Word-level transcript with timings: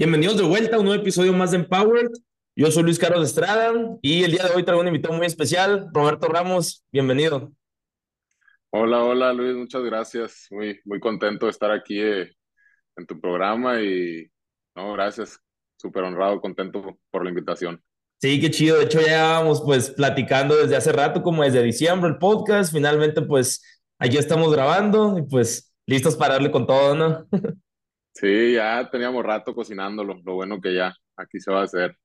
Bienvenidos 0.00 0.38
de 0.38 0.44
vuelta 0.44 0.76
a 0.76 0.78
un 0.78 0.86
nuevo 0.86 1.02
episodio 1.02 1.34
más 1.34 1.50
de 1.50 1.58
Empowered. 1.58 2.08
Yo 2.56 2.70
soy 2.70 2.84
Luis 2.84 2.98
Carlos 2.98 3.22
Estrada 3.22 3.74
y 4.00 4.24
el 4.24 4.30
día 4.30 4.44
de 4.44 4.54
hoy 4.54 4.62
traigo 4.62 4.80
un 4.80 4.86
invitado 4.86 5.12
muy 5.12 5.26
especial, 5.26 5.90
Roberto 5.92 6.26
Ramos. 6.26 6.86
Bienvenido. 6.90 7.52
Hola, 8.70 9.04
hola 9.04 9.34
Luis, 9.34 9.54
muchas 9.54 9.82
gracias. 9.82 10.46
Muy, 10.50 10.80
muy 10.86 11.00
contento 11.00 11.44
de 11.44 11.50
estar 11.50 11.70
aquí 11.70 12.00
eh, 12.00 12.32
en 12.96 13.06
tu 13.06 13.20
programa 13.20 13.82
y 13.82 14.26
no, 14.74 14.94
gracias. 14.94 15.38
Súper 15.76 16.04
honrado, 16.04 16.40
contento 16.40 16.98
por 17.10 17.22
la 17.22 17.28
invitación. 17.28 17.84
Sí, 18.22 18.40
qué 18.40 18.50
chido. 18.50 18.78
De 18.78 18.84
hecho, 18.84 19.02
ya 19.02 19.32
vamos 19.32 19.60
pues 19.60 19.90
platicando 19.90 20.56
desde 20.56 20.76
hace 20.76 20.92
rato, 20.92 21.22
como 21.22 21.42
desde 21.42 21.62
diciembre, 21.62 22.08
el 22.08 22.16
podcast. 22.16 22.72
Finalmente, 22.72 23.20
pues 23.20 23.62
aquí 23.98 24.16
estamos 24.16 24.50
grabando 24.50 25.18
y 25.18 25.24
pues 25.24 25.74
listos 25.84 26.16
para 26.16 26.36
darle 26.36 26.50
con 26.50 26.66
todo, 26.66 26.94
¿no? 26.94 27.26
Sí, 28.12 28.54
ya 28.54 28.88
teníamos 28.90 29.24
rato 29.24 29.54
cocinándolo, 29.54 30.20
lo 30.24 30.34
bueno 30.34 30.60
que 30.60 30.74
ya 30.74 30.94
aquí 31.16 31.40
se 31.40 31.52
va 31.52 31.60
a 31.60 31.64
hacer. 31.64 31.96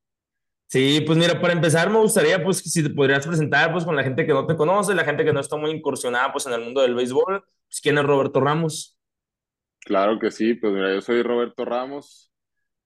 Sí, 0.67 1.01
pues 1.05 1.17
mira, 1.17 1.39
para 1.39 1.53
empezar 1.53 1.89
me 1.89 1.99
gustaría 1.99 2.43
pues 2.43 2.57
si 2.57 2.83
te 2.83 2.89
podrías 2.89 3.25
presentar 3.25 3.71
pues 3.71 3.85
con 3.85 3.95
la 3.95 4.03
gente 4.03 4.25
que 4.25 4.33
no 4.33 4.47
te 4.47 4.55
conoce, 4.55 4.95
la 4.95 5.05
gente 5.05 5.23
que 5.23 5.33
no 5.33 5.39
está 5.39 5.57
muy 5.57 5.71
incursionada 5.71 6.31
pues 6.31 6.45
en 6.47 6.53
el 6.53 6.61
mundo 6.61 6.81
del 6.81 6.95
béisbol, 6.95 7.43
pues 7.67 7.81
quién 7.81 7.97
es 7.97 8.03
Roberto 8.03 8.39
Ramos. 8.41 8.97
Claro 9.81 10.17
que 10.19 10.31
sí, 10.31 10.55
pues 10.55 10.73
mira, 10.73 10.93
yo 10.93 11.01
soy 11.01 11.21
Roberto 11.21 11.63
Ramos, 11.65 12.31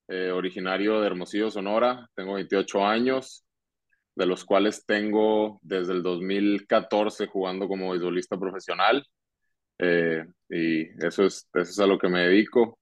eh, 0.09 0.31
originario 0.31 0.99
de 0.99 1.07
Hermosillo, 1.07 1.49
Sonora, 1.49 2.09
tengo 2.15 2.33
28 2.33 2.85
años, 2.85 3.45
de 4.15 4.25
los 4.25 4.43
cuales 4.43 4.85
tengo 4.85 5.59
desde 5.61 5.93
el 5.93 6.03
2014 6.03 7.27
jugando 7.27 7.67
como 7.69 7.91
beisbolista 7.91 8.37
profesional, 8.37 9.05
eh, 9.77 10.25
y 10.49 10.81
eso 11.05 11.25
es, 11.25 11.47
eso 11.53 11.71
es 11.71 11.79
a 11.79 11.87
lo 11.87 11.97
que 11.97 12.09
me 12.09 12.21
dedico. 12.27 12.78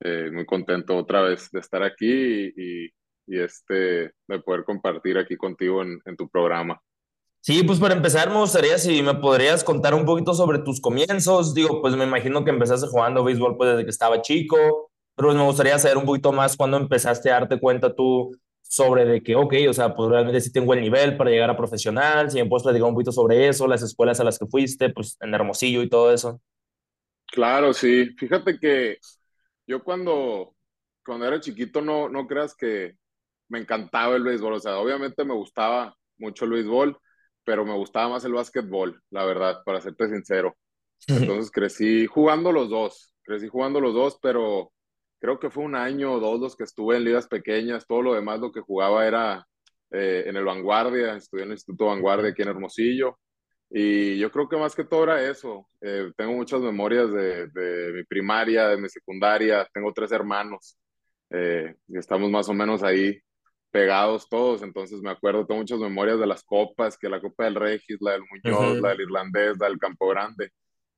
Eh, 0.00 0.30
muy 0.32 0.44
contento 0.44 0.96
otra 0.96 1.22
vez 1.22 1.50
de 1.50 1.60
estar 1.60 1.82
aquí 1.82 2.52
y, 2.54 2.86
y, 3.26 3.40
este, 3.40 4.12
de 4.26 4.40
poder 4.44 4.64
compartir 4.64 5.16
aquí 5.16 5.36
contigo 5.36 5.82
en, 5.82 5.98
en, 6.04 6.16
tu 6.16 6.28
programa. 6.28 6.80
Sí, 7.40 7.62
pues 7.62 7.78
para 7.78 7.94
empezar 7.94 8.28
me 8.28 8.36
gustaría 8.36 8.76
si 8.76 9.02
me 9.02 9.14
podrías 9.14 9.64
contar 9.64 9.94
un 9.94 10.04
poquito 10.04 10.34
sobre 10.34 10.58
tus 10.58 10.80
comienzos. 10.80 11.54
Digo, 11.54 11.80
pues 11.80 11.96
me 11.96 12.04
imagino 12.04 12.44
que 12.44 12.50
empezaste 12.50 12.88
jugando 12.88 13.24
béisbol 13.24 13.56
pues 13.56 13.70
desde 13.70 13.84
que 13.84 13.90
estaba 13.90 14.20
chico, 14.20 14.90
pero 15.14 15.28
pues 15.28 15.36
me 15.36 15.44
gustaría 15.44 15.78
saber 15.78 15.96
un 15.96 16.04
poquito 16.04 16.30
más 16.32 16.56
cuando 16.56 16.76
empezaste 16.76 17.30
a 17.30 17.40
darte 17.40 17.58
cuenta 17.58 17.94
tú 17.94 18.36
sobre 18.68 19.04
de 19.04 19.22
que, 19.22 19.36
ok, 19.36 19.54
o 19.68 19.72
sea, 19.72 19.94
pues 19.94 20.10
realmente 20.10 20.40
sí 20.40 20.52
tengo 20.52 20.74
el 20.74 20.80
nivel 20.80 21.16
para 21.16 21.30
llegar 21.30 21.48
a 21.50 21.56
profesional, 21.56 22.30
si 22.30 22.38
me 22.38 22.48
puedes 22.48 22.64
platicar 22.64 22.88
un 22.88 22.94
poquito 22.94 23.12
sobre 23.12 23.48
eso, 23.48 23.66
las 23.66 23.82
escuelas 23.82 24.20
a 24.20 24.24
las 24.24 24.38
que 24.38 24.46
fuiste, 24.46 24.90
pues 24.90 25.16
en 25.20 25.32
Hermosillo 25.32 25.82
y 25.82 25.88
todo 25.88 26.12
eso. 26.12 26.40
Claro, 27.26 27.72
sí. 27.72 28.10
Fíjate 28.18 28.58
que 28.58 28.98
yo 29.66 29.82
cuando, 29.82 30.54
cuando 31.04 31.26
era 31.26 31.40
chiquito 31.40 31.80
no, 31.80 32.08
no 32.08 32.26
creas 32.26 32.54
que 32.54 32.96
me 33.48 33.60
encantaba 33.60 34.16
el 34.16 34.22
béisbol, 34.22 34.54
o 34.54 34.60
sea, 34.60 34.78
obviamente 34.78 35.24
me 35.24 35.34
gustaba 35.34 35.96
mucho 36.18 36.44
el 36.44 36.52
béisbol, 36.52 36.98
pero 37.44 37.64
me 37.64 37.74
gustaba 37.74 38.08
más 38.08 38.24
el 38.24 38.32
básquetbol, 38.32 39.00
la 39.10 39.24
verdad, 39.24 39.62
para 39.64 39.80
serte 39.80 40.08
sincero. 40.08 40.56
Entonces 41.08 41.50
crecí 41.50 42.06
jugando 42.06 42.52
los 42.52 42.70
dos, 42.70 43.12
crecí 43.22 43.48
jugando 43.48 43.80
los 43.80 43.94
dos, 43.94 44.18
pero 44.20 44.72
creo 45.20 45.38
que 45.38 45.50
fue 45.50 45.64
un 45.64 45.74
año 45.74 46.14
o 46.14 46.20
dos 46.20 46.40
los 46.40 46.56
que 46.56 46.64
estuve 46.64 46.96
en 46.96 47.04
ligas 47.04 47.28
pequeñas, 47.28 47.86
todo 47.86 48.02
lo 48.02 48.14
demás 48.14 48.40
lo 48.40 48.52
que 48.52 48.60
jugaba 48.60 49.06
era 49.06 49.46
eh, 49.90 50.24
en 50.26 50.36
el 50.36 50.44
Vanguardia, 50.44 51.14
estudié 51.14 51.44
en 51.44 51.50
el 51.50 51.54
Instituto 51.54 51.86
Vanguardia 51.86 52.30
aquí 52.30 52.42
en 52.42 52.48
Hermosillo, 52.48 53.18
y 53.70 54.18
yo 54.18 54.30
creo 54.30 54.48
que 54.48 54.56
más 54.56 54.74
que 54.74 54.84
todo 54.84 55.04
era 55.04 55.28
eso. 55.28 55.66
Eh, 55.80 56.12
tengo 56.16 56.32
muchas 56.32 56.60
memorias 56.60 57.10
de, 57.12 57.48
de, 57.48 57.92
mi 57.92 58.04
primaria, 58.04 58.68
de 58.68 58.76
mi 58.76 58.88
secundaria. 58.88 59.68
Tengo 59.72 59.92
tres 59.92 60.12
hermanos 60.12 60.78
eh, 61.30 61.74
y 61.88 61.98
estamos 61.98 62.30
más 62.30 62.48
o 62.48 62.54
menos 62.54 62.82
ahí 62.82 63.20
pegados 63.70 64.28
todos. 64.28 64.62
Entonces 64.62 65.00
me 65.02 65.10
acuerdo, 65.10 65.46
tengo 65.46 65.60
muchas 65.60 65.80
memorias 65.80 66.18
de 66.18 66.26
las 66.26 66.44
copas, 66.44 66.96
que 66.96 67.08
la 67.08 67.20
Copa 67.20 67.44
del 67.44 67.56
Regis, 67.56 67.98
la 68.00 68.12
del 68.12 68.22
Muñoz, 68.30 68.80
la 68.80 68.90
del 68.90 69.02
Irlandés, 69.02 69.56
la 69.58 69.68
del 69.68 69.78
Campo 69.78 70.08
Grande. 70.08 70.50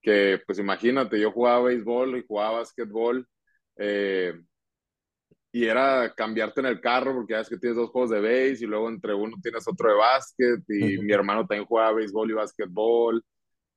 Que 0.03 0.41
pues 0.47 0.59
imagínate, 0.59 1.19
yo 1.19 1.33
jugaba 1.33 1.65
béisbol 1.65 2.19
y 2.19 2.25
jugaba 2.27 2.59
básquetbol. 2.59 3.27
Eh, 3.77 4.35
y 5.59 5.65
era 5.65 6.15
cambiarte 6.15 6.61
en 6.61 6.67
el 6.67 6.81
carro 6.81 7.13
porque 7.13 7.33
ya 7.33 7.41
es 7.41 7.49
que 7.49 7.59
tienes 7.59 7.77
dos 7.77 7.91
juegos 7.91 8.11
de 8.11 8.21
base 8.21 8.59
y 8.63 8.67
luego 8.69 8.89
entre 8.89 9.13
uno 9.13 9.37
tienes 9.43 9.67
otro 9.67 9.91
de 9.91 9.97
básquet 9.97 10.61
y 10.69 10.99
mi 10.99 11.13
hermano 11.13 11.45
también 11.49 11.67
juega 11.67 11.91
béisbol 11.91 12.31
y 12.31 12.35
básquetbol, 12.35 13.25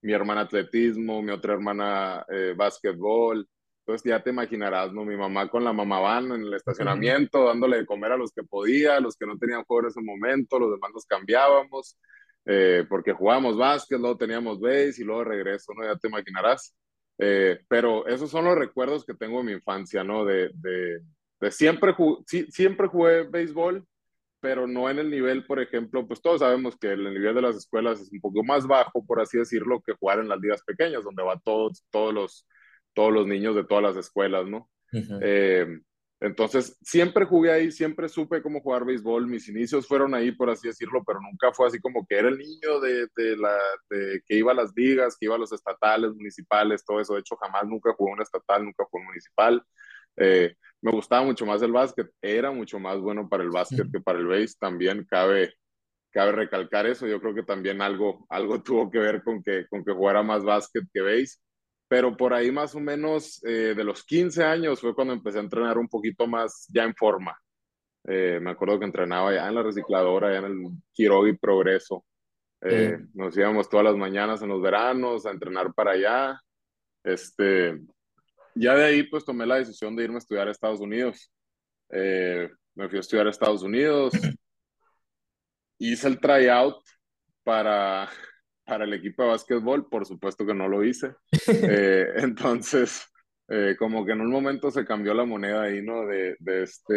mi 0.03 0.13
hermana 0.13 0.41
atletismo, 0.41 1.23
mi 1.23 1.31
otra 1.31 1.53
hermana 1.53 2.23
eh, 2.29 2.53
básquetbol. 2.55 3.49
Entonces 3.79 4.07
ya 4.07 4.21
te 4.21 4.29
imaginarás, 4.29 4.93
¿no? 4.93 5.03
Mi 5.03 5.17
mamá 5.17 5.49
con 5.49 5.63
la 5.63 5.73
mamá 5.73 5.99
van 5.99 6.31
en 6.31 6.43
el 6.43 6.53
estacionamiento, 6.53 7.45
dándole 7.45 7.77
de 7.77 7.85
comer 7.87 8.11
a 8.11 8.17
los 8.17 8.31
que 8.31 8.43
podía, 8.43 8.97
a 8.97 8.99
los 8.99 9.15
que 9.17 9.25
no 9.25 9.39
tenían 9.39 9.63
juego 9.63 9.81
en 9.81 9.89
ese 9.89 10.01
momento, 10.01 10.59
los 10.59 10.69
demás 10.69 10.91
nos 10.93 11.07
cambiábamos, 11.07 11.97
eh, 12.45 12.85
porque 12.87 13.13
jugábamos 13.13 13.57
básquet, 13.57 13.99
luego 13.99 14.17
teníamos 14.17 14.59
base 14.59 15.01
y 15.01 15.03
luego 15.03 15.23
regreso, 15.23 15.73
¿no? 15.75 15.83
Ya 15.83 15.97
te 15.97 16.09
imaginarás. 16.09 16.75
Eh, 17.17 17.59
pero 17.67 18.05
esos 18.05 18.29
son 18.29 18.45
los 18.45 18.55
recuerdos 18.55 19.03
que 19.03 19.15
tengo 19.15 19.39
de 19.39 19.45
mi 19.45 19.51
infancia, 19.53 20.03
¿no? 20.03 20.25
De, 20.25 20.51
de, 20.53 21.01
siempre, 21.49 21.95
siempre 22.49 22.87
jugué 22.87 23.23
béisbol, 23.23 23.85
pero 24.39 24.67
no 24.67 24.89
en 24.89 24.99
el 24.99 25.09
nivel, 25.09 25.45
por 25.45 25.59
ejemplo, 25.59 26.07
pues 26.07 26.21
todos 26.21 26.39
sabemos 26.39 26.77
que 26.77 26.91
el 26.91 27.03
nivel 27.03 27.35
de 27.35 27.41
las 27.41 27.55
escuelas 27.55 28.01
es 28.01 28.11
un 28.11 28.19
poco 28.19 28.43
más 28.43 28.67
bajo, 28.67 29.05
por 29.05 29.21
así 29.21 29.37
decirlo, 29.37 29.81
que 29.81 29.93
jugar 29.93 30.19
en 30.19 30.29
las 30.29 30.39
ligas 30.39 30.63
pequeñas, 30.63 31.03
donde 31.03 31.23
van 31.23 31.39
todos, 31.43 31.85
todos, 31.91 32.13
los, 32.13 32.47
todos 32.93 33.13
los 33.13 33.27
niños 33.27 33.55
de 33.55 33.63
todas 33.63 33.83
las 33.83 33.97
escuelas, 33.97 34.47
¿no? 34.47 34.69
eh, 35.21 35.79
entonces, 36.21 36.77
siempre 36.83 37.25
jugué 37.25 37.51
ahí, 37.51 37.71
siempre 37.71 38.07
supe 38.07 38.43
cómo 38.43 38.61
jugar 38.61 38.85
béisbol. 38.85 39.25
Mis 39.25 39.49
inicios 39.49 39.87
fueron 39.87 40.13
ahí, 40.13 40.31
por 40.31 40.51
así 40.51 40.67
decirlo, 40.67 41.03
pero 41.03 41.19
nunca 41.19 41.51
fue 41.51 41.65
así 41.65 41.79
como 41.79 42.05
que 42.05 42.15
era 42.15 42.29
el 42.29 42.37
niño 42.37 42.79
de, 42.79 43.07
de 43.15 43.37
la, 43.37 43.57
de, 43.89 44.21
que 44.27 44.35
iba 44.35 44.51
a 44.51 44.55
las 44.55 44.71
ligas, 44.75 45.17
que 45.19 45.25
iba 45.25 45.33
a 45.33 45.39
los 45.39 45.51
estatales, 45.51 46.13
municipales, 46.13 46.85
todo 46.85 46.99
eso. 46.99 47.15
De 47.15 47.21
hecho, 47.21 47.35
jamás 47.37 47.65
nunca 47.65 47.93
jugué 47.93 48.13
un 48.13 48.21
estatal, 48.21 48.63
nunca 48.63 48.85
jugué 48.85 49.01
un 49.01 49.07
municipal. 49.07 49.65
Eh, 50.17 50.55
me 50.81 50.91
gustaba 50.91 51.23
mucho 51.23 51.45
más 51.45 51.61
el 51.61 51.71
básquet, 51.71 52.09
era 52.21 52.51
mucho 52.51 52.79
más 52.79 52.99
bueno 52.99 53.29
para 53.29 53.43
el 53.43 53.49
básquet 53.49 53.91
que 53.91 53.99
para 53.99 54.19
el 54.19 54.25
base, 54.25 54.55
también 54.59 55.05
cabe, 55.09 55.53
cabe 56.11 56.31
recalcar 56.31 56.87
eso, 56.87 57.07
yo 57.07 57.21
creo 57.21 57.35
que 57.35 57.43
también 57.43 57.81
algo, 57.81 58.25
algo 58.29 58.61
tuvo 58.63 58.89
que 58.89 58.99
ver 58.99 59.23
con 59.23 59.43
que, 59.43 59.67
con 59.67 59.83
que 59.83 59.93
jugara 59.93 60.23
más 60.23 60.43
básquet 60.43 60.83
que 60.91 61.01
base, 61.01 61.37
pero 61.87 62.15
por 62.15 62.33
ahí 62.33 62.51
más 62.51 62.73
o 62.73 62.79
menos 62.79 63.43
eh, 63.43 63.73
de 63.75 63.83
los 63.83 64.03
15 64.03 64.43
años 64.43 64.79
fue 64.79 64.95
cuando 64.95 65.13
empecé 65.13 65.39
a 65.39 65.41
entrenar 65.41 65.77
un 65.77 65.89
poquito 65.89 66.25
más 66.25 66.67
ya 66.73 66.83
en 66.83 66.95
forma. 66.95 67.37
Eh, 68.07 68.39
me 68.41 68.51
acuerdo 68.51 68.79
que 68.79 68.85
entrenaba 68.85 69.33
ya 69.33 69.47
en 69.47 69.55
la 69.55 69.61
recicladora, 69.61 70.31
ya 70.31 70.39
en 70.39 70.45
el 70.45 70.69
Quiroga 70.93 71.31
Progreso. 71.39 72.05
Eh, 72.61 72.97
nos 73.13 73.35
íbamos 73.35 73.69
todas 73.69 73.85
las 73.85 73.95
mañanas 73.95 74.41
en 74.41 74.49
los 74.49 74.61
veranos 74.61 75.25
a 75.25 75.31
entrenar 75.31 75.73
para 75.73 75.91
allá. 75.91 76.41
Este, 77.03 77.79
ya 78.55 78.75
de 78.75 78.85
ahí 78.85 79.03
pues 79.03 79.25
tomé 79.25 79.45
la 79.45 79.57
decisión 79.57 79.95
de 79.95 80.03
irme 80.03 80.15
a 80.15 80.19
estudiar 80.19 80.47
a 80.47 80.51
Estados 80.51 80.79
Unidos. 80.79 81.31
Eh, 81.89 82.49
me 82.75 82.87
fui 82.89 82.97
a 82.97 83.01
estudiar 83.01 83.27
a 83.27 83.31
Estados 83.31 83.63
Unidos. 83.63 84.13
Hice 85.79 86.07
el 86.07 86.19
tryout 86.19 86.77
para, 87.43 88.09
para 88.65 88.85
el 88.85 88.93
equipo 88.93 89.23
de 89.23 89.29
básquetbol, 89.29 89.89
por 89.89 90.05
supuesto 90.05 90.45
que 90.45 90.53
no 90.53 90.67
lo 90.67 90.83
hice. 90.83 91.15
Eh, 91.47 92.07
entonces, 92.17 93.05
eh, 93.47 93.75
como 93.77 94.05
que 94.05 94.11
en 94.13 94.21
un 94.21 94.29
momento 94.29 94.69
se 94.71 94.85
cambió 94.85 95.13
la 95.13 95.25
moneda 95.25 95.63
ahí, 95.63 95.81
¿no? 95.81 96.05
De, 96.05 96.35
de, 96.39 96.63
este, 96.63 96.93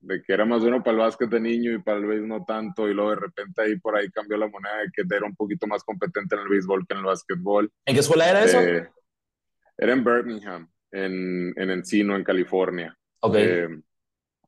de 0.00 0.22
que 0.22 0.32
era 0.32 0.44
más 0.44 0.60
bueno 0.60 0.82
para 0.82 0.92
el 0.92 0.98
básquet 0.98 1.30
de 1.30 1.40
niño 1.40 1.72
y 1.72 1.82
para 1.82 1.98
el 1.98 2.06
béisbol 2.06 2.28
no 2.28 2.44
tanto, 2.44 2.88
y 2.88 2.94
luego 2.94 3.10
de 3.10 3.16
repente 3.16 3.62
ahí 3.62 3.78
por 3.78 3.96
ahí 3.96 4.10
cambió 4.10 4.36
la 4.36 4.48
moneda 4.48 4.78
de 4.78 4.90
que 4.92 5.02
era 5.14 5.26
un 5.26 5.36
poquito 5.36 5.66
más 5.66 5.84
competente 5.84 6.34
en 6.34 6.42
el 6.42 6.48
béisbol 6.48 6.86
que 6.86 6.94
en 6.94 7.00
el 7.00 7.06
básquetbol. 7.06 7.70
¿En 7.86 7.94
qué 7.94 8.00
escuela 8.00 8.28
era 8.28 8.44
eso? 8.44 8.58
era 8.60 9.92
en 9.92 10.02
Birmingham 10.02 10.68
en, 10.92 11.52
en 11.56 11.70
Encino, 11.70 12.16
en 12.16 12.24
California. 12.24 12.96
Ok. 13.20 13.34
Eh, 13.36 13.68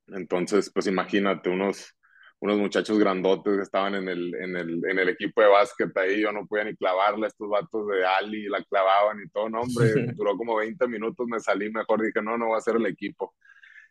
entonces, 0.09 0.71
pues 0.73 0.87
imagínate, 0.87 1.51
unos, 1.51 1.95
unos 2.41 2.59
muchachos 2.59 2.99
grandotes 2.99 3.57
que 3.57 3.63
estaban 3.63 3.95
en 3.95 4.09
el, 4.09 4.35
en 4.35 4.57
el, 4.57 4.85
en 4.85 4.99
el 4.99 5.09
equipo 5.11 5.43
de 5.43 5.49
básquet 5.49 5.97
ahí, 5.97 6.23
yo 6.23 6.33
no 6.33 6.47
podía 6.47 6.65
ni 6.65 6.77
clavarla, 6.77 7.27
estos 7.27 7.49
vatos 7.49 7.87
de 7.89 8.05
Ali 8.05 8.49
la 8.49 8.63
clavaban 8.65 9.23
y 9.23 9.29
todo, 9.29 9.49
no, 9.49 9.61
hombre, 9.61 9.85
duró 10.17 10.37
como 10.37 10.57
20 10.57 10.89
minutos, 10.89 11.27
me 11.27 11.41
salí 11.41 11.71
mejor, 11.71 12.03
dije, 12.03 12.23
no, 12.23 12.37
no 12.39 12.47
voy 12.47 12.55
a 12.55 12.59
hacer 12.59 12.77
el 12.77 12.87
equipo. 12.87 13.35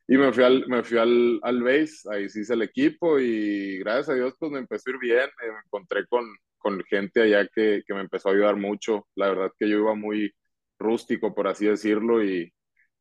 Y 0.07 0.17
me 0.17 0.33
fui 0.33 0.43
al, 0.43 0.67
me 0.67 0.83
fui 0.83 0.97
al, 0.97 1.39
al 1.43 1.61
base, 1.61 2.09
ahí 2.11 2.27
sí 2.29 2.41
hice 2.41 2.55
el 2.55 2.63
equipo 2.63 3.19
y 3.19 3.77
gracias 3.77 4.09
a 4.09 4.15
Dios 4.15 4.33
pues 4.39 4.51
me 4.51 4.57
empezó 4.57 4.89
a 4.89 4.93
ir 4.93 4.99
bien, 4.99 5.29
me 5.39 5.59
encontré 5.65 6.07
con, 6.07 6.25
con 6.57 6.83
gente 6.85 7.21
allá 7.21 7.47
que, 7.47 7.83
que 7.85 7.93
me 7.93 8.01
empezó 8.01 8.29
a 8.29 8.31
ayudar 8.31 8.55
mucho, 8.55 9.07
la 9.15 9.29
verdad 9.29 9.51
que 9.57 9.69
yo 9.69 9.77
iba 9.77 9.93
muy 9.93 10.33
rústico, 10.79 11.35
por 11.35 11.47
así 11.47 11.67
decirlo, 11.67 12.23
y, 12.23 12.51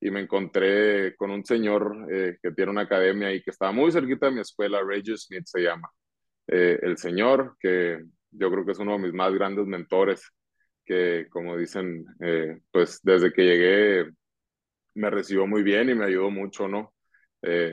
y 0.01 0.11
me 0.11 0.21
encontré 0.21 1.17
con 1.17 1.31
un 1.31 1.45
señor 1.45 2.07
eh, 2.11 2.39
que 2.43 2.53
tiene 2.53 2.71
una 2.71 2.83
academia 2.83 3.33
y 3.33 3.43
que 3.43 3.51
estaba 3.51 3.73
muy 3.73 3.91
cerquita 3.91 4.27
de 4.27 4.33
mi 4.33 4.41
escuela, 4.41 4.83
Regis 4.83 5.25
Smith 5.27 5.45
se 5.47 5.63
llama. 5.63 5.89
Eh, 6.47 6.79
el 6.83 6.97
señor, 6.99 7.57
que 7.61 8.05
yo 8.31 8.51
creo 8.51 8.65
que 8.65 8.73
es 8.73 8.79
uno 8.79 8.93
de 8.93 8.99
mis 8.99 9.13
más 9.13 9.33
grandes 9.35 9.67
mentores, 9.67 10.23
que 10.85 11.27
como 11.31 11.57
dicen, 11.57 12.07
eh, 12.21 12.61
pues 12.71 13.01
desde 13.03 13.33
que 13.33 13.45
llegué 13.45 14.11
me 14.95 15.11
recibió 15.11 15.47
muy 15.47 15.63
bien 15.63 15.91
y 15.91 15.95
me 15.95 16.07
ayudó 16.07 16.31
mucho, 16.31 16.69
¿no? 16.69 16.95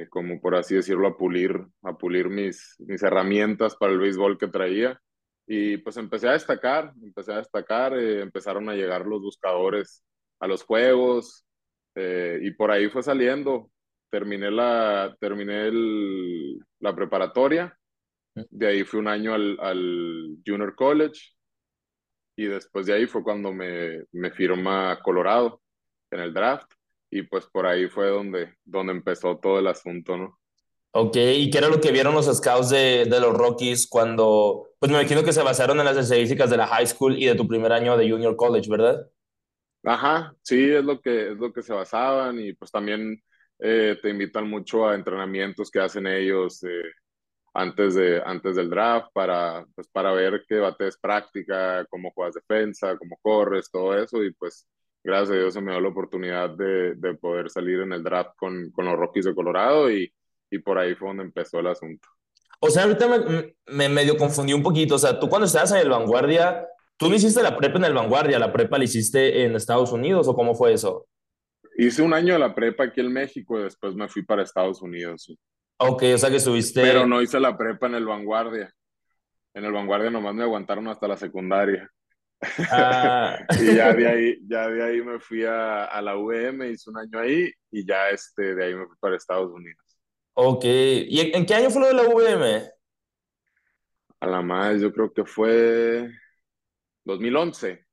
como 0.09 0.39
por 0.39 0.53
así 0.55 0.75
decirlo, 0.75 1.07
a 1.07 1.17
pulir, 1.17 1.59
a 1.81 1.97
pulir 1.97 2.29
mis, 2.29 2.75
mis 2.77 3.01
herramientas 3.01 3.75
para 3.75 3.93
el 3.93 3.97
béisbol 3.97 4.37
que 4.37 4.47
traía. 4.47 5.01
Y 5.47 5.77
pues 5.77 5.97
empecé 5.97 6.27
a 6.27 6.33
destacar, 6.33 6.93
empecé 7.01 7.33
a 7.33 7.37
destacar, 7.37 7.93
empezaron 7.97 8.67
a 8.69 8.73
llegar 8.73 9.05
los 9.05 9.21
buscadores 9.21 10.03
a 10.39 10.47
los 10.47 10.63
juegos, 10.63 11.45
eh, 11.95 12.39
y 12.41 12.51
por 12.51 12.71
ahí 12.71 12.89
fue 12.89 13.03
saliendo. 13.03 13.71
Terminé 14.09 14.51
la, 14.51 15.15
terminé 15.19 15.67
el, 15.67 16.59
la 16.79 16.95
preparatoria, 16.95 17.77
de 18.35 18.67
ahí 18.67 18.83
fui 18.83 18.99
un 18.99 19.07
año 19.07 19.33
al, 19.33 19.57
al, 19.59 20.37
Junior 20.45 20.75
College 20.75 21.33
y 22.35 22.45
después 22.45 22.85
de 22.85 22.93
ahí 22.93 23.07
fue 23.07 23.23
cuando 23.23 23.53
me, 23.53 24.03
me 24.11 24.31
firma 24.31 24.99
Colorado 25.01 25.61
en 26.11 26.19
el 26.19 26.33
draft 26.33 26.71
y 27.09 27.23
pues 27.23 27.45
por 27.47 27.65
ahí 27.65 27.87
fue 27.87 28.07
donde, 28.07 28.55
donde 28.63 28.93
empezó 28.93 29.37
todo 29.37 29.59
el 29.59 29.67
asunto, 29.67 30.17
¿no? 30.17 30.39
Ok, 30.97 31.17
¿y 31.17 31.49
qué 31.49 31.57
era 31.57 31.67
lo 31.67 31.81
que 31.81 31.91
vieron 31.91 32.13
los 32.13 32.33
scouts 32.33 32.69
de, 32.69 33.03
de, 33.03 33.19
los 33.19 33.33
Rockies 33.33 33.85
cuando, 33.85 34.69
pues 34.79 34.89
me 34.89 34.97
imagino 34.97 35.25
que 35.25 35.33
se 35.33 35.43
basaron 35.43 35.77
en 35.77 35.83
las 35.83 35.97
estadísticas 35.97 36.49
de 36.49 36.55
la 36.55 36.67
high 36.67 36.87
school 36.87 37.21
y 37.21 37.25
de 37.25 37.35
tu 37.35 37.45
primer 37.49 37.73
año 37.73 37.97
de 37.97 38.09
Junior 38.09 38.37
College, 38.37 38.69
¿verdad? 38.69 39.05
Ajá, 39.83 40.33
sí, 40.41 40.71
es 40.71 40.85
lo 40.85 41.01
que, 41.01 41.33
es 41.33 41.37
lo 41.37 41.51
que 41.51 41.63
se 41.63 41.73
basaban 41.73 42.39
y 42.39 42.53
pues 42.53 42.71
también 42.71 43.21
eh, 43.59 43.99
te 44.01 44.09
invitan 44.09 44.49
mucho 44.49 44.87
a 44.87 44.95
entrenamientos 44.95 45.69
que 45.69 45.81
hacen 45.81 46.07
ellos 46.07 46.63
eh, 46.63 46.83
antes, 47.53 47.95
de, 47.95 48.23
antes 48.25 48.55
del 48.55 48.69
draft 48.69 49.09
para, 49.11 49.65
pues, 49.75 49.89
para 49.89 50.13
ver 50.13 50.45
qué 50.47 50.59
bates 50.59 50.97
práctica, 50.97 51.85
cómo 51.89 52.11
juegas 52.11 52.35
defensa, 52.35 52.97
cómo 52.97 53.17
corres, 53.21 53.69
todo 53.69 54.01
eso 54.01 54.23
y 54.23 54.31
pues 54.33 54.65
gracias 55.03 55.31
a 55.31 55.39
Dios 55.39 55.53
se 55.53 55.59
me 55.59 55.73
dio 55.73 55.81
la 55.81 55.89
oportunidad 55.89 56.51
de, 56.51 56.95
de 56.95 57.15
poder 57.15 57.49
salir 57.49 57.81
en 57.81 57.91
el 57.91 58.01
draft 58.01 58.31
con, 58.37 58.71
con, 58.71 58.85
los 58.85 58.95
Rockies 58.95 59.25
de 59.25 59.35
Colorado 59.35 59.91
y, 59.91 60.09
y 60.55 60.59
por 60.59 60.77
ahí 60.77 60.95
fue 60.95 61.09
donde 61.09 61.23
empezó 61.23 61.59
el 61.59 61.67
asunto. 61.67 62.07
O 62.59 62.69
sea, 62.69 62.83
ahorita 62.83 63.07
me, 63.07 63.55
me 63.67 63.89
medio 63.89 64.17
confundí 64.17 64.53
un 64.53 64.63
poquito, 64.63 64.95
o 64.95 64.99
sea, 64.99 65.19
tú 65.19 65.29
cuando 65.29 65.45
estabas 65.45 65.71
en 65.73 65.79
el 65.79 65.89
Vanguardia 65.89 66.67
¿Tú 66.97 67.09
no 67.09 67.15
hiciste 67.15 67.43
la 67.43 67.57
prepa 67.57 67.77
en 67.77 67.85
el 67.85 67.93
Vanguardia? 67.93 68.39
¿La 68.39 68.53
prepa 68.53 68.77
la 68.77 68.85
hiciste 68.85 69.43
en 69.43 69.55
Estados 69.55 69.91
Unidos 69.91 70.27
o 70.29 70.33
cómo 70.33 70.55
fue 70.55 70.73
eso? 70.73 71.07
Hice 71.77 72.01
un 72.01 72.13
año 72.13 72.33
de 72.33 72.39
la 72.39 72.55
prepa 72.55 72.85
aquí 72.85 73.01
en 73.01 73.11
México 73.11 73.59
y 73.59 73.63
después 73.63 73.95
me 73.95 74.07
fui 74.07 74.23
para 74.23 74.43
Estados 74.43 74.81
Unidos. 74.81 75.35
Ok, 75.77 76.03
o 76.13 76.17
sea 76.17 76.29
que 76.29 76.37
estuviste... 76.37 76.81
Pero 76.81 77.05
no 77.05 77.21
hice 77.21 77.37
la 77.37 77.57
prepa 77.57 77.87
en 77.87 77.95
el 77.95 78.05
Vanguardia. 78.05 78.73
En 79.53 79.65
el 79.65 79.73
Vanguardia 79.73 80.09
nomás 80.09 80.33
me 80.33 80.43
aguantaron 80.43 80.87
hasta 80.87 81.05
la 81.05 81.17
secundaria. 81.17 81.89
Ah. 82.71 83.39
y 83.61 83.75
ya 83.75 83.93
de 83.93 84.07
ahí, 84.07 84.37
ya 84.47 84.69
de 84.69 84.83
ahí 84.83 85.01
me 85.01 85.19
fui 85.19 85.43
a, 85.43 85.85
a, 85.85 86.01
la 86.01 86.15
UM, 86.17 86.63
hice 86.63 86.89
un 86.89 86.97
año 86.97 87.19
ahí 87.19 87.51
y 87.71 87.85
ya 87.85 88.09
este, 88.09 88.55
de 88.55 88.63
ahí 88.63 88.73
me 88.73 88.85
fui 88.85 88.95
para 89.01 89.17
Estados 89.17 89.51
Unidos. 89.51 89.84
Ok, 90.37 90.65
¿y 90.65 91.31
en 91.33 91.45
qué 91.45 91.55
año 91.55 91.69
fue 91.69 91.81
lo 91.81 91.87
de 91.87 91.93
la 91.93 92.03
UM? 92.03 92.71
A 94.19 94.27
la 94.27 94.41
más, 94.41 94.81
yo 94.81 94.91
creo 94.91 95.13
que 95.13 95.23
fue 95.23 96.09
2011. 97.05 97.85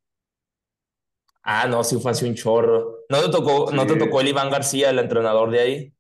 Ah, 1.44 1.67
no, 1.69 1.85
sí 1.85 1.99
fue 2.00 2.11
así 2.11 2.27
un 2.27 2.35
chorro. 2.35 2.99
¿No 3.09 3.21
te 3.21 3.31
tocó, 3.31 3.71
¿no 3.73 3.87
te 3.87 3.97
tocó 3.97 4.21
el 4.21 4.29
Iván 4.29 4.50
García, 4.50 4.91
el 4.91 4.99
entrenador 4.99 5.50
de 5.50 5.61
ahí? 5.61 5.94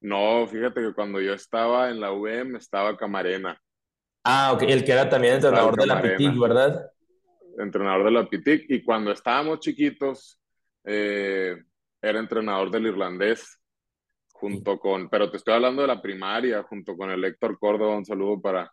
No, 0.00 0.46
fíjate 0.46 0.80
que 0.80 0.94
cuando 0.94 1.20
yo 1.20 1.34
estaba 1.34 1.90
en 1.90 2.00
la 2.00 2.12
UM 2.12 2.56
estaba 2.56 2.96
Camarena. 2.96 3.60
Ah, 4.24 4.52
ok, 4.54 4.62
el 4.62 4.84
que 4.84 4.92
era 4.92 5.08
también 5.08 5.34
entrenador 5.34 5.76
de 5.76 5.86
la 5.86 6.00
PITIC, 6.00 6.38
¿verdad? 6.38 6.90
Entrenador 7.58 8.04
de 8.04 8.10
la 8.10 8.28
PITIC. 8.28 8.70
Y 8.70 8.82
cuando 8.82 9.12
estábamos 9.12 9.60
chiquitos, 9.60 10.40
eh, 10.84 11.56
era 12.00 12.20
entrenador 12.20 12.70
del 12.70 12.86
irlandés, 12.86 13.58
junto 14.38 14.78
con, 14.78 15.08
pero 15.08 15.30
te 15.30 15.38
estoy 15.38 15.54
hablando 15.54 15.82
de 15.82 15.88
la 15.88 16.02
primaria, 16.02 16.62
junto 16.62 16.96
con 16.96 17.10
el 17.10 17.24
Héctor 17.24 17.58
Córdoba. 17.58 17.96
Un 17.96 18.04
saludo 18.04 18.40
para, 18.40 18.72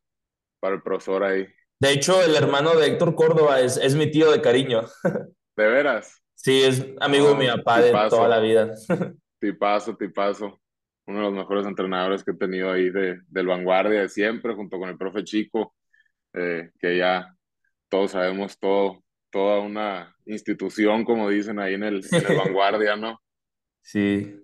para 0.59 0.75
el 0.75 0.81
profesor 0.81 1.23
ahí. 1.23 1.47
De 1.79 1.91
hecho, 1.91 2.21
el 2.21 2.35
hermano 2.35 2.75
de 2.75 2.87
Héctor 2.87 3.15
Córdoba 3.15 3.59
es, 3.59 3.77
es 3.77 3.95
mi 3.95 4.09
tío 4.09 4.31
de 4.31 4.41
cariño. 4.41 4.81
¿De 5.55 5.67
veras? 5.67 6.21
Sí, 6.35 6.63
es 6.63 6.85
amigo 6.99 7.29
de 7.29 7.35
mi 7.35 7.47
papá 7.47 7.81
de 7.81 7.91
toda 8.09 8.27
la 8.27 8.39
vida. 8.39 8.73
Tipazo, 9.39 9.95
tipazo. 9.95 10.59
Uno 11.05 11.17
de 11.17 11.23
los 11.25 11.33
mejores 11.33 11.65
entrenadores 11.65 12.23
que 12.23 12.31
he 12.31 12.35
tenido 12.35 12.71
ahí 12.71 12.89
de, 12.89 13.19
del 13.27 13.47
vanguardia 13.47 14.01
de 14.01 14.09
siempre, 14.09 14.55
junto 14.55 14.79
con 14.79 14.87
el 14.87 14.97
profe 14.97 15.25
Chico, 15.25 15.75
eh, 16.33 16.71
que 16.79 16.97
ya 16.97 17.35
todos 17.89 18.11
sabemos 18.11 18.57
todo, 18.57 19.03
toda 19.29 19.59
una 19.59 20.15
institución, 20.25 21.03
como 21.03 21.29
dicen 21.29 21.59
ahí 21.59 21.73
en 21.73 21.83
el, 21.83 22.05
en 22.09 22.31
el 22.31 22.37
vanguardia, 22.37 22.95
¿no? 22.95 23.21
Sí. 23.81 24.42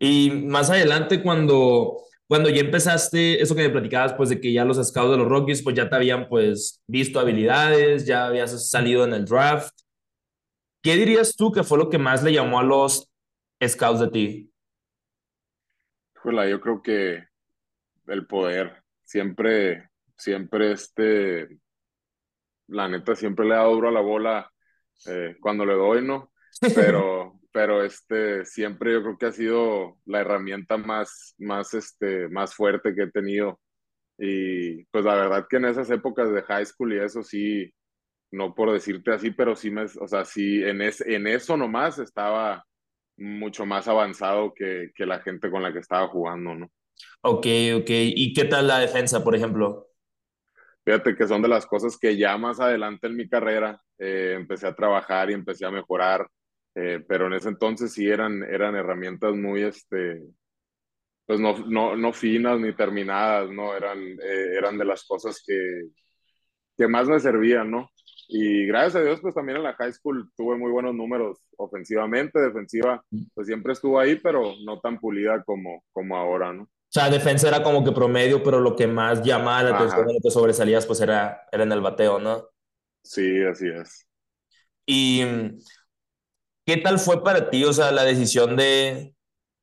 Y 0.00 0.30
más 0.30 0.70
adelante, 0.70 1.22
cuando 1.22 2.00
cuando 2.30 2.48
ya 2.48 2.60
empezaste, 2.60 3.42
eso 3.42 3.56
que 3.56 3.62
me 3.62 3.70
platicabas, 3.70 4.14
pues 4.14 4.28
de 4.28 4.40
que 4.40 4.52
ya 4.52 4.64
los 4.64 4.76
scouts 4.76 5.10
de 5.10 5.16
los 5.16 5.26
Rockies, 5.26 5.64
pues 5.64 5.74
ya 5.74 5.90
te 5.90 5.96
habían 5.96 6.28
pues 6.28 6.80
visto 6.86 7.18
habilidades, 7.18 8.06
ya 8.06 8.26
habías 8.26 8.70
salido 8.70 9.02
en 9.02 9.14
el 9.14 9.24
draft. 9.24 9.74
¿Qué 10.80 10.94
dirías 10.94 11.34
tú 11.34 11.50
que 11.50 11.64
fue 11.64 11.76
lo 11.76 11.90
que 11.90 11.98
más 11.98 12.22
le 12.22 12.32
llamó 12.32 12.60
a 12.60 12.62
los 12.62 13.10
scouts 13.60 13.98
de 13.98 14.08
ti? 14.10 14.52
Hola, 16.22 16.48
yo 16.48 16.60
creo 16.60 16.80
que 16.80 17.24
el 18.06 18.26
poder, 18.28 18.80
siempre, 19.02 19.90
siempre 20.16 20.70
este, 20.70 21.58
la 22.68 22.86
neta, 22.86 23.16
siempre 23.16 23.44
le 23.44 23.56
da 23.56 23.64
duro 23.64 23.88
a 23.88 23.92
la 23.92 24.02
bola 24.02 24.52
eh, 25.06 25.36
cuando 25.40 25.66
le 25.66 25.74
doy, 25.74 26.06
¿no? 26.06 26.32
Pero, 26.76 27.39
pero 27.52 27.84
este, 27.84 28.44
siempre 28.44 28.92
yo 28.92 29.02
creo 29.02 29.18
que 29.18 29.26
ha 29.26 29.32
sido 29.32 29.98
la 30.04 30.20
herramienta 30.20 30.76
más, 30.76 31.34
más, 31.38 31.74
este, 31.74 32.28
más 32.28 32.54
fuerte 32.54 32.94
que 32.94 33.02
he 33.04 33.10
tenido. 33.10 33.60
Y 34.18 34.84
pues 34.86 35.04
la 35.04 35.14
verdad 35.14 35.46
que 35.48 35.56
en 35.56 35.64
esas 35.66 35.90
épocas 35.90 36.32
de 36.32 36.42
high 36.42 36.66
school 36.66 36.92
y 36.92 36.98
eso 36.98 37.22
sí, 37.22 37.72
no 38.30 38.54
por 38.54 38.72
decirte 38.72 39.12
así, 39.12 39.30
pero 39.30 39.56
sí 39.56 39.70
me, 39.70 39.82
o 39.82 40.06
sea, 40.08 40.24
sí, 40.24 40.62
en, 40.62 40.82
es, 40.82 41.00
en 41.00 41.26
eso 41.26 41.56
nomás 41.56 41.98
estaba 41.98 42.64
mucho 43.16 43.66
más 43.66 43.88
avanzado 43.88 44.52
que, 44.54 44.90
que 44.94 45.06
la 45.06 45.20
gente 45.20 45.50
con 45.50 45.62
la 45.62 45.72
que 45.72 45.78
estaba 45.80 46.08
jugando, 46.08 46.54
¿no? 46.54 46.70
Ok, 47.22 47.46
ok. 47.76 47.90
¿Y 47.90 48.32
qué 48.34 48.44
tal 48.44 48.66
la 48.66 48.78
defensa, 48.78 49.22
por 49.22 49.34
ejemplo? 49.34 49.88
Fíjate 50.84 51.14
que 51.14 51.26
son 51.26 51.42
de 51.42 51.48
las 51.48 51.66
cosas 51.66 51.98
que 51.98 52.16
ya 52.16 52.36
más 52.38 52.60
adelante 52.60 53.06
en 53.06 53.16
mi 53.16 53.28
carrera 53.28 53.80
eh, 53.98 54.34
empecé 54.36 54.66
a 54.66 54.74
trabajar 54.74 55.30
y 55.30 55.34
empecé 55.34 55.66
a 55.66 55.70
mejorar. 55.70 56.26
Eh, 56.74 57.04
pero 57.06 57.26
en 57.26 57.34
ese 57.34 57.48
entonces 57.48 57.92
sí 57.92 58.08
eran, 58.08 58.42
eran 58.44 58.76
herramientas 58.76 59.34
muy, 59.34 59.62
este, 59.62 60.22
pues 61.26 61.40
no, 61.40 61.58
no, 61.66 61.96
no 61.96 62.12
finas 62.12 62.60
ni 62.60 62.74
terminadas, 62.74 63.50
¿no? 63.50 63.76
Eran, 63.76 63.98
eh, 63.98 64.54
eran 64.56 64.78
de 64.78 64.84
las 64.84 65.04
cosas 65.04 65.42
que, 65.46 65.88
que 66.76 66.88
más 66.88 67.08
me 67.08 67.20
servían, 67.20 67.70
¿no? 67.70 67.90
Y 68.28 68.64
gracias 68.66 68.96
a 68.96 69.02
Dios, 69.02 69.20
pues 69.20 69.34
también 69.34 69.56
en 69.58 69.64
la 69.64 69.74
high 69.74 69.92
school 69.92 70.30
tuve 70.36 70.56
muy 70.56 70.70
buenos 70.70 70.94
números 70.94 71.38
ofensivamente, 71.56 72.38
defensiva, 72.40 73.02
pues 73.34 73.48
siempre 73.48 73.72
estuvo 73.72 73.98
ahí, 73.98 74.20
pero 74.22 74.54
no 74.64 74.78
tan 74.78 75.00
pulida 75.00 75.42
como, 75.42 75.82
como 75.92 76.16
ahora, 76.16 76.52
¿no? 76.52 76.62
O 76.62 76.92
sea, 76.92 77.10
defensa 77.10 77.48
era 77.48 77.62
como 77.62 77.84
que 77.84 77.92
promedio, 77.92 78.42
pero 78.42 78.60
lo 78.60 78.74
que 78.74 78.86
más 78.86 79.22
llamaba 79.22 79.62
la 79.62 79.76
atención, 79.76 80.06
lo 80.06 80.20
que 80.22 80.30
sobresalías, 80.30 80.86
pues 80.86 81.00
era, 81.00 81.46
era 81.52 81.62
en 81.62 81.72
el 81.72 81.80
bateo, 81.80 82.18
¿no? 82.18 82.48
Sí, 83.02 83.42
así 83.44 83.68
es. 83.68 84.08
Y 84.86 85.22
¿Qué 86.70 86.76
tal 86.76 87.00
fue 87.00 87.24
para 87.24 87.50
ti, 87.50 87.64
o 87.64 87.72
sea, 87.72 87.90
la 87.90 88.04
decisión 88.04 88.54
de 88.54 89.16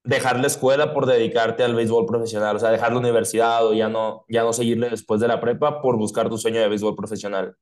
dejar 0.04 0.42
la 0.42 0.48
escuela 0.48 0.94
por 0.94 1.06
dedicarte 1.06 1.64
al 1.64 1.74
béisbol 1.74 2.06
profesional? 2.06 2.58
O 2.58 2.60
sea, 2.60 2.70
dejar 2.70 2.92
la 2.92 3.00
universidad 3.00 3.66
o 3.66 3.74
ya 3.74 3.88
no, 3.88 4.26
ya 4.28 4.44
no 4.44 4.52
seguirle 4.52 4.90
después 4.90 5.22
de 5.22 5.30
la 5.30 5.40
prepa 5.40 5.82
por 5.82 5.96
buscar 5.96 6.28
tu 6.28 6.38
sueño 6.38 6.60
de 6.60 6.68
béisbol 6.68 6.98
profesional. 6.98 7.56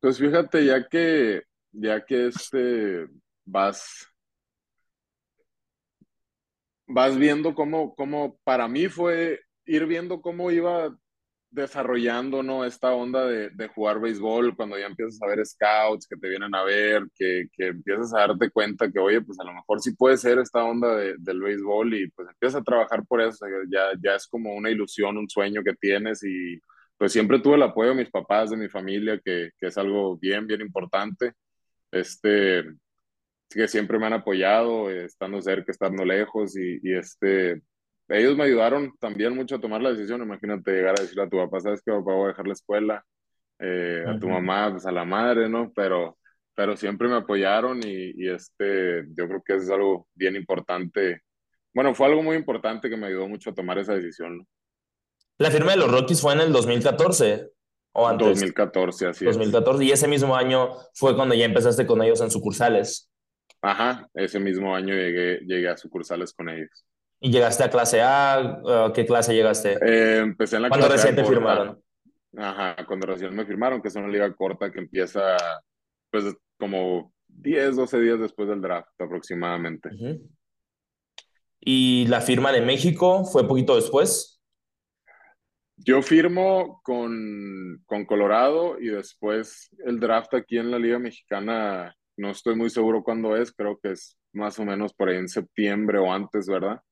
Pues 0.00 0.18
fíjate, 0.18 0.64
ya 0.64 0.88
que, 0.88 1.42
ya 1.72 2.06
que 2.06 2.28
este, 2.28 3.06
vas, 3.44 4.08
vas 6.86 7.18
viendo 7.18 7.54
cómo, 7.54 7.94
cómo 7.94 8.38
para 8.44 8.66
mí 8.66 8.88
fue, 8.88 9.40
ir 9.66 9.84
viendo 9.84 10.22
cómo 10.22 10.50
iba 10.50 10.96
desarrollando, 11.54 12.42
¿no? 12.42 12.64
Esta 12.64 12.92
onda 12.92 13.24
de, 13.26 13.50
de, 13.50 13.68
jugar 13.68 14.00
béisbol, 14.00 14.56
cuando 14.56 14.78
ya 14.78 14.86
empiezas 14.86 15.22
a 15.22 15.26
ver 15.26 15.46
scouts 15.46 16.06
que 16.06 16.16
te 16.16 16.28
vienen 16.28 16.54
a 16.54 16.64
ver, 16.64 17.04
que, 17.14 17.46
que, 17.52 17.68
empiezas 17.68 18.12
a 18.14 18.26
darte 18.26 18.50
cuenta 18.50 18.90
que, 18.90 18.98
oye, 18.98 19.20
pues 19.22 19.38
a 19.40 19.44
lo 19.44 19.52
mejor 19.54 19.80
sí 19.80 19.94
puede 19.94 20.16
ser 20.16 20.38
esta 20.38 20.64
onda 20.64 20.96
de, 20.96 21.14
del 21.18 21.40
béisbol 21.40 21.94
y 21.94 22.10
pues 22.10 22.28
empiezas 22.28 22.60
a 22.60 22.64
trabajar 22.64 23.04
por 23.06 23.20
eso, 23.20 23.46
ya, 23.70 23.92
ya 24.02 24.16
es 24.16 24.26
como 24.26 24.54
una 24.54 24.70
ilusión, 24.70 25.16
un 25.16 25.28
sueño 25.28 25.62
que 25.62 25.74
tienes 25.74 26.24
y 26.24 26.60
pues 26.98 27.12
siempre 27.12 27.40
tuve 27.40 27.56
el 27.56 27.62
apoyo 27.62 27.90
de 27.90 27.96
mis 27.96 28.10
papás, 28.10 28.50
de 28.50 28.56
mi 28.56 28.68
familia, 28.68 29.20
que, 29.24 29.50
que 29.58 29.66
es 29.68 29.78
algo 29.78 30.16
bien, 30.18 30.46
bien 30.46 30.60
importante. 30.60 31.32
Este, 31.90 32.64
que 33.50 33.68
siempre 33.68 33.98
me 33.98 34.06
han 34.06 34.14
apoyado, 34.14 34.90
estando 34.90 35.40
cerca, 35.42 35.72
estando 35.72 36.04
lejos 36.04 36.56
y 36.56 36.80
este, 36.92 37.62
ellos 38.08 38.36
me 38.36 38.44
ayudaron 38.44 38.92
también 38.98 39.34
mucho 39.34 39.56
a 39.56 39.60
tomar 39.60 39.80
la 39.82 39.90
decisión. 39.90 40.22
Imagínate 40.22 40.72
llegar 40.72 40.94
a 40.98 41.02
decirle 41.02 41.24
a 41.24 41.28
tu 41.28 41.38
papá, 41.38 41.60
¿sabes 41.60 41.82
qué, 41.84 41.92
papá? 41.92 42.12
Voy 42.12 42.24
a 42.24 42.28
dejar 42.28 42.46
la 42.46 42.52
escuela. 42.52 43.04
Eh, 43.58 44.04
a 44.06 44.18
tu 44.18 44.28
mamá, 44.28 44.70
pues 44.72 44.86
a 44.86 44.92
la 44.92 45.04
madre, 45.04 45.48
¿no? 45.48 45.72
Pero, 45.74 46.18
pero 46.54 46.76
siempre 46.76 47.08
me 47.08 47.16
apoyaron 47.16 47.80
y, 47.84 48.12
y, 48.16 48.28
este, 48.28 49.04
yo 49.16 49.28
creo 49.28 49.42
que 49.42 49.54
eso 49.54 49.62
es 49.62 49.70
algo 49.70 50.08
bien 50.14 50.36
importante. 50.36 51.22
Bueno, 51.72 51.94
fue 51.94 52.06
algo 52.06 52.22
muy 52.22 52.36
importante 52.36 52.90
que 52.90 52.96
me 52.96 53.06
ayudó 53.06 53.28
mucho 53.28 53.50
a 53.50 53.54
tomar 53.54 53.78
esa 53.78 53.94
decisión, 53.94 54.38
¿no? 54.38 54.46
La 55.38 55.50
firma 55.50 55.72
de 55.72 55.78
los 55.78 55.90
Rockies 55.90 56.20
fue 56.20 56.32
en 56.34 56.40
el 56.40 56.52
2014 56.52 57.50
o 57.92 58.08
antes. 58.08 58.28
2014, 58.28 59.06
así 59.08 59.24
2014, 59.24 59.82
es. 59.82 59.88
y 59.88 59.92
ese 59.92 60.08
mismo 60.08 60.36
año 60.36 60.70
fue 60.94 61.16
cuando 61.16 61.34
ya 61.34 61.44
empezaste 61.44 61.86
con 61.86 62.02
ellos 62.02 62.20
en 62.20 62.30
sucursales. 62.30 63.10
Ajá, 63.60 64.08
ese 64.14 64.38
mismo 64.38 64.74
año 64.74 64.94
llegué, 64.94 65.40
llegué 65.40 65.68
a 65.68 65.76
sucursales 65.76 66.32
con 66.32 66.48
ellos. 66.50 66.84
¿Y 67.24 67.30
llegaste 67.30 67.64
a 67.64 67.70
clase 67.70 68.02
A? 68.02 68.92
¿Qué 68.94 69.06
clase 69.06 69.32
llegaste? 69.32 69.78
Eh, 69.80 70.18
empecé 70.18 70.56
en 70.56 70.62
la 70.62 70.68
cuando 70.68 70.88
clase 70.88 71.06
recién 71.06 71.16
te 71.16 71.24
firmaron. 71.24 71.82
Ajá, 72.36 72.84
cuando 72.84 73.06
recién 73.06 73.34
me 73.34 73.46
firmaron, 73.46 73.80
que 73.80 73.88
es 73.88 73.96
una 73.96 74.08
liga 74.08 74.30
corta 74.34 74.70
que 74.70 74.80
empieza 74.80 75.34
pues 76.10 76.36
como 76.58 77.14
10, 77.28 77.76
12 77.76 78.00
días 78.00 78.20
después 78.20 78.46
del 78.46 78.60
draft 78.60 79.00
aproximadamente. 79.00 79.88
Uh 79.88 79.96
-huh. 79.96 80.30
¿Y 81.60 82.06
la 82.08 82.20
firma 82.20 82.52
de 82.52 82.60
México 82.60 83.24
fue 83.24 83.48
poquito 83.48 83.74
después? 83.74 84.38
Yo 85.76 86.02
firmo 86.02 86.82
con, 86.84 87.82
con 87.86 88.04
Colorado 88.04 88.78
y 88.78 88.88
después 88.88 89.70
el 89.86 89.98
draft 89.98 90.34
aquí 90.34 90.58
en 90.58 90.70
la 90.70 90.78
Liga 90.78 90.98
Mexicana, 90.98 91.96
no 92.18 92.30
estoy 92.32 92.54
muy 92.54 92.68
seguro 92.68 93.02
cuándo 93.02 93.34
es, 93.34 93.50
creo 93.50 93.78
que 93.82 93.92
es 93.92 94.18
más 94.34 94.58
o 94.58 94.66
menos 94.66 94.92
por 94.92 95.08
ahí 95.08 95.16
en 95.16 95.28
septiembre 95.28 95.98
o 95.98 96.12
antes, 96.12 96.46
¿verdad? 96.46 96.82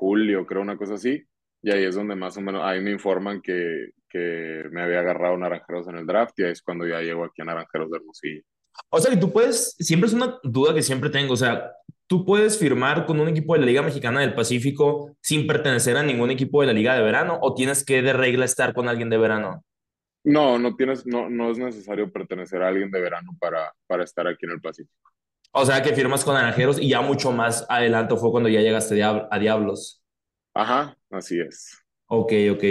Julio, 0.00 0.46
creo, 0.46 0.62
una 0.62 0.78
cosa 0.78 0.94
así. 0.94 1.22
Y 1.62 1.70
ahí 1.70 1.84
es 1.84 1.94
donde 1.94 2.16
más 2.16 2.36
o 2.38 2.40
menos, 2.40 2.62
ahí 2.64 2.80
me 2.80 2.90
informan 2.90 3.42
que, 3.42 3.90
que 4.08 4.64
me 4.70 4.82
había 4.82 5.00
agarrado 5.00 5.36
Naranjeros 5.36 5.86
en 5.88 5.96
el 5.96 6.06
draft 6.06 6.38
y 6.38 6.44
ahí 6.44 6.52
es 6.52 6.62
cuando 6.62 6.86
ya 6.86 7.00
llego 7.00 7.24
aquí 7.24 7.42
a 7.42 7.44
Naranjeros 7.44 7.90
de 7.90 7.98
Hermosillo. 7.98 8.42
O 8.88 8.98
sea, 8.98 9.10
que 9.10 9.20
tú 9.20 9.30
puedes, 9.30 9.76
siempre 9.78 10.08
es 10.08 10.14
una 10.14 10.38
duda 10.42 10.72
que 10.74 10.82
siempre 10.82 11.10
tengo, 11.10 11.34
o 11.34 11.36
sea, 11.36 11.72
tú 12.06 12.24
puedes 12.24 12.58
firmar 12.58 13.04
con 13.04 13.20
un 13.20 13.28
equipo 13.28 13.52
de 13.52 13.60
la 13.60 13.66
Liga 13.66 13.82
Mexicana 13.82 14.20
del 14.20 14.34
Pacífico 14.34 15.16
sin 15.20 15.46
pertenecer 15.46 15.96
a 15.98 16.02
ningún 16.02 16.30
equipo 16.30 16.62
de 16.62 16.68
la 16.68 16.72
Liga 16.72 16.94
de 16.94 17.02
Verano 17.02 17.38
o 17.42 17.54
tienes 17.54 17.84
que 17.84 18.00
de 18.00 18.14
regla 18.14 18.46
estar 18.46 18.72
con 18.72 18.88
alguien 18.88 19.10
de 19.10 19.18
verano? 19.18 19.64
No, 20.24 20.58
no 20.58 20.76
tienes, 20.76 21.06
no, 21.06 21.28
no 21.28 21.50
es 21.50 21.58
necesario 21.58 22.10
pertenecer 22.10 22.62
a 22.62 22.68
alguien 22.68 22.90
de 22.90 23.00
verano 23.00 23.32
para, 23.38 23.72
para 23.86 24.04
estar 24.04 24.26
aquí 24.26 24.46
en 24.46 24.52
el 24.52 24.60
Pacífico. 24.60 25.10
O 25.52 25.64
sea, 25.66 25.82
que 25.82 25.94
firmas 25.94 26.24
con 26.24 26.34
Naranjeros 26.34 26.78
y 26.80 26.88
ya 26.88 27.00
mucho 27.00 27.32
más 27.32 27.66
adelante 27.68 28.16
fue 28.16 28.30
cuando 28.30 28.48
ya 28.48 28.60
llegaste 28.60 29.02
a 29.02 29.38
Diablos. 29.38 30.02
Ajá, 30.54 30.96
así 31.10 31.40
es. 31.40 31.76
Ok, 32.06 32.32
ok. 32.52 32.64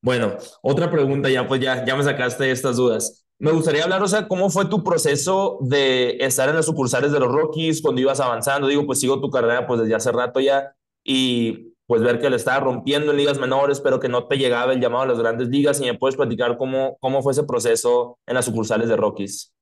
Bueno, 0.00 0.36
otra 0.62 0.90
pregunta 0.90 1.28
ya, 1.28 1.46
pues 1.46 1.60
ya, 1.60 1.84
ya 1.84 1.96
me 1.96 2.04
sacaste 2.04 2.50
estas 2.50 2.76
dudas. 2.76 3.24
Me 3.40 3.52
gustaría 3.52 3.84
hablar, 3.84 4.02
o 4.02 4.08
sea, 4.08 4.26
¿cómo 4.26 4.50
fue 4.50 4.66
tu 4.66 4.82
proceso 4.82 5.58
de 5.60 6.16
estar 6.20 6.48
en 6.48 6.56
las 6.56 6.66
sucursales 6.66 7.12
de 7.12 7.20
los 7.20 7.30
Rockies 7.30 7.80
cuando 7.82 8.00
ibas 8.00 8.18
avanzando? 8.18 8.66
Digo, 8.66 8.84
pues 8.84 8.98
sigo 8.98 9.20
tu 9.20 9.30
carrera 9.30 9.66
pues 9.66 9.80
desde 9.80 9.94
hace 9.94 10.10
rato 10.10 10.40
ya 10.40 10.74
y 11.04 11.74
pues 11.86 12.02
ver 12.02 12.20
que 12.20 12.30
le 12.30 12.36
estaba 12.36 12.60
rompiendo 12.60 13.12
en 13.12 13.16
ligas 13.16 13.38
menores, 13.38 13.80
pero 13.80 14.00
que 14.00 14.08
no 14.08 14.26
te 14.26 14.36
llegaba 14.36 14.72
el 14.72 14.80
llamado 14.80 15.04
a 15.04 15.06
las 15.06 15.18
grandes 15.18 15.48
ligas 15.48 15.80
y 15.80 15.84
me 15.84 15.94
puedes 15.94 16.16
platicar 16.16 16.58
cómo, 16.58 16.98
cómo 17.00 17.22
fue 17.22 17.32
ese 17.32 17.44
proceso 17.44 18.18
en 18.26 18.34
las 18.34 18.44
sucursales 18.44 18.88
de 18.88 18.96
Rockies. 18.96 19.54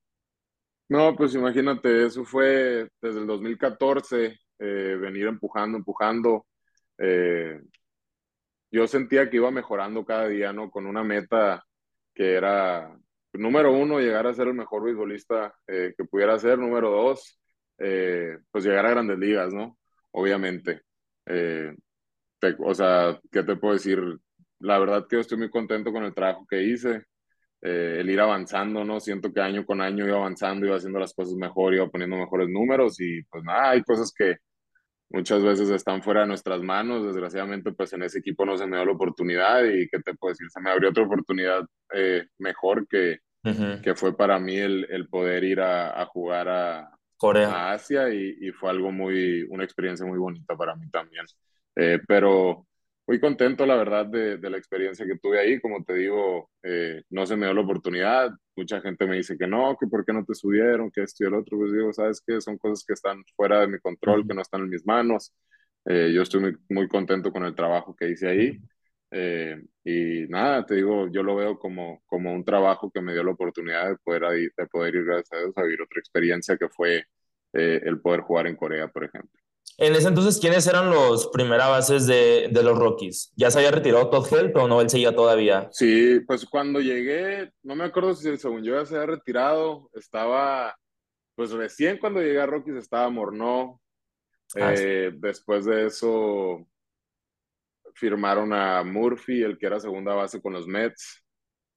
No, 0.89 1.15
pues 1.15 1.35
imagínate, 1.35 2.05
eso 2.05 2.23
fue 2.23 2.89
desde 3.01 3.19
el 3.19 3.27
2014, 3.27 4.39
eh, 4.59 4.97
venir 4.99 5.27
empujando, 5.27 5.77
empujando. 5.77 6.45
Eh, 6.97 7.59
yo 8.71 8.87
sentía 8.87 9.29
que 9.29 9.37
iba 9.37 9.51
mejorando 9.51 10.05
cada 10.05 10.27
día, 10.27 10.51
¿no? 10.53 10.69
Con 10.69 10.85
una 10.85 11.03
meta 11.03 11.63
que 12.13 12.33
era, 12.33 12.97
número 13.33 13.71
uno, 13.73 13.99
llegar 13.99 14.27
a 14.27 14.33
ser 14.33 14.47
el 14.47 14.53
mejor 14.55 14.83
beisbolista 14.83 15.53
eh, 15.67 15.93
que 15.97 16.05
pudiera 16.05 16.37
ser. 16.39 16.57
Número 16.59 16.89
dos, 16.91 17.39
eh, 17.79 18.37
pues 18.51 18.65
llegar 18.65 18.85
a 18.85 18.91
grandes 18.91 19.19
ligas, 19.19 19.53
¿no? 19.53 19.77
Obviamente. 20.11 20.81
Te, 22.39 22.55
o 22.59 22.73
sea, 22.73 23.19
¿qué 23.31 23.43
te 23.43 23.55
puedo 23.55 23.73
decir? 23.73 23.99
La 24.59 24.79
verdad 24.79 25.07
que 25.07 25.15
yo 25.17 25.19
estoy 25.21 25.37
muy 25.37 25.49
contento 25.49 25.91
con 25.91 26.03
el 26.03 26.13
trabajo 26.13 26.45
que 26.49 26.63
hice. 26.63 27.03
Eh, 27.61 27.97
el 27.99 28.09
ir 28.09 28.19
avanzando, 28.19 28.83
¿no? 28.83 28.99
Siento 28.99 29.33
que 29.33 29.41
año 29.41 29.65
con 29.65 29.81
año 29.81 30.07
iba 30.07 30.17
avanzando, 30.17 30.67
iba 30.67 30.75
haciendo 30.75 30.99
las 30.99 31.13
cosas 31.13 31.33
mejor, 31.35 31.73
iba 31.73 31.89
poniendo 31.89 32.15
mejores 32.15 32.49
números 32.49 32.99
y 33.01 33.23
pues 33.23 33.43
nada, 33.43 33.71
hay 33.71 33.81
cosas 33.83 34.13
que 34.15 34.37
muchas 35.09 35.41
veces 35.43 35.69
están 35.69 36.03
fuera 36.03 36.21
de 36.21 36.27
nuestras 36.27 36.61
manos, 36.61 37.05
desgraciadamente 37.05 37.71
pues 37.71 37.93
en 37.93 38.03
ese 38.03 38.19
equipo 38.19 38.45
no 38.45 38.57
se 38.57 38.67
me 38.67 38.77
dio 38.77 38.85
la 38.85 38.91
oportunidad 38.91 39.63
y 39.63 39.87
qué 39.89 39.99
te 40.01 40.13
puedo 40.13 40.33
decir, 40.33 40.47
se 40.51 40.61
me 40.61 40.69
abrió 40.69 40.89
otra 40.89 41.03
oportunidad 41.03 41.65
eh, 41.93 42.27
mejor 42.37 42.87
que, 42.87 43.19
uh 43.43 43.49
-huh. 43.49 43.81
que 43.81 43.95
fue 43.95 44.15
para 44.15 44.39
mí 44.39 44.57
el, 44.57 44.85
el 44.91 45.07
poder 45.07 45.43
ir 45.43 45.61
a, 45.61 45.99
a 45.99 46.05
jugar 46.05 46.49
a, 46.49 46.91
Corea. 47.17 47.49
a 47.49 47.71
Asia 47.73 48.13
y, 48.13 48.37
y, 48.39 48.51
fue 48.51 48.69
algo 48.69 48.91
muy, 48.91 49.43
una 49.49 49.63
experiencia 49.63 50.05
muy 50.05 50.19
bonita 50.19 50.55
para 50.55 50.75
mí 50.75 50.87
también. 50.91 51.25
Eh, 51.75 51.99
pero 52.07 52.67
muy 53.07 53.19
contento, 53.21 53.65
la 53.65 53.75
verdad, 53.75 54.05
de, 54.05 54.37
de, 54.37 54.49
la 54.49 54.57
experiencia 54.57 55.05
que 55.05 55.17
tuve 55.17 55.39
ahí. 55.39 55.59
Como 55.61 55.83
te 55.83 55.93
digo, 55.93 56.49
eh, 56.63 57.03
no 57.09 57.25
se 57.25 57.37
me 57.37 57.45
dio 57.45 57.53
la 57.55 57.61
oportunidad. 57.61 58.31
Mucha 58.55 58.81
gente 58.81 59.07
me 59.07 59.17
dice 59.17 59.37
que 59.37 59.47
no, 59.47 59.77
que 59.79 59.87
por 59.87 60.05
qué 60.05 60.13
no 60.13 60.25
te 60.25 60.35
subieron, 60.35 60.91
que 60.91 61.03
esto 61.03 61.23
y 61.23 61.27
el 61.27 61.35
otro. 61.35 61.57
Pues 61.57 61.71
digo, 61.73 61.93
¿sabes 61.93 62.21
qué? 62.25 62.41
Son 62.41 62.57
cosas 62.57 62.83
que 62.85 62.93
están 62.93 63.23
fuera 63.35 63.61
de 63.61 63.67
mi 63.69 63.79
control, 63.79 64.27
que 64.27 64.33
no 64.33 64.41
están 64.41 64.61
en 64.61 64.69
mis 64.69 64.85
manos. 64.85 65.33
Eh, 65.85 66.11
yo 66.13 66.21
estoy 66.21 66.41
muy, 66.41 66.57
muy, 66.69 66.87
contento 66.89 67.31
con 67.31 67.45
el 67.45 67.55
trabajo 67.55 67.95
que 67.95 68.09
hice 68.09 68.27
ahí. 68.27 68.59
Eh, 69.11 69.61
y 69.85 70.27
nada, 70.27 70.65
te 70.65 70.75
digo, 70.75 71.09
yo 71.09 71.23
lo 71.23 71.35
veo 71.35 71.57
como, 71.57 72.01
como 72.07 72.33
un 72.33 72.43
trabajo 72.43 72.91
que 72.91 73.01
me 73.01 73.13
dio 73.13 73.23
la 73.23 73.31
oportunidad 73.31 73.89
de 73.89 73.97
poder, 73.97 74.51
de 74.55 74.67
poder 74.67 74.95
ir, 74.95 75.05
gracias 75.05 75.31
a 75.33 75.37
Dios, 75.37 75.57
a 75.57 75.63
vivir 75.63 75.81
otra 75.81 75.99
experiencia 75.99 76.57
que 76.57 76.67
fue 76.69 77.05
eh, 77.53 77.81
el 77.85 78.01
poder 78.01 78.21
jugar 78.21 78.47
en 78.47 78.55
Corea, 78.57 78.89
por 78.89 79.05
ejemplo. 79.05 79.36
En 79.79 79.93
ese 79.93 80.07
entonces, 80.07 80.39
¿quiénes 80.39 80.65
eran 80.65 80.89
los 80.89 81.27
primera 81.27 81.67
bases 81.67 82.07
de, 82.07 82.49
de, 82.51 82.63
los 82.63 82.77
Rockies? 82.79 83.31
¿Ya 83.35 83.51
se 83.51 83.59
había 83.59 83.69
retirado 83.69 84.09
Todd 84.09 84.25
Help 84.33 84.55
o 84.57 84.67
no 84.67 84.81
él 84.81 84.89
seguía 84.89 85.13
todavía? 85.13 85.69
Sí, 85.71 86.19
pues 86.25 86.45
cuando 86.45 86.79
llegué, 86.79 87.51
no 87.61 87.75
me 87.75 87.83
acuerdo 87.83 88.15
si 88.15 88.35
según 88.37 88.63
yo 88.63 88.73
ya 88.73 88.85
se 88.85 88.95
había 88.95 89.15
retirado, 89.15 89.91
estaba, 89.93 90.75
pues 91.35 91.51
recién 91.51 91.99
cuando 91.99 92.21
llegué 92.21 92.41
a 92.41 92.47
Rockies 92.47 92.77
estaba 92.77 93.07
Morneau. 93.11 93.79
Ah, 94.55 94.73
eh, 94.73 95.11
sí. 95.11 95.19
Después 95.19 95.65
de 95.65 95.85
eso 95.85 96.67
firmaron 97.93 98.53
a 98.53 98.83
Murphy, 98.83 99.43
el 99.43 99.59
que 99.59 99.67
era 99.67 99.79
segunda 99.79 100.15
base 100.15 100.41
con 100.41 100.53
los 100.53 100.65
Mets. 100.65 101.23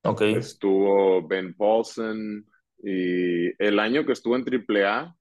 Ok. 0.04 0.22
Estuvo 0.22 1.26
Ben 1.26 1.54
Paulson 1.54 2.46
y 2.82 3.62
el 3.62 3.78
año 3.78 4.06
que 4.06 4.12
estuvo 4.12 4.36
en 4.36 4.44
AAA 4.44 5.14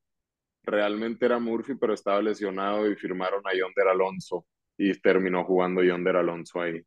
realmente 0.63 1.25
era 1.25 1.39
Murphy, 1.39 1.75
pero 1.75 1.93
estaba 1.93 2.21
lesionado 2.21 2.89
y 2.89 2.95
firmaron 2.95 3.41
a 3.45 3.53
Yonder 3.53 3.87
Alonso 3.87 4.45
y 4.77 4.93
terminó 4.99 5.43
jugando 5.43 5.83
Yonder 5.83 6.17
Alonso 6.17 6.61
ahí. 6.61 6.81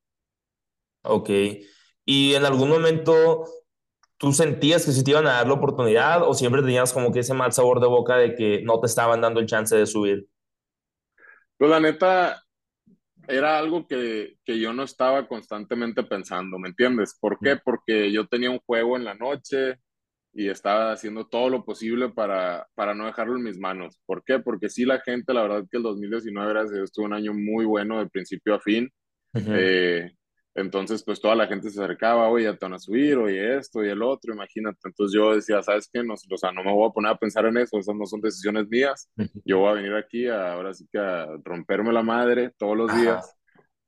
Ok. 1.03 1.31
¿Y 2.05 2.35
en 2.35 2.45
algún 2.45 2.69
momento 2.69 3.45
tú 4.17 4.33
sentías 4.33 4.85
que 4.85 4.93
sí 4.93 5.03
te 5.03 5.11
iban 5.11 5.27
a 5.27 5.33
dar 5.33 5.49
la 5.49 5.55
oportunidad 5.55 6.23
o 6.23 6.35
siempre 6.35 6.63
tenías 6.63 6.93
como 6.93 7.13
que 7.13 7.21
ese 7.21 7.35
mal 7.35 7.53
sabor 7.53 7.81
de 7.81 7.89
boca 7.89 8.17
de 8.17 8.35
que 8.35 8.63
no 8.63 8.81
te 8.81 8.87
estaban 8.87 9.21
dando 9.21 9.41
el 9.41 9.47
chance 9.47 9.77
de 9.77 9.87
subir? 9.87 10.27
Pues 11.59 11.71
la 11.71 11.81
neta, 11.81 12.43
era 13.29 13.59
algo 13.59 13.87
que, 13.87 14.37
que 14.45 14.59
yo 14.59 14.73
no 14.73 14.83
estaba 14.83 15.27
constantemente 15.29 16.03
pensando, 16.03 16.59
¿me 16.59 16.69
entiendes? 16.69 17.17
¿Por 17.21 17.39
qué? 17.41 17.57
Porque 17.57 18.11
yo 18.13 18.27
tenía 18.27 18.51
un 18.51 18.61
juego 18.61 18.97
en 18.97 19.05
la 19.05 19.15
noche, 19.15 19.79
y 20.35 20.49
estaba 20.49 20.93
haciendo 20.93 21.27
todo 21.27 21.51
lo 21.51 21.65
posible 21.65 22.09
para, 22.09 22.67
para 22.75 22.95
no 22.95 23.07
dejarlo 23.07 23.37
en 23.37 23.43
mis 23.43 23.59
manos. 23.59 24.01
¿Por 24.07 24.25
qué? 24.25 24.39
Porque 24.39 24.69
sí, 24.69 24.85
la 24.85 25.01
gente, 25.01 25.35
la 25.35 25.43
verdad 25.43 25.65
que 25.71 25.77
el 25.77 25.83
2019, 25.83 26.53
gracias 26.53 26.73
a 26.73 26.77
Dios, 26.77 26.93
tuvo 26.93 27.07
un 27.07 27.15
año 27.15 27.35
muy 27.35 27.65
bueno 27.65 27.99
de 27.99 28.09
principio 28.09 28.55
a 28.55 28.61
fin. 28.61 28.91
Uh 29.35 29.39
-huh. 29.39 29.57
eh, 29.59 30.13
entonces, 30.55 31.03
pues 31.03 31.21
toda 31.21 31.35
la 31.35 31.47
gente 31.47 31.71
se 31.71 31.83
acercaba, 31.83 32.29
oye, 32.29 32.53
te 32.53 32.67
van 32.67 32.75
a 32.75 32.79
subir, 32.79 33.17
oye, 33.17 33.57
esto 33.57 33.83
y 33.83 33.89
el 33.89 34.03
otro, 34.03 34.35
imagínate. 34.35 34.79
Entonces 34.85 35.15
yo 35.15 35.35
decía, 35.35 35.63
¿sabes 35.63 35.89
qué? 35.91 36.03
No, 36.05 36.15
o 36.15 36.37
sea, 36.37 36.53
no 36.53 36.63
me 36.63 36.73
voy 36.73 36.89
a 36.89 36.93
poner 36.93 37.13
a 37.13 37.17
pensar 37.17 37.47
en 37.47 37.57
eso, 37.57 37.79
esas 37.79 37.97
no 37.97 38.05
son 38.07 38.21
decisiones 38.21 38.69
mías. 38.69 39.11
Uh 39.17 39.23
-huh. 39.23 39.43
Yo 39.45 39.59
voy 39.61 39.71
a 39.71 39.75
venir 39.75 39.95
aquí 39.95 40.29
a, 40.29 40.53
ahora 40.53 40.75
sí 40.75 40.87
que 40.93 40.99
a 40.99 41.27
romperme 41.43 41.93
la 41.93 42.03
madre 42.03 42.53
todos 42.59 42.77
los 42.77 42.95
días 42.95 43.35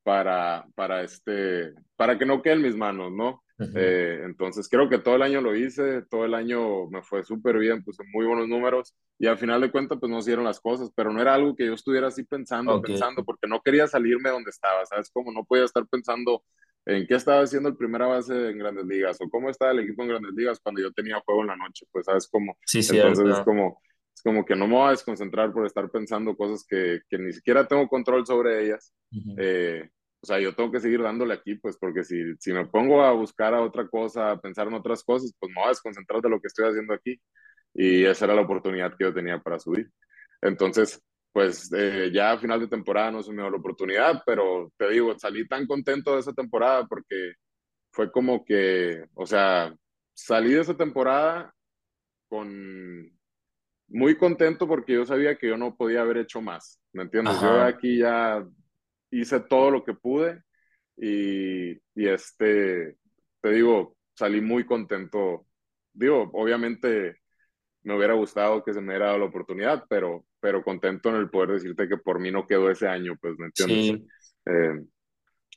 para, 0.02 0.66
para, 0.74 1.02
este, 1.02 1.74
para 1.96 2.18
que 2.18 2.26
no 2.26 2.40
quede 2.42 2.54
en 2.54 2.62
mis 2.62 2.76
manos, 2.76 3.12
¿no? 3.12 3.43
Eh, 3.76 4.20
entonces 4.24 4.68
creo 4.68 4.88
que 4.88 4.98
todo 4.98 5.16
el 5.16 5.22
año 5.22 5.40
lo 5.40 5.54
hice, 5.56 6.02
todo 6.08 6.24
el 6.24 6.34
año 6.34 6.86
me 6.90 7.02
fue 7.02 7.24
súper 7.24 7.58
bien, 7.58 7.82
puse 7.82 8.04
muy 8.12 8.24
buenos 8.24 8.46
números 8.48 8.94
y 9.18 9.26
al 9.26 9.36
final 9.36 9.60
de 9.60 9.70
cuentas 9.72 9.98
pues 10.00 10.10
no 10.10 10.22
se 10.22 10.30
dieron 10.30 10.44
las 10.44 10.60
cosas, 10.60 10.90
pero 10.94 11.12
no 11.12 11.20
era 11.20 11.34
algo 11.34 11.56
que 11.56 11.66
yo 11.66 11.74
estuviera 11.74 12.06
así 12.08 12.22
pensando, 12.24 12.78
pensando, 12.80 13.24
porque 13.24 13.48
no 13.48 13.60
quería 13.62 13.88
salirme 13.88 14.30
donde 14.30 14.50
estaba, 14.50 14.86
¿sabes? 14.86 15.10
Como 15.10 15.32
no 15.32 15.44
podía 15.44 15.64
estar 15.64 15.84
pensando 15.88 16.44
en 16.86 17.06
qué 17.06 17.14
estaba 17.14 17.42
haciendo 17.42 17.68
el 17.68 17.76
primera 17.76 18.06
base 18.06 18.50
en 18.50 18.58
Grandes 18.58 18.84
Ligas 18.86 19.18
o 19.20 19.28
cómo 19.30 19.50
estaba 19.50 19.72
el 19.72 19.80
equipo 19.80 20.02
en 20.02 20.08
Grandes 20.10 20.32
Ligas 20.34 20.60
cuando 20.60 20.80
yo 20.82 20.92
tenía 20.92 21.20
juego 21.24 21.40
en 21.42 21.48
la 21.48 21.56
noche, 21.56 21.86
pues 21.90 22.04
sabes 22.06 22.28
cómo. 22.28 22.56
Sí, 22.64 22.82
sí, 22.82 22.96
Entonces 22.96 23.38
es 23.38 23.44
como, 23.44 23.80
es 24.14 24.22
como 24.22 24.44
que 24.44 24.54
no 24.54 24.66
me 24.68 24.74
voy 24.74 24.88
a 24.88 24.90
desconcentrar 24.90 25.52
por 25.52 25.66
estar 25.66 25.90
pensando 25.90 26.36
cosas 26.36 26.64
que, 26.68 27.00
que 27.08 27.18
ni 27.18 27.32
siquiera 27.32 27.66
tengo 27.66 27.88
control 27.88 28.26
sobre 28.26 28.64
ellas. 28.64 28.92
eh, 29.36 29.88
o 30.24 30.26
sea, 30.26 30.40
yo 30.40 30.54
tengo 30.54 30.72
que 30.72 30.80
seguir 30.80 31.02
dándole 31.02 31.34
aquí, 31.34 31.56
pues, 31.56 31.76
porque 31.76 32.02
si, 32.02 32.34
si 32.38 32.50
me 32.50 32.64
pongo 32.64 33.02
a 33.02 33.12
buscar 33.12 33.52
a 33.52 33.60
otra 33.60 33.86
cosa, 33.86 34.30
a 34.30 34.40
pensar 34.40 34.66
en 34.66 34.72
otras 34.72 35.04
cosas, 35.04 35.34
pues 35.38 35.50
me 35.50 35.56
voy 35.56 35.66
a 35.66 35.68
desconcentrar 35.68 36.22
de 36.22 36.30
lo 36.30 36.40
que 36.40 36.46
estoy 36.46 36.66
haciendo 36.66 36.94
aquí. 36.94 37.20
Y 37.74 38.06
esa 38.06 38.24
era 38.24 38.34
la 38.34 38.40
oportunidad 38.40 38.96
que 38.96 39.04
yo 39.04 39.12
tenía 39.12 39.38
para 39.38 39.58
subir. 39.58 39.90
Entonces, 40.40 40.98
pues 41.30 41.70
eh, 41.76 42.10
ya 42.10 42.32
a 42.32 42.38
final 42.38 42.58
de 42.58 42.68
temporada 42.68 43.10
no 43.10 43.22
se 43.22 43.32
me 43.32 43.42
dio 43.42 43.50
la 43.50 43.58
oportunidad, 43.58 44.22
pero 44.24 44.72
te 44.78 44.88
digo, 44.92 45.14
salí 45.18 45.46
tan 45.46 45.66
contento 45.66 46.14
de 46.14 46.20
esa 46.20 46.32
temporada 46.32 46.86
porque 46.86 47.34
fue 47.92 48.10
como 48.10 48.46
que, 48.46 49.04
o 49.12 49.26
sea, 49.26 49.74
salí 50.14 50.54
de 50.54 50.62
esa 50.62 50.74
temporada 50.74 51.52
con 52.30 53.12
muy 53.88 54.16
contento 54.16 54.66
porque 54.66 54.94
yo 54.94 55.04
sabía 55.04 55.36
que 55.36 55.48
yo 55.48 55.58
no 55.58 55.76
podía 55.76 56.00
haber 56.00 56.16
hecho 56.16 56.40
más, 56.40 56.80
¿me 56.94 57.02
entiendes? 57.02 57.38
Yo 57.42 57.60
aquí 57.60 57.98
ya 57.98 58.42
hice 59.20 59.40
todo 59.40 59.70
lo 59.70 59.84
que 59.84 59.94
pude 59.94 60.42
y, 60.96 61.72
y 61.72 62.08
este, 62.08 62.96
te 63.40 63.50
digo, 63.50 63.96
salí 64.14 64.40
muy 64.40 64.64
contento. 64.64 65.46
Digo, 65.92 66.30
obviamente 66.32 67.16
me 67.82 67.96
hubiera 67.96 68.14
gustado 68.14 68.64
que 68.64 68.72
se 68.72 68.80
me 68.80 68.88
hubiera 68.88 69.06
dado 69.06 69.18
la 69.18 69.24
oportunidad, 69.26 69.84
pero, 69.88 70.24
pero 70.40 70.62
contento 70.64 71.10
en 71.10 71.16
el 71.16 71.30
poder 71.30 71.50
decirte 71.50 71.88
que 71.88 71.98
por 71.98 72.18
mí 72.18 72.30
no 72.30 72.46
quedó 72.46 72.70
ese 72.70 72.88
año, 72.88 73.16
pues, 73.20 73.38
¿me 73.38 73.46
entiendes? 73.46 73.92
Eh, 74.46 74.84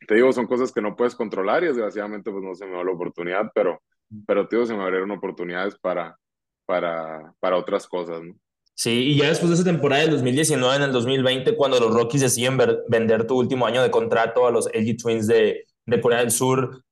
te 0.08 0.16
digo, 0.16 0.32
son 0.32 0.48
cosas 0.48 0.72
que 0.72 0.82
no 0.82 0.96
puedes 0.96 1.16
controlar 1.16 1.64
y 1.64 1.68
desgraciadamente 1.68 2.32
pues 2.32 2.44
no 2.44 2.54
se 2.54 2.66
me 2.66 2.74
dio 2.74 2.84
la 2.84 2.92
oportunidad, 2.92 3.52
pero, 3.56 3.82
pero 4.26 4.48
te 4.48 4.56
digo, 4.56 4.66
se 4.68 4.76
me 4.76 4.84
abrieron 4.84 5.12
oportunidades 5.12 5.78
para, 5.80 6.18
para, 6.66 7.34
para 7.40 7.58
otras 7.58 7.88
cosas, 7.88 8.22
¿no? 8.24 8.36
Sí, 8.80 8.92
y 8.92 9.18
ya 9.18 9.30
después 9.30 9.50
de 9.50 9.56
esa 9.56 9.64
temporada 9.64 10.04
del 10.04 10.12
2019, 10.12 10.76
en 10.76 10.84
el 10.84 10.92
2020, 10.92 11.56
cuando 11.56 11.80
los 11.80 11.92
Rockies 11.92 12.22
deciden 12.22 12.60
vender 12.88 13.26
tu 13.26 13.36
último 13.36 13.66
año 13.66 13.82
de 13.82 13.90
contrato 13.90 14.46
a 14.46 14.52
los 14.52 14.68
LG 14.72 14.98
Twins 14.98 15.26
de, 15.26 15.66
de 15.88 16.00
Corea 16.00 16.20
del 16.20 16.30
Sur, 16.30 16.84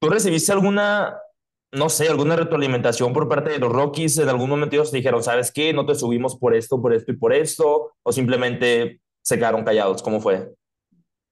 ¿tú 0.00 0.08
recibiste 0.08 0.50
alguna, 0.50 1.16
no 1.70 1.88
sé, 1.88 2.08
alguna 2.08 2.34
retroalimentación 2.34 3.12
por 3.12 3.28
parte 3.28 3.50
de 3.50 3.60
los 3.60 3.70
Rockies? 3.70 4.18
¿En 4.18 4.28
algún 4.28 4.50
momento 4.50 4.74
ellos 4.74 4.90
te 4.90 4.96
dijeron, 4.96 5.22
sabes 5.22 5.52
qué, 5.52 5.72
no 5.72 5.86
te 5.86 5.94
subimos 5.94 6.36
por 6.36 6.52
esto, 6.52 6.82
por 6.82 6.92
esto 6.92 7.12
y 7.12 7.16
por 7.16 7.32
esto? 7.32 7.92
¿O 8.02 8.12
simplemente 8.12 9.00
se 9.22 9.36
quedaron 9.36 9.62
callados? 9.62 10.02
¿Cómo 10.02 10.20
fue? 10.20 10.52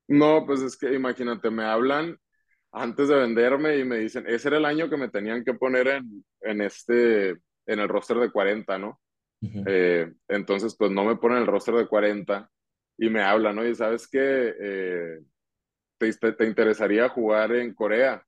No, 0.07 0.47
pues 0.47 0.61
es 0.61 0.77
que 0.77 0.95
imagínate, 0.95 1.51
me 1.51 1.65
hablan 1.65 2.17
antes 2.71 3.09
de 3.09 3.17
venderme 3.17 3.79
y 3.79 3.85
me 3.85 3.97
dicen, 3.97 4.27
ese 4.29 4.47
era 4.47 4.59
el 4.59 4.65
año 4.65 4.89
que 4.89 4.97
me 4.97 5.09
tenían 5.09 5.43
que 5.43 5.55
poner 5.55 5.89
en, 5.89 6.25
en 6.41 6.61
este, 6.61 7.31
en 7.31 7.81
el 7.81 7.89
roster 7.89 8.19
de 8.19 8.31
40, 8.31 8.79
¿no? 8.79 9.02
Eh, 9.67 10.13
entonces, 10.29 10.77
pues 10.77 10.91
no 10.91 11.05
me 11.05 11.17
ponen 11.17 11.39
el 11.39 11.47
roster 11.47 11.75
de 11.75 11.89
40 11.89 12.49
y 12.99 13.11
me 13.11 13.23
hablan, 13.23 13.57
¿no? 13.57 13.67
Y 13.67 13.75
sabes 13.75 14.07
que 14.07 14.55
eh, 14.61 15.19
te, 15.99 16.33
te, 16.33 16.47
interesaría 16.47 17.09
jugar 17.09 17.53
en 17.53 17.75
Corea. 17.75 18.25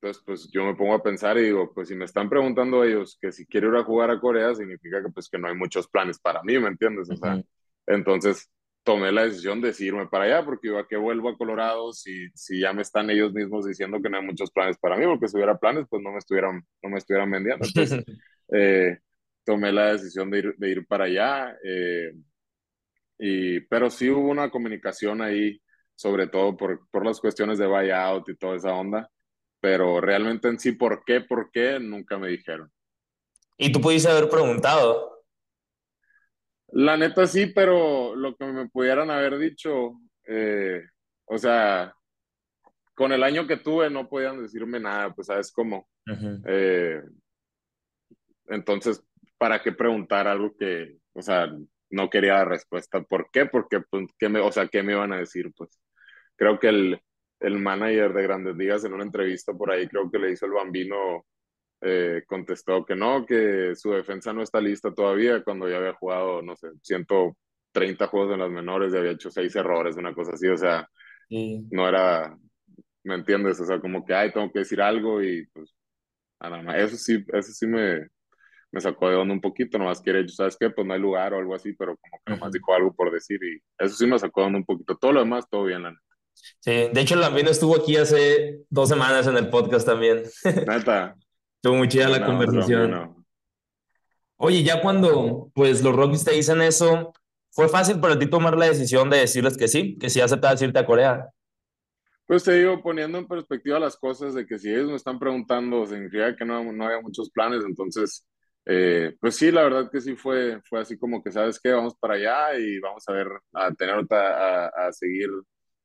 Entonces, 0.00 0.22
pues 0.24 0.50
yo 0.52 0.64
me 0.64 0.74
pongo 0.74 0.94
a 0.94 1.02
pensar 1.02 1.38
y 1.38 1.44
digo, 1.44 1.72
pues 1.74 1.88
si 1.88 1.94
me 1.94 2.04
están 2.04 2.28
preguntando 2.28 2.84
ellos 2.84 3.18
que 3.20 3.32
si 3.32 3.46
quiero 3.46 3.68
ir 3.70 3.76
a 3.76 3.84
jugar 3.84 4.10
a 4.10 4.20
Corea, 4.20 4.54
significa 4.54 5.02
que 5.02 5.10
pues 5.10 5.28
que 5.28 5.38
no 5.38 5.48
hay 5.48 5.54
muchos 5.54 5.88
planes 5.88 6.18
para 6.18 6.42
mí, 6.42 6.58
¿me 6.58 6.68
entiendes? 6.68 7.10
O 7.10 7.16
sea, 7.16 7.42
entonces 7.86 8.48
tomé 8.84 9.12
la 9.12 9.24
decisión 9.24 9.60
de 9.60 9.74
irme 9.80 10.06
para 10.06 10.24
allá, 10.24 10.44
porque 10.44 10.68
yo 10.68 10.78
a 10.78 10.86
qué 10.88 10.96
vuelvo 10.96 11.28
a 11.28 11.36
Colorado 11.36 11.92
si, 11.92 12.30
si 12.34 12.60
ya 12.60 12.72
me 12.72 12.82
están 12.82 13.10
ellos 13.10 13.32
mismos 13.34 13.66
diciendo 13.66 14.00
que 14.00 14.08
no 14.08 14.18
hay 14.18 14.24
muchos 14.24 14.50
planes 14.50 14.78
para 14.78 14.96
mí, 14.96 15.04
porque 15.04 15.28
si 15.28 15.36
hubiera 15.36 15.58
planes, 15.58 15.86
pues 15.90 16.02
no 16.02 16.12
me 16.12 16.18
estuvieran, 16.18 16.64
no 16.82 16.88
me 16.90 16.98
estuvieran 16.98 17.30
vendiendo. 17.30 17.66
Entonces, 17.66 18.04
eh, 18.52 18.98
tomé 19.48 19.72
la 19.72 19.92
decisión 19.92 20.30
de 20.30 20.40
ir, 20.40 20.54
de 20.58 20.68
ir 20.68 20.86
para 20.86 21.04
allá. 21.06 21.56
Eh, 21.64 22.12
y, 23.18 23.60
pero 23.60 23.88
sí 23.88 24.10
hubo 24.10 24.28
una 24.28 24.50
comunicación 24.50 25.22
ahí, 25.22 25.58
sobre 25.94 26.26
todo 26.26 26.54
por, 26.54 26.86
por 26.90 27.06
las 27.06 27.18
cuestiones 27.18 27.56
de 27.56 27.66
buyout 27.66 28.28
y 28.28 28.36
toda 28.36 28.56
esa 28.56 28.74
onda. 28.74 29.10
Pero 29.58 30.02
realmente 30.02 30.48
en 30.48 30.60
sí, 30.60 30.72
¿por 30.72 31.02
qué? 31.02 31.22
¿Por 31.22 31.50
qué? 31.50 31.80
Nunca 31.80 32.18
me 32.18 32.28
dijeron. 32.28 32.70
¿Y 33.56 33.72
tú 33.72 33.80
pudiste 33.80 34.10
haber 34.10 34.28
preguntado? 34.28 35.24
La 36.72 36.98
neta 36.98 37.26
sí, 37.26 37.46
pero 37.46 38.14
lo 38.14 38.36
que 38.36 38.44
me 38.44 38.68
pudieran 38.68 39.10
haber 39.10 39.38
dicho, 39.38 39.98
eh, 40.26 40.82
o 41.24 41.38
sea, 41.38 41.94
con 42.94 43.12
el 43.12 43.22
año 43.22 43.46
que 43.46 43.56
tuve 43.56 43.88
no 43.88 44.10
podían 44.10 44.42
decirme 44.42 44.78
nada, 44.78 45.14
pues 45.14 45.28
sabes 45.28 45.50
cómo. 45.50 45.88
eh, 46.44 47.00
entonces, 48.48 49.02
¿para 49.38 49.62
qué 49.62 49.72
preguntar 49.72 50.28
algo 50.28 50.54
que, 50.58 50.96
o 51.14 51.22
sea, 51.22 51.48
no 51.90 52.10
quería 52.10 52.34
la 52.34 52.44
respuesta? 52.44 53.02
¿Por 53.02 53.30
qué? 53.32 53.46
Porque, 53.46 53.80
pues, 53.80 54.06
¿qué 54.18 54.28
me, 54.28 54.40
o 54.40 54.52
sea, 54.52 54.68
¿qué 54.68 54.82
me 54.82 54.92
iban 54.92 55.12
a 55.12 55.18
decir? 55.18 55.52
Pues 55.56 55.80
creo 56.36 56.58
que 56.58 56.68
el, 56.68 57.00
el 57.40 57.58
manager 57.58 58.12
de 58.12 58.22
Grandes 58.22 58.56
Ligas 58.56 58.84
en 58.84 58.94
una 58.94 59.04
entrevista 59.04 59.52
por 59.52 59.70
ahí, 59.70 59.88
creo 59.88 60.10
que 60.10 60.18
le 60.18 60.32
hizo 60.32 60.46
el 60.46 60.52
bambino, 60.52 61.24
eh, 61.80 62.24
contestó 62.26 62.84
que 62.84 62.96
no, 62.96 63.24
que 63.24 63.74
su 63.76 63.92
defensa 63.92 64.32
no 64.32 64.42
está 64.42 64.60
lista 64.60 64.92
todavía 64.92 65.42
cuando 65.44 65.68
ya 65.68 65.76
había 65.76 65.94
jugado, 65.94 66.42
no 66.42 66.56
sé, 66.56 66.68
130 66.82 68.06
juegos 68.08 68.34
en 68.34 68.40
las 68.40 68.50
menores 68.50 68.92
y 68.92 68.96
había 68.96 69.12
hecho 69.12 69.30
seis 69.30 69.54
errores, 69.56 69.96
una 69.96 70.12
cosa 70.14 70.32
así, 70.32 70.48
o 70.48 70.56
sea, 70.56 70.88
no 71.30 71.88
era, 71.88 72.36
¿me 73.04 73.14
entiendes? 73.14 73.60
O 73.60 73.64
sea, 73.64 73.80
como 73.80 74.04
que, 74.04 74.14
ay, 74.14 74.32
tengo 74.32 74.50
que 74.50 74.60
decir 74.60 74.80
algo 74.80 75.22
y 75.22 75.46
pues, 75.52 75.74
nada 76.40 76.62
más, 76.62 76.76
eso 76.78 76.96
sí, 76.96 77.24
eso 77.32 77.52
sí 77.52 77.66
me, 77.66 78.08
me 78.70 78.80
sacó 78.80 79.08
de 79.08 79.16
onda 79.16 79.34
un 79.34 79.40
poquito, 79.40 79.78
nomás 79.78 80.00
quiere, 80.00 80.28
¿sabes 80.28 80.56
qué? 80.58 80.70
Pues 80.70 80.86
no 80.86 80.94
hay 80.94 81.00
lugar 81.00 81.32
o 81.32 81.38
algo 81.38 81.54
así, 81.54 81.72
pero 81.72 81.96
como 81.96 82.20
que 82.24 82.32
nomás 82.34 82.52
dijo 82.52 82.74
algo 82.74 82.92
por 82.94 83.10
decir 83.10 83.40
y 83.42 83.60
eso 83.82 83.94
sí 83.94 84.06
me 84.06 84.18
sacó 84.18 84.42
de 84.42 84.46
onda 84.48 84.58
un 84.58 84.64
poquito. 84.64 84.96
Todo 84.96 85.12
lo 85.12 85.20
demás, 85.20 85.48
todo 85.50 85.64
bien, 85.64 85.82
la 85.82 85.90
neta. 85.90 86.02
Sí, 86.60 86.70
de 86.92 87.00
hecho, 87.00 87.16
Lambino 87.16 87.50
estuvo 87.50 87.76
aquí 87.76 87.96
hace 87.96 88.60
dos 88.70 88.88
semanas 88.88 89.26
en 89.26 89.36
el 89.36 89.48
podcast 89.48 89.86
también. 89.86 90.22
Neta. 90.66 91.16
Estuvo 91.56 91.74
muy 91.74 91.88
chida 91.88 92.08
la 92.08 92.24
conversación. 92.24 93.24
Oye, 94.36 94.62
ya 94.62 94.80
cuando 94.80 95.50
pues 95.54 95.82
los 95.82 95.94
Rockies 95.96 96.24
te 96.24 96.32
dicen 96.32 96.62
eso, 96.62 97.12
¿fue 97.50 97.68
fácil 97.68 97.98
para 97.98 98.16
ti 98.16 98.26
tomar 98.26 98.56
la 98.56 98.66
decisión 98.66 99.10
de 99.10 99.18
decirles 99.18 99.56
que 99.56 99.66
sí, 99.66 99.98
que 99.98 100.08
sí 100.08 100.20
aceptabas 100.20 100.62
irte 100.62 100.78
a 100.78 100.86
Corea? 100.86 101.28
Pues 102.26 102.44
te 102.44 102.52
digo, 102.52 102.80
poniendo 102.80 103.18
en 103.18 103.26
perspectiva 103.26 103.80
las 103.80 103.96
cosas 103.96 104.34
de 104.34 104.46
que 104.46 104.58
si 104.58 104.70
ellos 104.70 104.90
me 104.90 104.96
están 104.96 105.18
preguntando, 105.18 105.84
significa 105.86 106.36
que 106.36 106.44
no, 106.44 106.62
no 106.72 106.84
había 106.84 107.00
muchos 107.00 107.30
planes, 107.30 107.64
entonces 107.64 108.27
eh, 108.70 109.16
pues 109.18 109.36
sí, 109.36 109.50
la 109.50 109.62
verdad 109.62 109.90
que 109.90 109.98
sí 109.98 110.14
fue, 110.14 110.60
fue 110.68 110.80
así 110.80 110.98
como 110.98 111.22
que, 111.22 111.32
¿sabes 111.32 111.58
qué? 111.58 111.72
Vamos 111.72 111.96
para 111.98 112.14
allá 112.14 112.58
y 112.58 112.78
vamos 112.80 113.02
a 113.08 113.12
ver, 113.14 113.26
a 113.54 113.72
tener 113.72 113.94
otra, 113.94 114.66
a, 114.66 114.92
seguir 114.92 115.30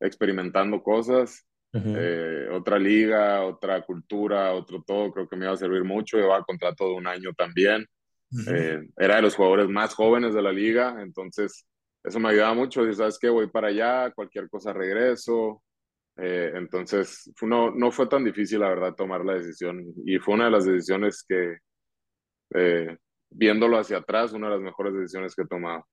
experimentando 0.02 0.84
cosas, 0.84 1.46
eh, 1.72 2.50
otra 2.52 2.78
liga, 2.78 3.41
otra 3.46 3.82
cultura, 3.84 4.52
otro 4.52 4.84
todo, 4.86 5.13
creo 5.13 5.30
que 5.30 5.38
me 5.38 5.46
iba 5.46 5.54
a 5.54 5.58
servir 5.58 5.86
mucho, 5.86 6.17
llevaba 6.17 6.43
contrato 6.43 6.89
de 6.89 6.96
un 6.96 7.08
año 7.08 7.32
también, 7.38 7.88
eh, 8.50 8.82
era 8.98 9.15
de 9.15 9.22
los 9.22 9.36
jugadores 9.36 9.69
más 9.69 9.93
jóvenes 9.93 10.34
de 10.34 10.41
la 10.41 10.52
liga, 10.52 11.02
entonces 11.02 11.65
eso 12.04 12.19
me 12.19 12.32
ayudaba 12.32 12.54
mucho, 12.54 12.82
decir, 12.82 12.98
¿sabes 12.98 13.17
qué? 13.17 13.30
Voy 13.30 13.48
para 13.48 13.69
allá, 13.69 14.12
cualquier 14.12 14.50
cosa 14.50 14.74
regreso, 14.74 15.63
entonces 16.17 17.32
no, 17.41 17.72
no 17.72 17.91
fue 17.91 18.08
tan 18.08 18.26
difícil, 18.26 18.60
la 18.60 18.67
verdad, 18.67 18.93
tomar 18.93 19.24
la 19.24 19.36
decisión 19.36 19.86
y 20.06 20.19
fue 20.19 20.34
una 20.34 20.46
de 20.46 20.52
las 20.52 20.65
decisiones 20.65 21.24
que, 21.26 21.60
eh, 22.53 22.97
viéndolo 23.29 23.77
hacia 23.77 23.97
atrás, 23.97 24.33
una 24.33 24.47
de 24.47 24.55
las 24.55 24.61
mejores 24.61 24.93
decisiones 24.93 25.35
que 25.35 25.43
he 25.43 25.47
tomado. 25.47 25.85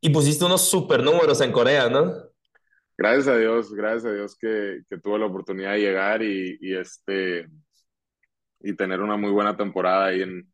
Y 0.00 0.10
pusiste 0.10 0.44
unos 0.44 0.68
super 0.68 1.02
números 1.02 1.40
en 1.40 1.52
Corea, 1.52 1.88
¿no? 1.88 2.12
Gracias 2.96 3.28
a 3.28 3.36
Dios, 3.36 3.72
gracias 3.72 4.04
a 4.04 4.12
Dios 4.12 4.36
que, 4.36 4.82
que 4.88 4.98
tuve 4.98 5.18
la 5.18 5.26
oportunidad 5.26 5.72
de 5.72 5.80
llegar 5.80 6.22
y, 6.22 6.58
y, 6.60 6.76
este, 6.76 7.48
y 8.60 8.76
tener 8.76 9.00
una 9.00 9.16
muy 9.16 9.30
buena 9.30 9.56
temporada 9.56 10.06
ahí 10.06 10.22
en, 10.22 10.52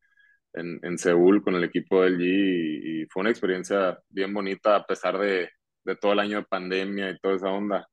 en, 0.55 0.79
en 0.83 0.99
Seúl 0.99 1.43
con 1.43 1.55
el 1.57 1.65
equipo 1.65 2.03
del 2.03 2.19
G 2.19 2.23
y, 2.23 3.03
y, 3.03 3.07
fue 3.07 3.23
una 3.23 3.31
experiencia 3.31 3.99
bien 4.09 4.33
bonita 4.33 4.77
a 4.77 4.87
pesar 4.87 5.19
de, 5.19 5.51
de, 5.85 5.97
todo 5.97 6.13
el 6.13 6.21
año 6.21 6.39
de 6.39 6.47
pandemia 6.47 7.11
y 7.11 7.19
toda 7.19 7.37
esa 7.37 7.51
onda. 7.51 7.89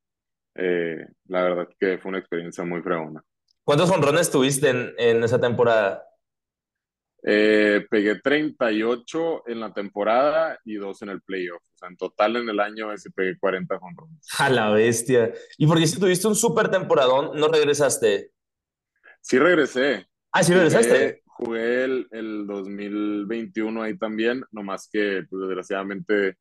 Eh, 0.56 1.06
la 1.28 1.44
verdad 1.44 1.70
que 1.80 1.98
fue 1.98 2.10
una 2.10 2.20
experiencia 2.20 2.64
muy 2.64 2.82
fregona. 2.82 3.22
¿Cuántos 3.64 3.90
honrones 3.92 4.30
tuviste 4.30 4.70
en, 4.70 4.94
en 4.98 5.24
esa 5.24 5.42
temporada? 5.42 6.04
Eh, 7.28 7.84
pegué 7.90 8.22
38 8.22 9.48
en 9.48 9.60
la 9.60 9.74
temporada 9.74 10.60
y 10.64 10.76
2 10.76 11.02
en 11.02 11.10
el 11.10 11.22
playoff. 11.24 11.64
O 11.64 11.78
sea, 11.78 11.90
en 11.90 11.98
total 11.98 12.36
en 12.36 12.48
el 12.50 12.60
año 12.60 12.94
ese 12.94 13.10
pegué 13.10 13.36
40 13.40 13.80
con 13.80 13.96
A 14.38 14.50
la 14.52 14.70
bestia. 14.70 15.34
¿Y 15.58 15.66
porque 15.66 15.88
si 15.88 16.00
tuviste 16.00 16.28
un 16.28 16.36
súper 16.36 16.70
temporadón, 16.70 17.32
no 17.40 17.48
regresaste? 17.48 18.30
Sí 19.22 19.40
regresé. 19.40 20.06
Ah, 20.32 20.44
sí 20.44 20.54
regresaste. 20.54 21.24
Jugué, 21.26 21.86
el, 21.86 22.08
el, 22.12 22.46
2021 22.46 23.82
ahí 23.82 23.98
también, 23.98 24.46
nomás 24.52 24.88
que 24.88 25.24
pues, 25.28 25.48
desgraciadamente 25.48 26.38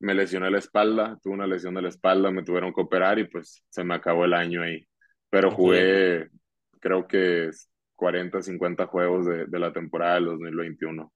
me 0.00 0.14
lesioné 0.14 0.50
la 0.50 0.58
espalda, 0.58 1.18
tuve 1.22 1.34
una 1.34 1.46
lesión 1.46 1.74
de 1.74 1.82
la 1.82 1.90
espalda, 1.90 2.30
me 2.30 2.42
tuvieron 2.42 2.72
que 2.72 2.80
operar 2.80 3.18
y 3.18 3.28
pues 3.28 3.62
se 3.68 3.84
me 3.84 3.94
acabó 3.94 4.24
el 4.24 4.32
año 4.32 4.62
ahí. 4.62 4.86
Pero 5.28 5.50
jugué, 5.50 6.30
creo 6.80 7.06
que 7.06 7.50
40, 7.94 8.42
50 8.42 8.86
juegos 8.86 9.26
de, 9.26 9.46
de 9.46 9.58
la 9.58 9.72
temporada 9.72 10.14
del 10.16 10.26
2021. 10.26 11.12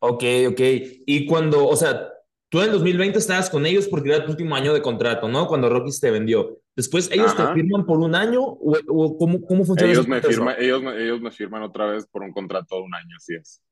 Ok, 0.00 0.24
ok. 0.48 0.60
Y 1.06 1.26
cuando, 1.26 1.66
o 1.66 1.76
sea, 1.76 2.08
tú 2.48 2.60
en 2.60 2.70
2020 2.70 3.18
estabas 3.18 3.50
con 3.50 3.66
ellos 3.66 3.88
porque 3.88 4.10
era 4.10 4.24
tu 4.24 4.30
último 4.30 4.54
año 4.54 4.72
de 4.74 4.82
contrato, 4.82 5.28
¿no? 5.28 5.46
Cuando 5.46 5.68
Rockies 5.68 6.00
te 6.00 6.10
vendió. 6.10 6.58
Después, 6.76 7.10
¿ellos 7.12 7.36
te 7.36 7.46
firman 7.54 7.86
por 7.86 7.98
un 7.98 8.14
año 8.14 8.42
o, 8.42 9.16
cómo, 9.16 9.40
cómo, 9.42 9.64
funciona 9.64 9.92
ellos 9.92 10.08
me 10.08 10.20
firman, 10.20 10.56
ellos, 10.58 10.82
ellos 10.96 11.20
me 11.20 11.30
firman 11.30 11.62
otra 11.62 11.86
vez 11.86 12.06
por 12.06 12.22
un 12.22 12.32
contrato 12.32 12.76
de 12.76 12.82
un 12.82 12.94
año, 12.94 13.16
así 13.16 13.34
es. 13.34 13.62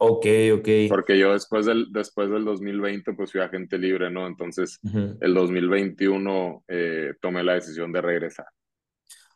Ok, 0.00 0.26
ok. 0.54 0.68
Porque 0.88 1.18
yo 1.18 1.32
después 1.32 1.66
del, 1.66 1.88
después 1.90 2.30
del 2.30 2.44
2020 2.44 3.14
pues 3.14 3.32
fui 3.32 3.40
agente 3.40 3.78
libre, 3.78 4.10
¿no? 4.10 4.26
Entonces, 4.26 4.78
el 5.20 5.34
2021 5.34 6.64
eh, 6.68 7.14
tomé 7.20 7.42
la 7.42 7.54
decisión 7.54 7.92
de 7.92 8.00
regresar. 8.00 8.46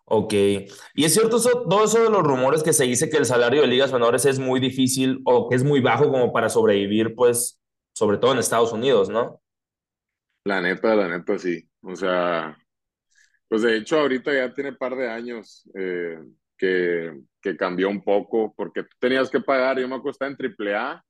Ok. 0.04 0.32
Y 0.32 1.04
es 1.04 1.14
cierto 1.14 1.36
eso, 1.36 1.66
todo 1.68 1.84
eso 1.84 2.02
de 2.02 2.10
los 2.10 2.22
rumores 2.22 2.62
que 2.62 2.72
se 2.72 2.84
dice 2.84 3.08
que 3.08 3.16
el 3.16 3.24
salario 3.24 3.62
de 3.62 3.68
ligas 3.68 3.92
menores 3.92 4.24
es 4.26 4.38
muy 4.38 4.60
difícil 4.60 5.20
o 5.24 5.48
que 5.48 5.56
es 5.56 5.64
muy 5.64 5.80
bajo 5.80 6.10
como 6.10 6.32
para 6.32 6.48
sobrevivir, 6.48 7.14
pues, 7.14 7.60
sobre 7.94 8.18
todo 8.18 8.32
en 8.32 8.38
Estados 8.38 8.72
Unidos, 8.72 9.08
¿no? 9.08 9.40
La 10.44 10.60
neta, 10.60 10.94
la 10.96 11.08
neta, 11.08 11.38
sí. 11.38 11.68
O 11.82 11.94
sea, 11.94 12.56
pues 13.48 13.62
de 13.62 13.76
hecho 13.76 14.00
ahorita 14.00 14.32
ya 14.32 14.52
tiene 14.52 14.72
par 14.72 14.96
de 14.96 15.08
años 15.08 15.68
eh, 15.74 16.18
que, 16.56 17.12
que, 17.40 17.56
cambió 17.56 17.88
un 17.88 18.02
poco 18.02 18.54
porque 18.56 18.82
tú 18.82 18.96
tenías 18.98 19.30
que 19.30 19.40
pagar, 19.40 19.78
yo 19.78 19.88
me 19.88 19.96
acuerdo 19.96 20.26
en 20.26 20.36
AAA 20.36 21.04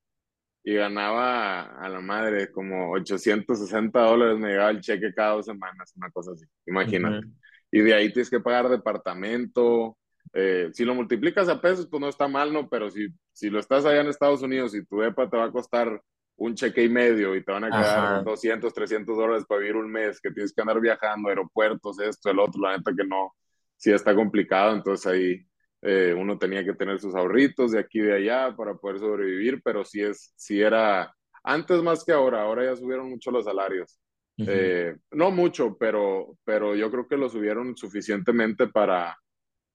y 0.63 0.75
ganaba 0.75 1.61
a 1.79 1.89
la 1.89 1.99
madre 1.99 2.51
como 2.51 2.91
860 2.91 3.99
dólares, 3.99 4.37
me 4.37 4.49
llegaba 4.49 4.71
el 4.71 4.81
cheque 4.81 5.13
cada 5.13 5.33
dos 5.33 5.45
semanas, 5.45 5.93
una 5.95 6.09
cosa 6.11 6.31
así, 6.31 6.45
imagínate 6.65 7.27
y 7.73 7.81
de 7.81 7.95
ahí 7.95 8.13
tienes 8.13 8.29
que 8.29 8.39
pagar 8.39 8.69
departamento. 8.69 9.97
Eh, 10.31 10.69
si 10.73 10.85
lo 10.85 10.93
multiplicas 10.93 11.49
a 11.49 11.59
pesos, 11.59 11.87
pues 11.89 11.99
no 11.99 12.07
está 12.07 12.27
mal, 12.27 12.53
¿no? 12.53 12.69
Pero 12.69 12.91
si, 12.91 13.07
si 13.31 13.49
lo 13.49 13.59
estás 13.59 13.83
allá 13.83 14.01
en 14.01 14.09
Estados 14.09 14.43
Unidos 14.43 14.75
y 14.75 14.85
tu 14.85 15.01
EPA 15.01 15.27
te 15.27 15.37
va 15.37 15.45
a 15.45 15.51
costar 15.51 15.99
un 16.35 16.53
cheque 16.53 16.83
y 16.83 16.89
medio 16.89 17.35
y 17.35 17.43
te 17.43 17.51
van 17.51 17.63
a 17.63 17.71
quedar 17.71 18.23
200, 18.23 18.71
300 18.71 19.17
dólares 19.17 19.45
para 19.47 19.61
vivir 19.61 19.75
un 19.75 19.91
mes, 19.91 20.21
que 20.21 20.29
tienes 20.29 20.53
que 20.53 20.61
andar 20.61 20.79
viajando, 20.79 21.29
aeropuertos, 21.29 21.99
esto, 21.99 22.29
el 22.29 22.37
otro, 22.37 22.61
la 22.61 22.77
neta 22.77 22.91
que 22.95 23.07
no, 23.07 23.33
sí 23.75 23.91
está 23.91 24.13
complicado, 24.13 24.75
entonces 24.75 25.07
ahí 25.07 25.47
eh, 25.81 26.15
uno 26.15 26.37
tenía 26.37 26.63
que 26.63 26.75
tener 26.75 26.99
sus 26.99 27.15
ahorritos 27.15 27.71
de 27.71 27.79
aquí 27.79 27.99
y 27.99 28.03
de 28.03 28.17
allá 28.17 28.55
para 28.55 28.75
poder 28.75 28.99
sobrevivir, 28.99 29.61
pero 29.63 29.83
sí, 29.83 29.99
es, 30.01 30.31
sí 30.35 30.61
era 30.61 31.11
antes 31.43 31.81
más 31.81 32.03
que 32.03 32.11
ahora, 32.11 32.43
ahora 32.43 32.65
ya 32.65 32.75
subieron 32.75 33.09
mucho 33.09 33.31
los 33.31 33.45
salarios. 33.45 33.99
Eh, 34.37 34.95
no 35.11 35.31
mucho, 35.31 35.77
pero, 35.77 36.37
pero 36.43 36.75
yo 36.75 36.89
creo 36.89 37.07
que 37.07 37.17
lo 37.17 37.29
subieron 37.29 37.77
suficientemente 37.77 38.67
para, 38.67 39.17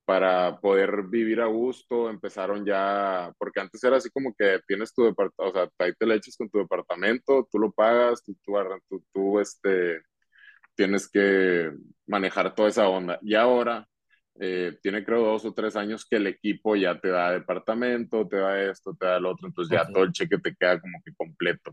para 0.05 0.59
poder 0.61 1.05
vivir 1.05 1.40
a 1.40 1.47
gusto. 1.47 2.11
Empezaron 2.11 2.64
ya, 2.64 3.33
porque 3.38 3.61
antes 3.61 3.83
era 3.85 3.97
así 3.97 4.11
como 4.11 4.35
que 4.37 4.61
tienes 4.66 4.92
tu 4.94 5.05
departamento, 5.05 5.51
o 5.51 5.53
sea, 5.53 5.71
ahí 5.79 5.92
te 5.99 6.07
le 6.07 6.16
echas 6.16 6.37
con 6.37 6.51
tu 6.51 6.59
departamento, 6.59 7.49
tú 7.51 7.59
lo 7.59 7.73
pagas, 7.73 8.23
tú, 8.25 8.37
tú, 8.88 9.05
tú, 9.12 9.40
este, 9.40 10.03
tienes 10.75 11.11
que 11.11 11.73
manejar 12.07 12.55
toda 12.55 12.68
esa 12.68 12.88
onda. 12.88 13.18
Y 13.23 13.35
ahora 13.35 13.87
eh, 14.40 14.79
tiene 14.83 15.05
creo 15.05 15.25
dos 15.25 15.44
o 15.44 15.53
tres 15.53 15.75
años 15.77 16.07
que 16.09 16.16
el 16.16 16.29
equipo 16.29 16.77
ya 16.77 17.01
te 17.01 17.09
da 17.09 17.33
departamento, 17.33 18.27
te 18.29 18.37
da 18.37 18.62
esto, 18.62 18.94
te 18.99 19.07
da 19.07 19.16
el 19.16 19.27
otro, 19.27 19.49
entonces 19.49 19.77
ya 19.77 19.87
todo 19.92 20.05
el 20.05 20.12
cheque 20.12 20.38
te 20.38 20.55
queda 20.55 20.81
como 20.81 21.01
que 21.05 21.12
completo. 21.16 21.73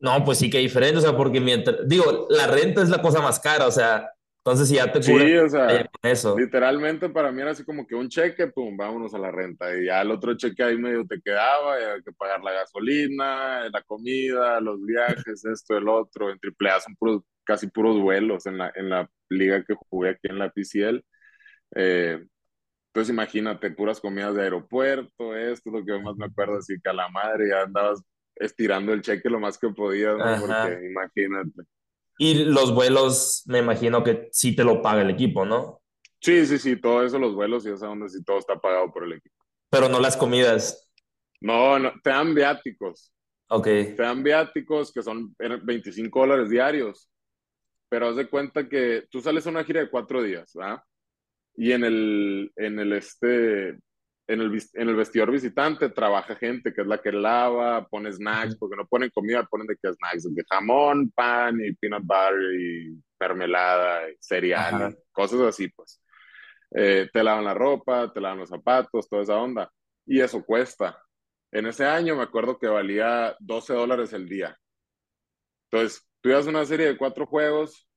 No, 0.00 0.24
pues 0.24 0.38
sí 0.38 0.50
que 0.50 0.58
diferente, 0.58 0.98
o 0.98 1.00
sea, 1.00 1.16
porque 1.16 1.40
mientras, 1.40 1.88
digo, 1.88 2.26
la 2.30 2.46
renta 2.46 2.82
es 2.82 2.90
la 2.90 3.00
cosa 3.00 3.20
más 3.20 3.40
cara, 3.40 3.66
o 3.66 3.70
sea, 3.70 4.10
entonces 4.44 4.68
si 4.68 4.74
ya 4.74 4.92
te 4.92 5.00
cubre 5.00 5.26
sí, 5.26 5.36
o 5.36 5.48
sea, 5.48 5.90
eso. 6.02 6.38
Literalmente 6.38 7.08
para 7.08 7.32
mí 7.32 7.40
era 7.40 7.52
así 7.52 7.64
como 7.64 7.86
que 7.86 7.94
un 7.94 8.10
cheque, 8.10 8.48
pum, 8.48 8.76
vámonos 8.76 9.14
a 9.14 9.18
la 9.18 9.30
renta. 9.30 9.74
Y 9.74 9.86
ya 9.86 10.02
el 10.02 10.10
otro 10.10 10.36
cheque 10.36 10.62
ahí 10.62 10.76
medio 10.76 11.06
te 11.06 11.18
quedaba, 11.22 11.80
y 11.80 11.82
había 11.82 12.02
que 12.02 12.12
pagar 12.12 12.42
la 12.42 12.52
gasolina, 12.52 13.70
la 13.70 13.82
comida, 13.86 14.60
los 14.60 14.84
viajes, 14.84 15.44
esto, 15.50 15.78
el 15.78 15.88
otro. 15.88 16.30
En 16.30 16.38
AAA 16.38 16.80
son 16.80 16.94
puros, 16.96 17.22
casi 17.42 17.68
puros 17.68 17.98
vuelos 17.98 18.44
en 18.44 18.58
la, 18.58 18.70
en 18.74 18.90
la 18.90 19.08
liga 19.30 19.64
que 19.64 19.74
jugué 19.88 20.10
aquí 20.10 20.28
en 20.28 20.38
la 20.38 20.50
PCL. 20.50 21.02
Eh, 21.76 22.22
entonces 22.88 23.12
imagínate, 23.14 23.70
puras 23.70 23.98
comidas 23.98 24.34
de 24.34 24.42
aeropuerto, 24.42 25.34
esto 25.34 25.70
es 25.70 25.74
lo 25.74 25.84
que 25.86 25.98
más 26.02 26.16
me 26.16 26.26
acuerdo, 26.26 26.58
así 26.58 26.74
que 26.82 26.90
a 26.90 26.92
la 26.92 27.08
madre 27.08 27.48
ya 27.48 27.62
andabas 27.62 28.02
estirando 28.36 28.92
el 28.92 29.02
cheque 29.02 29.30
lo 29.30 29.40
más 29.40 29.58
que 29.58 29.68
podía, 29.70 30.12
¿no? 30.12 30.40
Porque 30.40 30.86
imagínate. 30.88 31.62
Y 32.18 32.44
los 32.44 32.74
vuelos, 32.74 33.42
me 33.46 33.58
imagino 33.58 34.04
que 34.04 34.28
sí 34.32 34.54
te 34.54 34.64
lo 34.64 34.80
paga 34.82 35.02
el 35.02 35.10
equipo, 35.10 35.44
¿no? 35.44 35.82
Sí, 36.20 36.46
sí, 36.46 36.58
sí, 36.58 36.76
todo 36.76 37.04
eso, 37.04 37.18
los 37.18 37.34
vuelos 37.34 37.66
y 37.66 37.70
esa 37.70 37.90
onda, 37.90 38.08
sí, 38.08 38.24
todo 38.24 38.38
está 38.38 38.58
pagado 38.58 38.92
por 38.92 39.04
el 39.04 39.12
equipo. 39.14 39.34
Pero 39.70 39.88
no 39.88 40.00
las 40.00 40.16
comidas. 40.16 40.90
No, 41.40 41.78
no, 41.78 41.92
te 42.02 42.10
dan 42.10 42.34
viáticos. 42.34 43.12
Ok. 43.48 43.64
Te 43.64 43.96
dan 43.96 44.22
viáticos 44.22 44.92
que 44.92 45.02
son 45.02 45.34
25 45.36 46.20
dólares 46.20 46.48
diarios. 46.48 47.10
Pero 47.88 48.08
haz 48.08 48.16
de 48.16 48.28
cuenta 48.28 48.68
que 48.68 49.04
tú 49.10 49.20
sales 49.20 49.46
a 49.46 49.50
una 49.50 49.64
gira 49.64 49.80
de 49.80 49.90
cuatro 49.90 50.22
días, 50.22 50.52
¿verdad? 50.54 50.82
Y 51.56 51.72
en 51.72 51.84
el, 51.84 52.52
en 52.56 52.78
el 52.78 52.92
este, 52.94 53.78
en 54.26 54.40
el, 54.40 54.62
en 54.74 54.88
el 54.88 54.96
vestidor 54.96 55.30
visitante 55.30 55.90
trabaja 55.90 56.36
gente 56.36 56.72
que 56.72 56.80
es 56.80 56.86
la 56.86 56.98
que 56.98 57.12
lava, 57.12 57.86
pone 57.86 58.10
snacks, 58.10 58.56
porque 58.56 58.76
no 58.76 58.86
ponen 58.86 59.10
comida, 59.10 59.44
ponen 59.44 59.66
de 59.66 59.76
qué 59.76 59.92
snacks, 59.92 60.34
de 60.34 60.44
jamón, 60.48 61.10
pan 61.10 61.60
y 61.62 61.74
peanut 61.74 62.02
butter 62.02 62.54
y 62.58 63.02
mermelada, 63.20 64.10
y 64.10 64.16
cereal, 64.20 64.96
cosas 65.12 65.40
así, 65.40 65.68
pues. 65.68 66.00
Eh, 66.76 67.08
te 67.12 67.22
lavan 67.22 67.44
la 67.44 67.54
ropa, 67.54 68.12
te 68.12 68.20
lavan 68.20 68.40
los 68.40 68.48
zapatos, 68.48 69.08
toda 69.08 69.22
esa 69.22 69.36
onda. 69.36 69.70
Y 70.06 70.20
eso 70.20 70.44
cuesta. 70.44 70.98
En 71.52 71.66
ese 71.66 71.84
año 71.84 72.16
me 72.16 72.22
acuerdo 72.22 72.58
que 72.58 72.66
valía 72.66 73.36
12 73.38 73.74
dólares 73.74 74.12
el 74.12 74.28
día. 74.28 74.58
Entonces, 75.70 76.06
tú 76.20 76.30
ibas 76.30 76.46
una 76.46 76.64
serie 76.64 76.86
de 76.86 76.96
cuatro 76.96 77.26
juegos, 77.26 77.88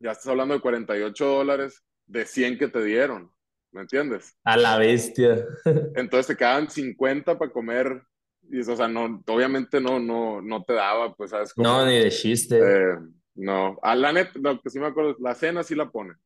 ya 0.00 0.10
estás 0.10 0.26
hablando 0.26 0.54
de 0.54 0.60
48 0.60 1.24
dólares 1.24 1.84
de 2.06 2.26
100 2.26 2.58
que 2.58 2.68
te 2.68 2.82
dieron. 2.82 3.32
¿Me 3.72 3.82
entiendes? 3.82 4.36
A 4.44 4.56
la 4.56 4.78
bestia. 4.78 5.44
Entonces 5.96 6.28
te 6.28 6.36
quedaban 6.36 6.70
50 6.70 7.38
para 7.38 7.50
comer 7.50 8.02
y 8.50 8.60
eso, 8.60 8.72
o 8.72 8.76
sea, 8.76 8.88
no, 8.88 9.22
obviamente 9.26 9.80
no, 9.80 9.98
no, 9.98 10.42
no 10.42 10.62
te 10.64 10.74
daba, 10.74 11.14
pues, 11.14 11.30
¿sabes? 11.30 11.52
no, 11.56 11.86
ni 11.86 11.98
de 11.98 12.10
chiste. 12.10 12.58
Eh, 12.58 12.98
no, 13.36 13.78
a 13.82 13.94
la 13.94 14.12
neta, 14.12 14.32
lo 14.34 14.60
que 14.60 14.68
sí 14.68 14.78
me 14.78 14.88
acuerdo, 14.88 15.16
la 15.20 15.34
cena 15.34 15.62
sí 15.62 15.74
la 15.74 15.90
ponen. 15.90 16.16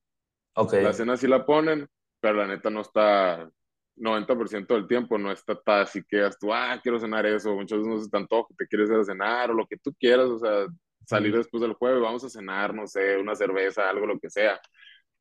Ok. 0.54 0.74
La 0.74 0.92
cena 0.92 1.16
sí 1.16 1.26
la 1.28 1.44
ponen, 1.44 1.88
pero 2.20 2.34
la 2.34 2.46
neta 2.46 2.70
no 2.70 2.80
está 2.80 3.48
90% 3.96 4.74
del 4.74 4.86
tiempo, 4.86 5.18
no 5.18 5.30
está, 5.30 5.58
así 5.80 6.02
que 6.04 6.28
tú, 6.40 6.52
ah, 6.52 6.80
quiero 6.82 6.98
cenar 6.98 7.26
eso, 7.26 7.54
muchas 7.54 7.78
veces 7.78 7.94
no 7.94 8.00
se 8.00 8.10
te 8.10 8.16
antoja, 8.16 8.54
te 8.56 8.66
quieres 8.66 8.90
ir 8.90 8.96
a 8.96 9.04
cenar 9.04 9.50
o 9.50 9.54
lo 9.54 9.66
que 9.66 9.76
tú 9.76 9.94
quieras, 9.98 10.26
o 10.26 10.38
sea, 10.38 10.66
salir 11.06 11.36
después 11.36 11.60
del 11.60 11.74
jueves, 11.74 12.00
vamos 12.02 12.24
a 12.24 12.30
cenar, 12.30 12.74
no 12.74 12.86
sé, 12.86 13.16
una 13.16 13.34
cerveza, 13.34 13.88
algo, 13.88 14.06
lo 14.06 14.18
que 14.18 14.28
sea. 14.28 14.60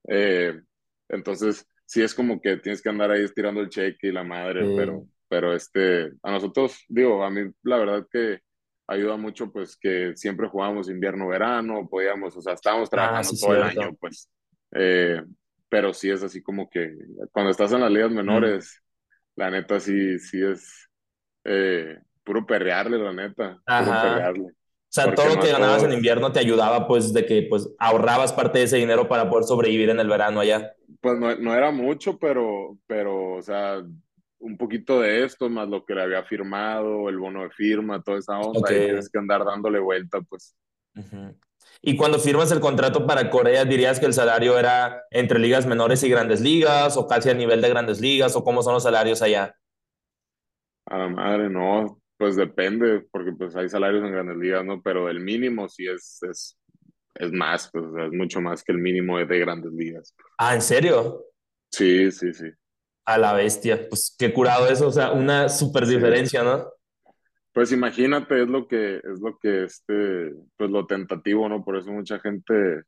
Eh, 0.07 0.59
entonces, 1.09 1.67
sí 1.85 2.01
es 2.01 2.13
como 2.13 2.41
que 2.41 2.57
tienes 2.57 2.81
que 2.81 2.89
andar 2.89 3.11
ahí 3.11 3.23
estirando 3.23 3.61
el 3.61 3.69
cheque 3.69 4.07
y 4.07 4.11
la 4.11 4.23
madre, 4.23 4.65
pero, 4.75 5.05
pero 5.27 5.53
este, 5.53 6.11
a 6.23 6.31
nosotros, 6.31 6.83
digo, 6.87 7.23
a 7.23 7.29
mí 7.29 7.51
la 7.63 7.77
verdad 7.77 8.07
que 8.11 8.39
ayuda 8.87 9.17
mucho 9.17 9.51
pues 9.51 9.77
que 9.77 10.13
siempre 10.15 10.47
jugamos 10.47 10.89
invierno-verano, 10.89 11.87
podíamos, 11.89 12.35
o 12.37 12.41
sea, 12.41 12.53
estábamos 12.53 12.89
ah, 12.89 12.91
trabajando 12.91 13.31
todo 13.39 13.55
el 13.55 13.63
año, 13.63 13.95
pues. 13.99 14.29
Eh, 14.73 15.21
pero 15.69 15.93
sí 15.93 16.09
es 16.09 16.23
así 16.23 16.41
como 16.41 16.69
que 16.69 16.95
cuando 17.31 17.51
estás 17.51 17.71
en 17.71 17.81
las 17.81 17.91
ligas 17.91 18.11
menores, 18.11 18.81
la 19.35 19.49
neta 19.49 19.79
sí, 19.79 20.19
sí 20.19 20.41
es 20.41 20.89
eh, 21.43 21.97
puro 22.23 22.45
perrearle, 22.45 22.97
la 22.97 23.13
neta, 23.13 23.61
puro 23.65 24.01
perrearle. 24.01 24.53
O 24.97 25.01
sea, 25.01 25.13
todo 25.13 25.35
lo 25.35 25.41
que 25.41 25.51
ganabas 25.51 25.83
en 25.83 25.91
invierno 25.91 26.31
te 26.31 26.39
ayudaba, 26.39 26.87
pues, 26.87 27.11
de 27.11 27.25
que 27.25 27.45
pues 27.49 27.69
ahorrabas 27.79 28.31
parte 28.31 28.59
de 28.59 28.63
ese 28.63 28.77
dinero 28.77 29.09
para 29.09 29.29
poder 29.29 29.43
sobrevivir 29.43 29.89
en 29.89 29.99
el 29.99 30.07
verano 30.07 30.39
allá. 30.39 30.73
Pues 31.01 31.19
no, 31.19 31.35
no 31.35 31.53
era 31.53 31.69
mucho, 31.71 32.17
pero, 32.17 32.77
pero, 32.87 33.33
o 33.33 33.41
sea, 33.41 33.83
un 34.39 34.57
poquito 34.57 35.01
de 35.01 35.25
esto, 35.25 35.49
más 35.49 35.67
lo 35.67 35.83
que 35.83 35.95
le 35.95 36.01
había 36.01 36.23
firmado, 36.23 37.09
el 37.09 37.17
bono 37.17 37.43
de 37.43 37.49
firma, 37.49 38.01
toda 38.01 38.19
esa 38.19 38.39
onda, 38.39 38.71
y 38.71 38.85
tienes 38.85 39.09
que 39.09 39.19
andar 39.19 39.43
dándole 39.43 39.79
vuelta, 39.79 40.21
pues. 40.21 40.55
Y 41.81 41.97
cuando 41.97 42.17
firmas 42.17 42.53
el 42.53 42.61
contrato 42.61 43.05
para 43.05 43.29
Corea, 43.29 43.65
¿dirías 43.65 43.99
que 43.99 44.05
el 44.05 44.13
salario 44.13 44.57
era 44.57 45.03
entre 45.11 45.39
ligas 45.39 45.65
menores 45.65 46.03
y 46.03 46.09
grandes 46.09 46.39
ligas, 46.39 46.95
o 46.95 47.05
casi 47.05 47.29
a 47.29 47.33
nivel 47.33 47.61
de 47.61 47.67
grandes 47.67 47.99
ligas, 47.99 48.33
o 48.37 48.45
cómo 48.45 48.61
son 48.63 48.75
los 48.75 48.83
salarios 48.83 49.21
allá? 49.21 49.57
A 50.85 50.97
la 50.99 51.09
madre, 51.09 51.49
no, 51.49 51.99
pues 52.17 52.35
depende, 52.35 53.05
porque 53.11 53.31
pues 53.33 53.55
hay 53.55 53.69
salarios 53.69 54.03
en 54.03 54.11
grandes 54.11 54.37
ligas, 54.37 54.65
¿no? 54.65 54.81
Pero 54.81 55.09
el 55.09 55.19
mínimo 55.19 55.67
sí 55.67 55.87
es, 55.87 56.19
es, 56.29 56.57
es 57.15 57.31
más, 57.31 57.69
pues 57.71 57.85
es 57.85 58.11
mucho 58.11 58.41
más 58.41 58.63
que 58.63 58.71
el 58.71 58.77
mínimo 58.77 59.17
de 59.17 59.39
grandes 59.39 59.71
ligas. 59.73 60.15
Ah, 60.37 60.55
¿en 60.55 60.61
serio? 60.61 61.25
Sí, 61.71 62.11
sí, 62.11 62.33
sí. 62.33 62.49
A 63.05 63.17
la 63.17 63.33
bestia, 63.33 63.87
pues 63.89 64.15
qué 64.17 64.33
curado 64.33 64.67
eso, 64.67 64.87
o 64.87 64.91
sea, 64.91 65.11
una 65.11 65.49
super 65.49 65.85
diferencia, 65.85 66.43
¿no? 66.43 66.71
Pues 67.53 67.71
imagínate, 67.71 68.41
es 68.41 68.49
lo 68.49 68.67
que, 68.67 68.97
es 68.97 69.21
lo 69.21 69.37
que 69.37 69.65
este, 69.65 70.33
pues 70.57 70.69
lo 70.69 70.85
tentativo, 70.87 71.47
¿no? 71.47 71.63
Por 71.63 71.77
eso 71.77 71.91
mucha 71.91 72.19
gente, 72.19 72.83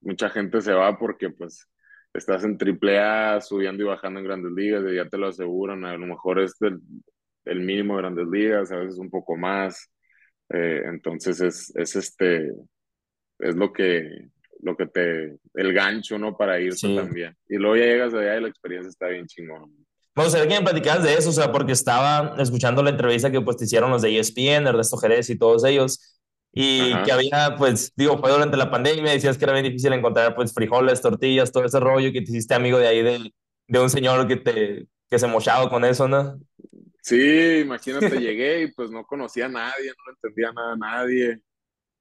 mucha 0.00 0.28
gente 0.30 0.60
se 0.60 0.72
va 0.72 0.98
porque 0.98 1.30
pues 1.30 1.68
estás 2.12 2.44
en 2.44 2.58
triple 2.58 2.98
A, 2.98 3.40
subiendo 3.40 3.82
y 3.84 3.86
bajando 3.86 4.20
en 4.20 4.26
grandes 4.26 4.52
ligas, 4.52 4.84
y 4.90 4.96
ya 4.96 5.08
te 5.08 5.18
lo 5.18 5.28
aseguran, 5.28 5.84
a 5.84 5.96
lo 5.96 6.06
mejor 6.06 6.40
es 6.40 6.60
el, 6.62 6.80
el 7.46 7.60
mínimo 7.60 7.96
de 7.96 8.02
grandes 8.02 8.26
ligas, 8.28 8.70
a 8.72 8.76
veces 8.76 8.98
un 8.98 9.10
poco 9.10 9.36
más. 9.36 9.90
Eh, 10.50 10.82
entonces 10.86 11.40
es, 11.40 11.72
es 11.74 11.96
este, 11.96 12.52
es 13.38 13.56
lo 13.56 13.72
que, 13.72 14.28
lo 14.62 14.76
que 14.76 14.86
te, 14.86 15.36
el 15.54 15.72
gancho, 15.72 16.18
¿no? 16.18 16.36
Para 16.36 16.60
irte 16.60 16.76
Sí. 16.78 16.96
también. 16.96 17.36
Y 17.48 17.56
luego 17.56 17.76
ya 17.76 17.84
llegas 17.84 18.14
allá 18.14 18.36
y 18.36 18.42
la 18.42 18.48
experiencia 18.48 18.88
está 18.88 19.08
bien 19.08 19.26
chingón. 19.26 19.70
Me 20.14 20.22
gustaría 20.24 20.48
que 20.48 20.54
me 20.60 20.64
platicaras 20.64 21.02
de 21.04 21.14
eso, 21.14 21.28
o 21.28 21.32
sea, 21.32 21.52
porque 21.52 21.72
estaba 21.72 22.34
escuchando 22.38 22.82
la 22.82 22.90
entrevista 22.90 23.30
que 23.30 23.40
pues 23.42 23.58
te 23.58 23.64
hicieron 23.64 23.90
los 23.90 24.00
de 24.02 24.18
ESPN, 24.18 24.66
Ernesto 24.66 24.96
Jerez 24.96 25.28
y 25.28 25.36
todos 25.38 25.62
ellos, 25.64 26.18
y 26.52 26.92
Ajá. 26.92 27.02
que 27.02 27.12
había, 27.12 27.54
pues, 27.58 27.92
digo, 27.96 28.16
fue 28.16 28.30
durante 28.30 28.56
la 28.56 28.70
pandemia, 28.70 29.12
decías 29.12 29.36
que 29.36 29.44
era 29.44 29.52
bien 29.52 29.66
difícil 29.66 29.92
encontrar, 29.92 30.34
pues, 30.34 30.54
frijoles, 30.54 31.02
tortillas, 31.02 31.52
todo 31.52 31.66
ese 31.66 31.78
rollo, 31.80 32.12
que 32.12 32.22
te 32.22 32.30
hiciste 32.30 32.54
amigo 32.54 32.78
de 32.78 32.86
ahí 32.88 33.02
de, 33.02 33.30
de 33.68 33.78
un 33.78 33.90
señor 33.90 34.26
que 34.26 34.36
te, 34.36 34.86
que 35.10 35.18
se 35.18 35.26
mochaba 35.26 35.68
con 35.68 35.84
eso, 35.84 36.08
¿no? 36.08 36.40
Sí, 37.06 37.58
imagínate, 37.60 38.10
llegué 38.20 38.62
y 38.62 38.72
pues 38.72 38.90
no 38.90 39.06
conocía 39.06 39.46
a 39.46 39.48
nadie, 39.48 39.92
no 40.04 40.12
entendía 40.12 40.50
nada 40.52 40.72
a 40.72 40.76
nadie. 40.76 41.40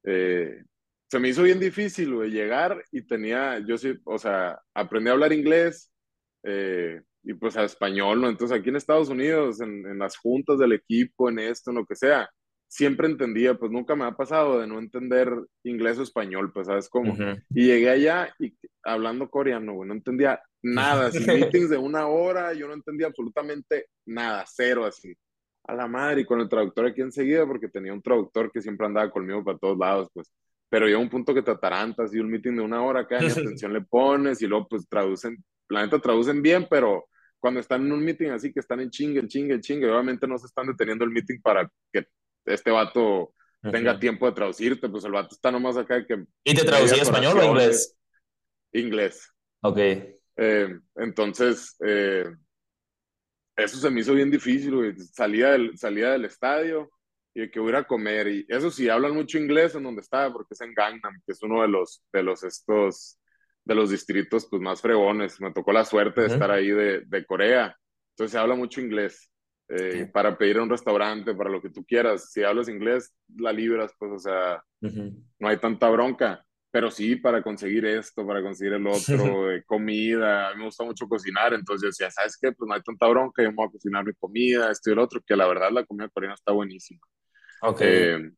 Eh, 0.03 0.63
se 1.07 1.19
me 1.19 1.29
hizo 1.29 1.43
bien 1.43 1.59
difícil, 1.59 2.15
güey, 2.15 2.31
llegar 2.31 2.83
y 2.91 3.03
tenía, 3.03 3.59
yo 3.59 3.77
sí, 3.77 3.93
o 4.03 4.17
sea, 4.17 4.59
aprendí 4.73 5.09
a 5.09 5.13
hablar 5.13 5.31
inglés 5.31 5.93
eh, 6.41 7.03
y 7.21 7.35
pues 7.35 7.55
a 7.55 7.65
español, 7.65 8.19
¿no? 8.19 8.29
Entonces 8.29 8.57
aquí 8.57 8.69
en 8.69 8.77
Estados 8.77 9.09
Unidos, 9.09 9.61
en, 9.61 9.85
en 9.85 9.99
las 9.99 10.17
juntas 10.17 10.57
del 10.57 10.73
equipo, 10.73 11.29
en 11.29 11.37
esto, 11.37 11.69
en 11.69 11.77
lo 11.77 11.85
que 11.85 11.95
sea, 11.95 12.27
siempre 12.67 13.05
entendía, 13.07 13.53
pues 13.53 13.71
nunca 13.71 13.95
me 13.95 14.05
ha 14.05 14.11
pasado 14.13 14.59
de 14.59 14.65
no 14.65 14.79
entender 14.79 15.31
inglés 15.63 15.99
o 15.99 16.01
español, 16.03 16.51
pues, 16.51 16.65
¿sabes 16.65 16.89
cómo? 16.89 17.13
Ujú. 17.13 17.39
Y 17.51 17.67
llegué 17.67 17.91
allá 17.91 18.33
y 18.39 18.57
hablando 18.83 19.29
coreano, 19.29 19.73
güey, 19.73 19.87
no 19.87 19.93
entendía 19.93 20.41
nada, 20.65 21.07
así, 21.07 21.19
meetings 21.59 21.69
de 21.69 21.77
una 21.77 22.07
hora, 22.07 22.53
yo 22.53 22.67
no 22.67 22.73
entendía 22.73 23.07
absolutamente 23.07 23.87
nada, 24.05 24.43
cero 24.47 24.85
así. 24.85 25.15
A 25.67 25.73
la 25.73 25.87
madre, 25.87 26.21
y 26.21 26.25
con 26.25 26.39
el 26.41 26.49
traductor 26.49 26.85
aquí 26.85 27.01
enseguida, 27.01 27.45
porque 27.45 27.69
tenía 27.69 27.93
un 27.93 28.01
traductor 28.01 28.51
que 28.51 28.61
siempre 28.61 28.85
andaba 28.85 29.09
conmigo 29.09 29.43
para 29.43 29.57
todos 29.57 29.77
lados, 29.77 30.09
pues. 30.13 30.31
Pero 30.69 30.87
llega 30.87 30.99
un 30.99 31.09
punto 31.09 31.33
que 31.33 31.41
te 31.41 31.51
atarantas 31.51 32.13
y 32.13 32.19
un 32.19 32.29
meeting 32.29 32.55
de 32.55 32.61
una 32.61 32.83
hora 32.83 33.07
ni 33.09 33.17
atención 33.59 33.73
le 33.73 33.81
pones 33.81 34.41
y 34.41 34.47
luego 34.47 34.67
pues 34.67 34.87
traducen, 34.87 35.43
la 35.69 35.83
neta 35.83 35.99
traducen 35.99 36.41
bien, 36.41 36.67
pero 36.69 37.07
cuando 37.39 37.59
están 37.59 37.85
en 37.85 37.91
un 37.91 38.03
meeting 38.03 38.29
así 38.29 38.51
que 38.51 38.59
están 38.59 38.79
en 38.79 38.89
chingue, 38.89 39.19
en 39.19 39.27
chingue, 39.27 39.55
en 39.55 39.61
chingue, 39.61 39.89
obviamente 39.89 40.27
no 40.27 40.37
se 40.37 40.47
están 40.47 40.67
deteniendo 40.67 41.05
el 41.05 41.11
meeting 41.11 41.39
para 41.41 41.69
que 41.91 42.07
este 42.45 42.71
vato 42.71 43.33
tenga 43.71 43.99
tiempo 43.99 44.25
de 44.27 44.33
traducirte, 44.33 44.89
pues 44.89 45.03
el 45.05 45.11
vato 45.11 45.33
está 45.33 45.51
nomás 45.51 45.77
acá 45.77 46.05
que 46.05 46.25
¿Y 46.43 46.53
te 46.53 46.63
traducía 46.63 47.01
español 47.01 47.37
o 47.39 47.43
inglés? 47.43 47.95
inglés. 48.71 49.31
Ok. 49.61 49.79
Eh, 50.37 50.79
entonces, 50.95 51.75
eh, 51.85 52.25
eso 53.55 53.77
se 53.77 53.89
me 53.89 54.01
hizo 54.01 54.13
bien 54.13 54.29
difícil, 54.31 54.75
güey. 54.75 54.93
Salía 54.97 55.51
del, 55.51 55.77
salía 55.77 56.11
del 56.11 56.25
estadio 56.25 56.89
y 57.33 57.49
que 57.49 57.59
voy 57.59 57.73
a 57.73 57.83
comer. 57.85 58.27
Y 58.27 58.45
eso 58.49 58.69
sí, 58.71 58.89
hablan 58.89 59.13
mucho 59.15 59.37
inglés 59.37 59.75
en 59.75 59.83
donde 59.83 60.01
estaba, 60.01 60.31
porque 60.33 60.53
es 60.53 60.61
en 60.61 60.73
Gangnam, 60.73 61.21
que 61.25 61.31
es 61.31 61.41
uno 61.43 61.61
de 61.61 61.67
los, 61.69 62.03
de 62.11 62.23
los 62.23 62.43
estos, 62.43 63.17
de 63.63 63.75
los 63.75 63.89
distritos 63.91 64.47
pues, 64.49 64.61
más 64.61 64.81
fregones. 64.81 65.39
Me 65.41 65.53
tocó 65.53 65.71
la 65.71 65.85
suerte 65.85 66.21
de 66.21 66.27
Ujú. 66.27 66.33
estar 66.33 66.51
ahí 66.51 66.69
de, 66.69 67.01
de 67.05 67.25
Corea. 67.25 67.75
Entonces 68.11 68.31
se 68.33 68.37
habla 68.39 68.55
mucho 68.55 68.81
inglés. 68.81 69.31
eh, 69.69 70.07
para 70.13 70.37
pedir 70.37 70.57
a 70.57 70.63
un 70.63 70.69
restaurante, 70.69 71.33
para 71.33 71.49
lo 71.49 71.61
que 71.61 71.71
tú 71.71 71.83
quieras. 71.85 72.31
Si 72.31 72.43
hablas 72.43 72.69
inglés, 72.69 73.15
la 73.37 73.51
libras, 73.51 73.91
pues, 73.97 74.11
o 74.11 74.19
sea, 74.19 74.63
Ujú. 74.81 75.23
no 75.39 75.47
hay 75.47 75.57
tanta 75.57 75.89
bronca, 75.89 76.45
pero 76.75 76.91
sí 76.91 77.15
para 77.15 77.41
conseguir 77.41 77.85
esto, 77.85 78.27
para 78.27 78.41
conseguir 78.41 78.73
el 78.73 78.85
otro, 78.85 79.49
eh, 79.49 79.63
comida, 79.65 80.49
a 80.49 80.51
mí 80.51 80.59
me 80.59 80.65
gusta 80.65 80.83
mucho 80.83 81.07
cocinar, 81.07 81.53
entonces 81.53 81.91
decía, 81.91 82.11
¿sabes 82.11 82.37
qué? 82.37 82.51
Pues 82.51 82.67
no 82.67 82.73
hay 82.73 82.81
tanta 82.81 83.07
bronca, 83.07 83.41
yo 83.41 83.47
me 83.51 83.55
voy 83.55 83.67
a 83.67 83.71
cocinar 83.71 84.03
mi 84.03 84.11
comida, 84.13 84.69
esto 84.69 84.89
y 84.89 84.93
el 84.93 84.99
otro, 84.99 85.21
que 85.25 85.37
la 85.37 85.47
verdad 85.47 85.71
la 85.71 85.85
comida 85.85 86.09
coreana 86.09 86.33
está 86.35 86.51
buenísima. 86.51 86.99
Ok. 87.61 87.79
Eh, 87.79 88.29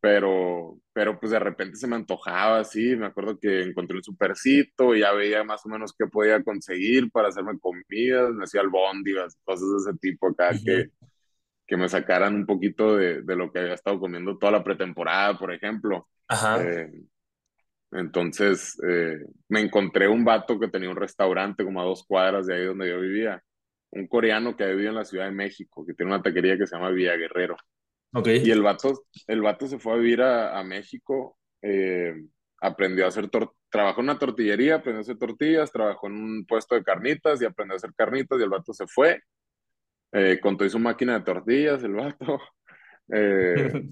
pero, 0.00 0.78
pero 0.92 1.18
pues 1.18 1.32
de 1.32 1.40
repente 1.40 1.76
se 1.76 1.88
me 1.88 1.96
antojaba 1.96 2.60
así, 2.60 2.94
me 2.94 3.06
acuerdo 3.06 3.36
que 3.40 3.62
encontré 3.62 3.96
un 3.96 4.04
supercito 4.04 4.94
y 4.94 5.00
ya 5.00 5.12
veía 5.12 5.42
más 5.42 5.66
o 5.66 5.68
menos 5.68 5.92
qué 5.98 6.06
podía 6.06 6.40
conseguir 6.44 7.10
para 7.10 7.30
hacerme 7.30 7.58
comidas, 7.58 8.30
me 8.30 8.44
hacía 8.44 8.60
albóndigas, 8.60 9.36
cosas 9.42 9.68
de 9.70 9.90
ese 9.90 9.98
tipo 9.98 10.28
acá 10.28 10.52
Ujú. 10.52 10.64
que, 10.64 10.90
que 11.66 11.76
me 11.76 11.88
sacaran 11.88 12.34
un 12.36 12.46
poquito 12.46 12.96
de, 12.96 13.22
de 13.22 13.36
lo 13.36 13.52
que 13.52 13.60
había 13.60 13.74
estado 13.74 13.98
comiendo 14.00 14.38
toda 14.38 14.52
la 14.52 14.64
pretemporada, 14.64 15.38
por 15.38 15.52
ejemplo. 15.52 16.08
Ajá. 16.28 16.58
Eh, 16.60 16.92
entonces 17.92 18.78
eh, 18.86 19.18
me 19.48 19.60
encontré 19.60 20.08
un 20.08 20.24
vato 20.24 20.58
que 20.58 20.68
tenía 20.68 20.90
un 20.90 20.96
restaurante 20.96 21.64
como 21.64 21.80
a 21.80 21.84
dos 21.84 22.04
cuadras 22.06 22.46
de 22.46 22.56
ahí 22.56 22.64
donde 22.64 22.88
yo 22.88 23.00
vivía, 23.00 23.42
un 23.90 24.06
coreano 24.06 24.56
que 24.56 24.66
vivía 24.66 24.88
en 24.88 24.96
la 24.96 25.04
Ciudad 25.04 25.26
de 25.26 25.32
México, 25.32 25.84
que 25.86 25.94
tiene 25.94 26.12
una 26.12 26.22
taquería 26.22 26.56
que 26.56 26.66
se 26.66 26.76
llama 26.76 26.90
Villa 26.90 27.16
Guerrero. 27.16 27.56
Ok. 28.14 28.28
Y 28.28 28.50
el 28.50 28.62
vato, 28.62 29.04
el 29.26 29.42
vato 29.42 29.66
se 29.66 29.78
fue 29.78 29.92
a 29.92 29.96
vivir 29.96 30.22
a, 30.22 30.58
a 30.58 30.64
México, 30.64 31.38
eh, 31.60 32.14
aprendió 32.60 33.04
a 33.04 33.08
hacer, 33.08 33.28
tor 33.28 33.54
trabajó 33.70 34.00
en 34.00 34.10
una 34.10 34.18
tortillería, 34.18 34.76
aprendió 34.76 34.98
a 34.98 35.02
hacer 35.02 35.18
tortillas, 35.18 35.72
trabajó 35.72 36.06
en 36.06 36.14
un 36.14 36.46
puesto 36.46 36.74
de 36.74 36.84
carnitas 36.84 37.40
y 37.40 37.46
aprendió 37.46 37.74
a 37.74 37.76
hacer 37.76 37.94
carnitas 37.94 38.38
y 38.38 38.42
el 38.42 38.50
vato 38.50 38.72
se 38.74 38.86
fue, 38.86 39.22
eh, 40.12 40.38
contó 40.40 40.68
su 40.68 40.78
máquina 40.78 41.18
de 41.18 41.24
tortillas, 41.24 41.82
el 41.82 41.94
vato. 41.94 42.38
Eh, 43.14 43.82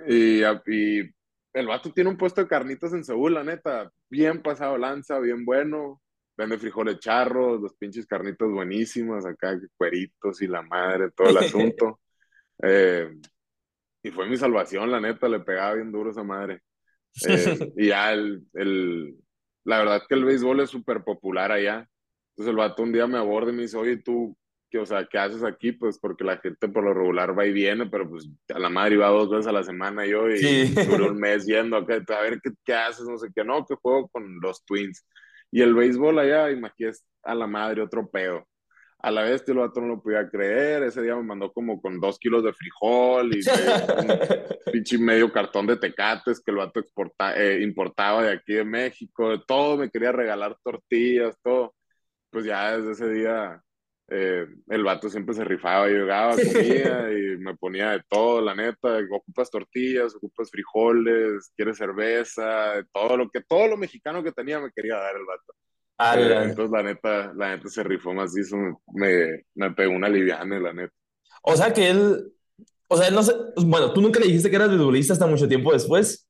y, 0.08 0.42
y 0.42 1.14
el 1.58 1.66
vato 1.66 1.92
tiene 1.92 2.10
un 2.10 2.16
puesto 2.16 2.40
de 2.40 2.48
carnitas 2.48 2.92
en 2.92 3.04
Seúl, 3.04 3.34
la 3.34 3.42
neta, 3.42 3.92
bien 4.08 4.42
pasado 4.42 4.78
lanza, 4.78 5.18
bien 5.18 5.44
bueno. 5.44 6.00
Vende 6.36 6.56
frijoles 6.56 7.00
charros, 7.00 7.60
los 7.60 7.74
pinches 7.74 8.06
carnitas 8.06 8.48
buenísimas, 8.48 9.26
acá 9.26 9.58
cueritos 9.76 10.40
y 10.40 10.46
la 10.46 10.62
madre, 10.62 11.10
todo 11.10 11.30
el 11.30 11.36
asunto. 11.38 12.00
Eh, 12.62 13.10
y 14.02 14.10
fue 14.10 14.28
mi 14.28 14.36
salvación, 14.36 14.90
la 14.90 15.00
neta, 15.00 15.28
le 15.28 15.40
pegaba 15.40 15.74
bien 15.74 15.90
duro 15.90 16.10
esa 16.10 16.22
madre. 16.22 16.62
Eh, 17.26 17.72
y 17.76 17.88
ya 17.88 18.12
el, 18.12 18.46
el, 18.54 19.16
la 19.64 19.78
verdad 19.78 19.96
es 19.96 20.02
que 20.08 20.14
el 20.14 20.24
béisbol 20.24 20.60
es 20.60 20.70
súper 20.70 21.02
popular 21.02 21.50
allá. 21.50 21.88
Entonces 22.30 22.50
el 22.50 22.56
vato 22.56 22.84
un 22.84 22.92
día 22.92 23.08
me 23.08 23.18
aborda 23.18 23.50
y 23.50 23.56
me 23.56 23.62
dice, 23.62 23.76
oye, 23.76 23.96
tú, 23.96 24.36
¿qué, 24.70 24.78
o 24.78 24.86
sea, 24.86 25.06
¿qué 25.06 25.18
haces 25.18 25.42
aquí? 25.44 25.72
Pues 25.72 25.98
porque 25.98 26.24
la 26.24 26.38
gente 26.38 26.68
por 26.68 26.84
lo 26.84 26.94
regular 26.94 27.36
va 27.38 27.46
y 27.46 27.52
viene, 27.52 27.86
pero 27.86 28.08
pues 28.08 28.28
a 28.54 28.58
la 28.58 28.68
madre 28.68 28.94
iba 28.96 29.08
dos 29.08 29.30
veces 29.30 29.46
a 29.46 29.52
la 29.52 29.62
semana 29.62 30.06
yo 30.06 30.28
y 30.28 30.38
Sí. 30.38 30.74
duré 31.02 31.10
un 31.10 31.18
mes 31.18 31.46
yendo 31.46 31.76
acá, 31.76 32.02
a 32.16 32.22
ver 32.22 32.40
qué, 32.42 32.50
qué 32.64 32.74
haces, 32.74 33.06
no 33.06 33.18
sé 33.18 33.28
qué, 33.34 33.44
no, 33.44 33.64
que 33.66 33.74
juego 33.76 34.08
con 34.08 34.40
los 34.40 34.64
Twins. 34.64 35.04
Y 35.50 35.62
el 35.62 35.74
béisbol 35.74 36.18
allá, 36.18 36.50
imagínate, 36.50 36.98
a 37.22 37.34
la 37.34 37.46
madre 37.46 37.82
otro 37.82 38.08
pedo. 38.08 38.46
A 39.00 39.12
la 39.12 39.22
vez, 39.22 39.44
el 39.46 39.54
vato 39.58 39.80
no 39.80 39.86
lo 39.86 40.02
podía 40.02 40.28
creer. 40.28 40.82
Ese 40.82 41.00
día 41.02 41.14
me 41.14 41.22
mandó 41.22 41.52
como 41.52 41.80
con 41.80 42.00
dos 42.00 42.18
kilos 42.18 42.42
de 42.42 42.52
frijol 42.52 43.30
y 43.34 43.40
pinche 44.72 44.98
medio 44.98 45.30
cartón 45.32 45.66
de 45.68 45.76
tecates 45.76 46.40
que 46.40 46.50
el 46.50 46.56
vato 46.56 46.80
exporta, 46.80 47.36
eh, 47.40 47.62
importaba 47.62 48.24
de 48.24 48.32
aquí 48.32 48.54
de 48.54 48.64
México. 48.64 49.40
Todo, 49.46 49.76
me 49.76 49.88
quería 49.88 50.10
regalar 50.10 50.56
tortillas, 50.64 51.38
todo. 51.42 51.74
Pues 52.30 52.44
ya 52.44 52.76
desde 52.76 52.92
ese 52.92 53.08
día 53.14 53.62
eh, 54.10 54.46
el 54.68 54.84
vato 54.84 55.10
siempre 55.10 55.34
se 55.34 55.44
rifaba. 55.44 55.88
Yo 55.88 55.96
llegaba, 55.96 56.34
comía 56.52 57.12
y 57.12 57.36
me 57.38 57.56
ponía 57.56 57.90
de 57.90 58.02
todo, 58.08 58.40
la 58.40 58.54
neta. 58.54 58.98
Ocupas 59.10 59.50
tortillas, 59.50 60.14
ocupas 60.14 60.50
frijoles, 60.50 61.52
quieres 61.56 61.76
cerveza, 61.76 62.82
todo 62.92 63.16
lo 63.16 63.30
que, 63.30 63.42
todo 63.42 63.68
lo 63.68 63.76
mexicano 63.76 64.22
que 64.22 64.32
tenía 64.32 64.60
me 64.60 64.72
quería 64.72 64.96
dar 64.96 65.16
el 65.16 65.26
vato. 65.26 65.52
Eh, 66.00 66.32
Ala. 66.32 66.44
entonces 66.44 66.70
la 66.70 66.82
neta, 66.82 67.32
la 67.34 67.56
neta 67.56 67.68
se 67.68 67.82
rifó 67.82 68.14
macizo, 68.14 68.56
me, 68.94 69.44
me 69.54 69.72
pegó 69.72 69.92
una 69.92 70.08
liviana, 70.08 70.58
la 70.58 70.72
neta. 70.72 70.94
O 71.42 71.56
sea 71.56 71.72
que 71.72 71.90
él, 71.90 72.32
o 72.86 72.96
sea, 72.96 73.08
él 73.08 73.14
no 73.14 73.22
sé, 73.22 73.34
bueno, 73.56 73.92
tú 73.92 74.00
nunca 74.00 74.20
le 74.20 74.26
dijiste 74.26 74.48
que 74.48 74.56
eras 74.56 74.70
beisbolista 74.70 75.12
hasta 75.12 75.26
mucho 75.26 75.48
tiempo 75.48 75.72
después. 75.72 76.27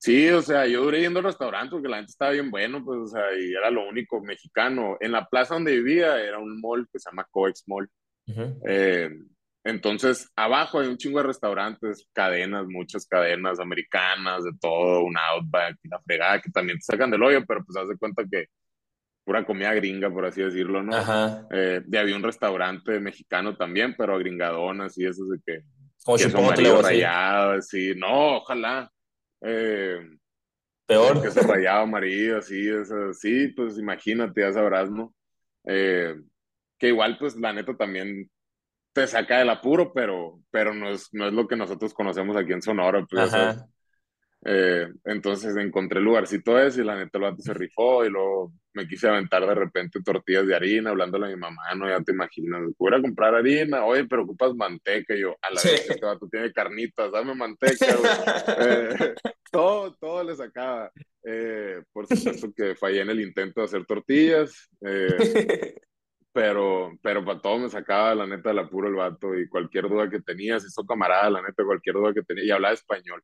Sí, 0.00 0.30
o 0.30 0.40
sea, 0.40 0.66
yo 0.66 0.82
duré 0.82 1.02
yendo 1.02 1.18
al 1.18 1.26
restaurante 1.26 1.72
porque 1.72 1.88
la 1.88 1.98
gente 1.98 2.10
estaba 2.10 2.30
bien 2.30 2.50
bueno, 2.50 2.82
pues, 2.82 3.00
o 3.00 3.06
sea, 3.06 3.22
y 3.38 3.52
era 3.52 3.70
lo 3.70 3.86
único 3.86 4.18
mexicano. 4.22 4.96
En 4.98 5.12
la 5.12 5.26
plaza 5.26 5.52
donde 5.52 5.76
vivía 5.76 6.18
era 6.18 6.38
un 6.38 6.58
mall 6.58 6.88
que 6.90 6.98
se 6.98 7.10
llama 7.10 7.26
Coex 7.30 7.64
Mall. 7.66 7.86
Eh, 8.66 9.10
entonces, 9.62 10.30
abajo 10.34 10.80
hay 10.80 10.88
un 10.88 10.96
chingo 10.96 11.18
de 11.18 11.26
restaurantes, 11.26 12.08
cadenas, 12.14 12.66
muchas 12.66 13.06
cadenas 13.06 13.60
americanas, 13.60 14.42
de 14.42 14.52
todo, 14.58 15.04
un 15.04 15.18
Outback, 15.18 15.76
y 15.82 15.88
la 15.88 16.00
fregada, 16.00 16.40
que 16.40 16.50
también 16.50 16.78
te 16.78 16.84
sacan 16.84 17.10
del 17.10 17.22
hoyo, 17.22 17.44
pero 17.46 17.62
pues 17.62 17.76
haz 17.76 17.86
de 17.86 17.98
cuenta 17.98 18.24
que 18.30 18.46
pura 19.22 19.44
comida 19.44 19.74
gringa, 19.74 20.10
por 20.10 20.24
así 20.24 20.40
decirlo, 20.40 20.82
¿no? 20.82 20.96
Ajá. 20.96 21.46
Eh, 21.50 21.82
y 21.92 21.96
había 21.98 22.16
un 22.16 22.22
restaurante 22.22 22.98
mexicano 23.00 23.54
también, 23.54 23.94
pero 23.98 24.18
gringadón, 24.18 24.80
así, 24.80 25.04
eso 25.04 25.26
de 25.26 25.38
que... 25.44 25.60
Como 26.02 26.16
chipotle 26.16 26.70
o 26.70 26.80
rayado, 26.80 27.60
sí. 27.60 27.92
No, 27.94 28.38
ojalá. 28.38 28.90
Eh, 29.42 29.98
Peor. 30.86 31.22
Que 31.22 31.30
se 31.30 31.40
rayado 31.42 31.82
amarillo, 31.82 32.38
así, 32.38 32.68
eso, 32.68 33.12
sí, 33.14 33.48
pues 33.48 33.78
imagínate, 33.78 34.40
ya 34.40 34.52
sabrás, 34.52 34.90
¿no? 34.90 35.14
Eh, 35.64 36.16
que 36.78 36.88
igual, 36.88 37.16
pues 37.18 37.36
la 37.36 37.52
neta 37.52 37.76
también 37.76 38.28
te 38.92 39.06
saca 39.06 39.38
del 39.38 39.50
apuro, 39.50 39.92
pero, 39.92 40.40
pero 40.50 40.74
no, 40.74 40.90
es, 40.90 41.08
no 41.12 41.28
es 41.28 41.32
lo 41.32 41.46
que 41.46 41.54
nosotros 41.54 41.94
conocemos 41.94 42.36
aquí 42.36 42.52
en 42.52 42.62
Sonora. 42.62 43.06
Pues, 43.08 43.32
eh, 44.44 44.88
entonces 45.04 45.56
encontré 45.56 45.98
el 45.98 46.06
lugarcito 46.06 46.58
ese 46.58 46.80
y 46.80 46.84
la 46.84 46.96
neta 46.96 47.18
el 47.18 47.24
vato 47.24 47.42
se 47.42 47.54
rifó 47.54 48.04
y 48.04 48.10
luego 48.10 48.52
me 48.72 48.86
quise 48.86 49.08
aventar 49.08 49.46
de 49.46 49.54
repente 49.54 50.02
tortillas 50.02 50.46
de 50.46 50.54
harina, 50.54 50.90
hablándole 50.90 51.26
a 51.26 51.30
mi 51.30 51.36
mamá, 51.36 51.74
no, 51.76 51.88
ya 51.88 52.00
te 52.00 52.12
imaginas, 52.12 52.62
voy 52.78 52.94
a 52.94 53.02
comprar 53.02 53.34
harina, 53.34 53.84
oye, 53.84 54.04
pero 54.04 54.22
ocupas 54.22 54.54
manteca, 54.54 55.14
y 55.14 55.20
yo, 55.20 55.36
a 55.42 55.50
la 55.52 55.60
vez 55.62 55.90
este 55.90 56.04
vato 56.04 56.28
tiene 56.28 56.52
carnitas, 56.52 57.10
dame 57.10 57.34
manteca, 57.34 57.86
eh, 58.58 59.14
todo, 59.50 59.94
todo 59.94 60.24
le 60.24 60.36
sacaba. 60.36 60.90
Eh, 61.22 61.82
por 61.92 62.06
supuesto 62.06 62.50
que 62.56 62.74
fallé 62.74 63.02
en 63.02 63.10
el 63.10 63.20
intento 63.20 63.60
de 63.60 63.66
hacer 63.66 63.84
tortillas, 63.84 64.70
pero, 66.32 66.92
pero 67.02 67.24
para 67.24 67.40
todo 67.40 67.58
me 67.58 67.68
sacaba 67.68 68.14
la 68.14 68.26
neta 68.26 68.50
del 68.50 68.60
apuro 68.60 68.88
el 68.88 68.94
vato 68.94 69.34
y 69.34 69.48
cualquier 69.48 69.88
duda 69.88 70.08
que 70.08 70.20
tenía, 70.20 70.60
se 70.60 70.68
hizo 70.68 70.86
camarada, 70.86 71.30
la 71.30 71.42
neta, 71.42 71.64
cualquier 71.64 71.96
duda 71.96 72.14
que 72.14 72.22
tenía, 72.22 72.44
y 72.44 72.50
hablaba 72.50 72.74
español. 72.74 73.22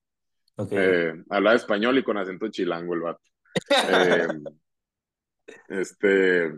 Eh, 0.70 1.12
hablaba 1.28 1.54
español 1.56 1.98
y 1.98 2.02
con 2.02 2.16
acento 2.16 2.48
chilango 2.48 2.94
el 2.94 3.00
vato. 3.00 3.22
Este, 5.68 6.52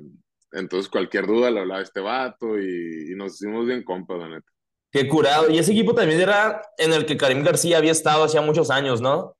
entonces 0.52 0.90
cualquier 0.90 1.26
duda 1.26 1.50
le 1.50 1.60
hablaba 1.60 1.82
este 1.82 2.00
vato 2.00 2.58
y, 2.58 3.14
nos 3.16 3.34
hicimos 3.34 3.66
bien 3.66 3.82
compas, 3.82 4.18
la 4.18 4.28
neta. 4.28 4.50
Qué 4.90 5.06
curado. 5.08 5.50
Y 5.50 5.58
ese 5.58 5.72
equipo 5.72 5.94
también 5.94 6.20
era 6.20 6.62
en 6.78 6.92
el 6.92 7.04
que 7.04 7.16
Karim 7.16 7.42
García 7.42 7.78
había 7.78 7.92
estado 7.92 8.24
hacía 8.24 8.40
muchos 8.40 8.70
años, 8.70 9.00
¿no? 9.00 9.36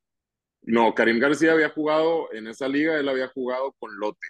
No, 0.63 0.95
Karim 0.95 1.19
García 1.19 1.53
había 1.53 1.71
jugado 1.71 2.33
en 2.33 2.49
esa 2.49 2.69
liga, 2.69 2.99
él 2.99 3.09
había 3.09 3.29
jugado 3.29 3.75
con 3.79 3.99
Lote. 3.99 4.27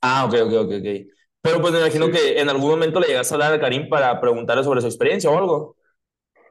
Ah, 0.00 0.24
ok, 0.24 0.34
ok, 0.46 0.52
ok, 0.52 0.72
ok. 0.80 1.18
Pero 1.40 1.60
pues 1.60 1.72
me 1.72 1.78
imagino 1.78 2.10
que 2.10 2.40
en 2.40 2.48
algún 2.48 2.70
momento 2.70 2.98
le 2.98 3.06
llegaste 3.06 3.34
a 3.34 3.36
hablar 3.36 3.52
a 3.52 3.60
Karim 3.60 3.88
para 3.88 4.20
preguntarle 4.20 4.64
sobre 4.64 4.80
su 4.80 4.88
experiencia 4.88 5.30
o 5.30 5.38
algo. 5.38 5.76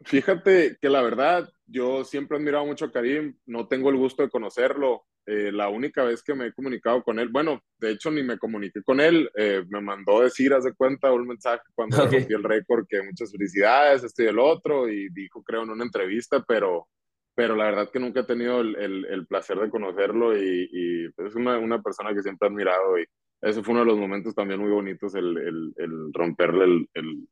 Fíjate 0.05 0.77
que 0.79 0.89
la 0.89 1.01
verdad, 1.01 1.49
yo 1.65 2.05
siempre 2.05 2.37
he 2.37 2.39
admirado 2.39 2.65
mucho 2.65 2.85
a 2.85 2.91
Karim, 2.91 3.37
no 3.45 3.67
tengo 3.67 3.89
el 3.89 3.97
gusto 3.97 4.23
de 4.23 4.29
conocerlo. 4.29 5.05
Eh, 5.29 5.51
la 5.51 5.67
única 5.67 6.03
vez 6.05 6.23
que 6.23 6.33
me 6.33 6.47
he 6.47 6.53
comunicado 6.53 7.03
con 7.03 7.19
él, 7.19 7.27
bueno, 7.27 7.61
de 7.79 7.91
hecho 7.91 8.09
ni 8.09 8.23
me 8.23 8.37
comuniqué 8.37 8.81
con 8.81 9.01
él, 9.01 9.29
eh, 9.35 9.63
me 9.69 9.81
mandó 9.81 10.21
decir, 10.21 10.53
haz 10.53 10.63
de 10.63 10.73
cuenta, 10.73 11.11
un 11.11 11.27
mensaje 11.27 11.63
cuando 11.75 11.97
rompí 11.97 12.33
el 12.33 12.43
récord 12.43 12.85
que 12.87 13.03
muchas 13.03 13.31
felicidades, 13.31 14.03
esto 14.03 14.23
y 14.23 14.27
el 14.27 14.39
otro, 14.39 14.89
y 14.89 15.09
dijo, 15.09 15.43
creo, 15.43 15.63
en 15.63 15.71
una 15.71 15.83
entrevista, 15.83 16.43
pero, 16.47 16.87
pero 17.35 17.55
la 17.55 17.65
verdad 17.65 17.89
que 17.91 17.99
nunca 17.99 18.21
he 18.21 18.23
tenido 18.23 18.61
el, 18.61 19.05
el, 19.05 19.27
placer 19.27 19.59
de 19.59 19.69
conocerlo 19.69 20.37
y, 20.37 20.69
y 20.71 21.05
es 21.05 21.35
una, 21.35 21.57
una, 21.57 21.81
persona 21.81 22.13
que 22.13 22.23
siempre 22.23 22.47
he 22.47 22.51
admirado 22.51 22.97
y 22.97 23.05
ese 23.41 23.61
fue 23.61 23.73
uno 23.73 23.81
de 23.81 23.87
los 23.87 23.97
momentos 23.97 24.33
también 24.33 24.61
muy 24.61 24.71
bonitos, 24.71 25.13
el, 25.13 25.37
el 25.75 26.13
romperle 26.13 26.87
el, 26.93 27.27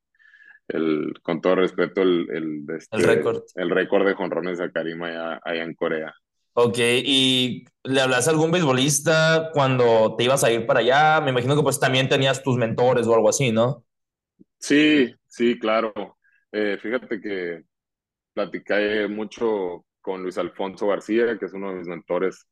el, 0.67 1.13
con 1.21 1.41
todo 1.41 1.55
respeto, 1.55 2.01
el, 2.01 2.27
el, 2.31 2.65
este, 2.75 2.97
el 2.97 3.03
récord. 3.03 3.43
El 3.55 3.69
récord 3.69 4.05
de 4.05 4.13
jonrones 4.13 4.59
a 4.59 4.71
Karim 4.71 5.03
allá, 5.03 5.39
en 5.45 5.73
Corea. 5.75 6.13
Ok, 6.57 6.77
¿y 6.79 7.65
le 7.83 7.99
hablas 7.99 8.27
a 8.27 8.31
algún 8.31 8.49
beisbolista 8.49 9.49
cuando 9.51 10.15
te 10.15 10.23
ibas 10.23 10.41
a 10.45 10.51
ir 10.51 10.65
para 10.65 10.79
allá? 10.79 11.19
Me 11.19 11.31
imagino 11.31 11.53
que 11.53 11.61
pues 11.61 11.81
también 11.81 12.07
tenías 12.07 12.41
tus 12.41 12.55
mentores 12.55 13.05
o 13.07 13.13
algo 13.13 13.27
así, 13.27 13.51
¿no? 13.51 13.83
Sí, 14.57 15.13
sí, 15.27 15.59
claro. 15.59 16.17
Eh, 16.53 16.77
fíjate 16.81 17.19
que 17.19 17.63
platicé 18.33 19.09
mucho 19.09 19.85
con 19.99 20.23
Luis 20.23 20.37
Alfonso 20.37 20.87
García, 20.87 21.37
que 21.37 21.45
es 21.45 21.53
uno 21.53 21.71
de 21.71 21.75
mis 21.79 21.87
mentores, 21.87 22.47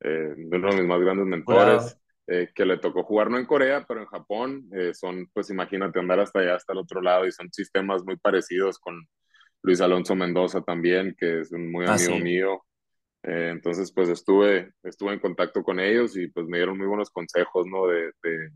eh, 0.00 0.34
uno 0.34 0.70
de 0.70 0.76
mis 0.76 0.86
más 0.86 1.00
grandes 1.00 1.26
mentores. 1.26 1.98
Eh, 2.28 2.50
que 2.54 2.64
le 2.64 2.78
tocó 2.78 3.02
jugar 3.02 3.30
no 3.30 3.36
en 3.36 3.44
Corea, 3.44 3.84
pero 3.86 4.00
en 4.00 4.06
Japón. 4.06 4.66
Eh, 4.72 4.94
son, 4.94 5.28
pues 5.34 5.50
imagínate, 5.50 5.98
andar 5.98 6.20
hasta 6.20 6.38
allá, 6.38 6.54
hasta 6.54 6.72
el 6.72 6.78
otro 6.78 7.02
lado, 7.02 7.26
y 7.26 7.32
son 7.32 7.52
sistemas 7.52 8.02
muy 8.04 8.16
parecidos 8.16 8.78
con 8.78 9.06
Luis 9.60 9.82
Alonso 9.82 10.14
Mendoza 10.14 10.62
también, 10.62 11.14
que 11.18 11.40
es 11.40 11.52
un 11.52 11.70
muy 11.70 11.84
ah, 11.86 11.92
amigo 11.92 12.18
mío. 12.18 12.64
Eh, 13.24 13.50
entonces, 13.52 13.92
pues 13.92 14.08
estuve, 14.08 14.72
estuve 14.82 15.12
en 15.12 15.20
contacto 15.20 15.62
con 15.62 15.78
ellos 15.78 16.16
y 16.16 16.28
pues 16.28 16.46
me 16.46 16.58
dieron 16.58 16.76
muy 16.76 16.86
buenos 16.86 17.10
consejos, 17.10 17.66
¿no? 17.66 17.86
De, 17.86 18.10
de, 18.22 18.50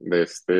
de 0.00 0.22
este, 0.22 0.52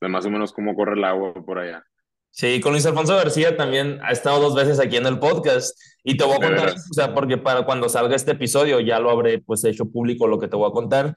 de 0.00 0.08
más 0.08 0.26
o 0.26 0.30
menos 0.30 0.52
cómo 0.52 0.74
corre 0.74 0.94
el 0.94 1.04
agua 1.04 1.34
por 1.34 1.58
allá. 1.58 1.82
Sí, 2.30 2.60
con 2.60 2.72
Luis 2.72 2.86
Alfonso 2.86 3.16
García 3.16 3.56
también 3.56 3.98
ha 4.02 4.12
estado 4.12 4.40
dos 4.40 4.54
veces 4.54 4.78
aquí 4.78 4.96
en 4.96 5.06
el 5.06 5.18
podcast 5.18 5.76
y 6.04 6.16
te 6.16 6.24
voy 6.24 6.36
a 6.36 6.46
contar, 6.46 6.68
o 6.68 6.94
sea, 6.94 7.12
porque 7.12 7.36
para 7.36 7.64
cuando 7.64 7.88
salga 7.88 8.14
este 8.14 8.32
episodio 8.32 8.78
ya 8.80 9.00
lo 9.00 9.10
habré 9.10 9.40
pues 9.40 9.64
hecho 9.64 9.86
público 9.90 10.28
lo 10.28 10.38
que 10.38 10.46
te 10.46 10.54
voy 10.54 10.68
a 10.68 10.72
contar, 10.72 11.16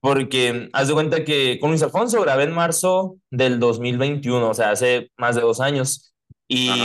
porque 0.00 0.70
haz 0.72 0.88
de 0.88 0.94
cuenta 0.94 1.24
que 1.24 1.58
con 1.60 1.70
Luis 1.70 1.82
Alfonso 1.82 2.22
grabé 2.22 2.44
en 2.44 2.52
marzo 2.52 3.16
del 3.30 3.60
2021, 3.60 4.48
o 4.48 4.54
sea, 4.54 4.70
hace 4.70 5.10
más 5.18 5.36
de 5.36 5.42
dos 5.42 5.60
años. 5.60 6.14
Y 6.48 6.80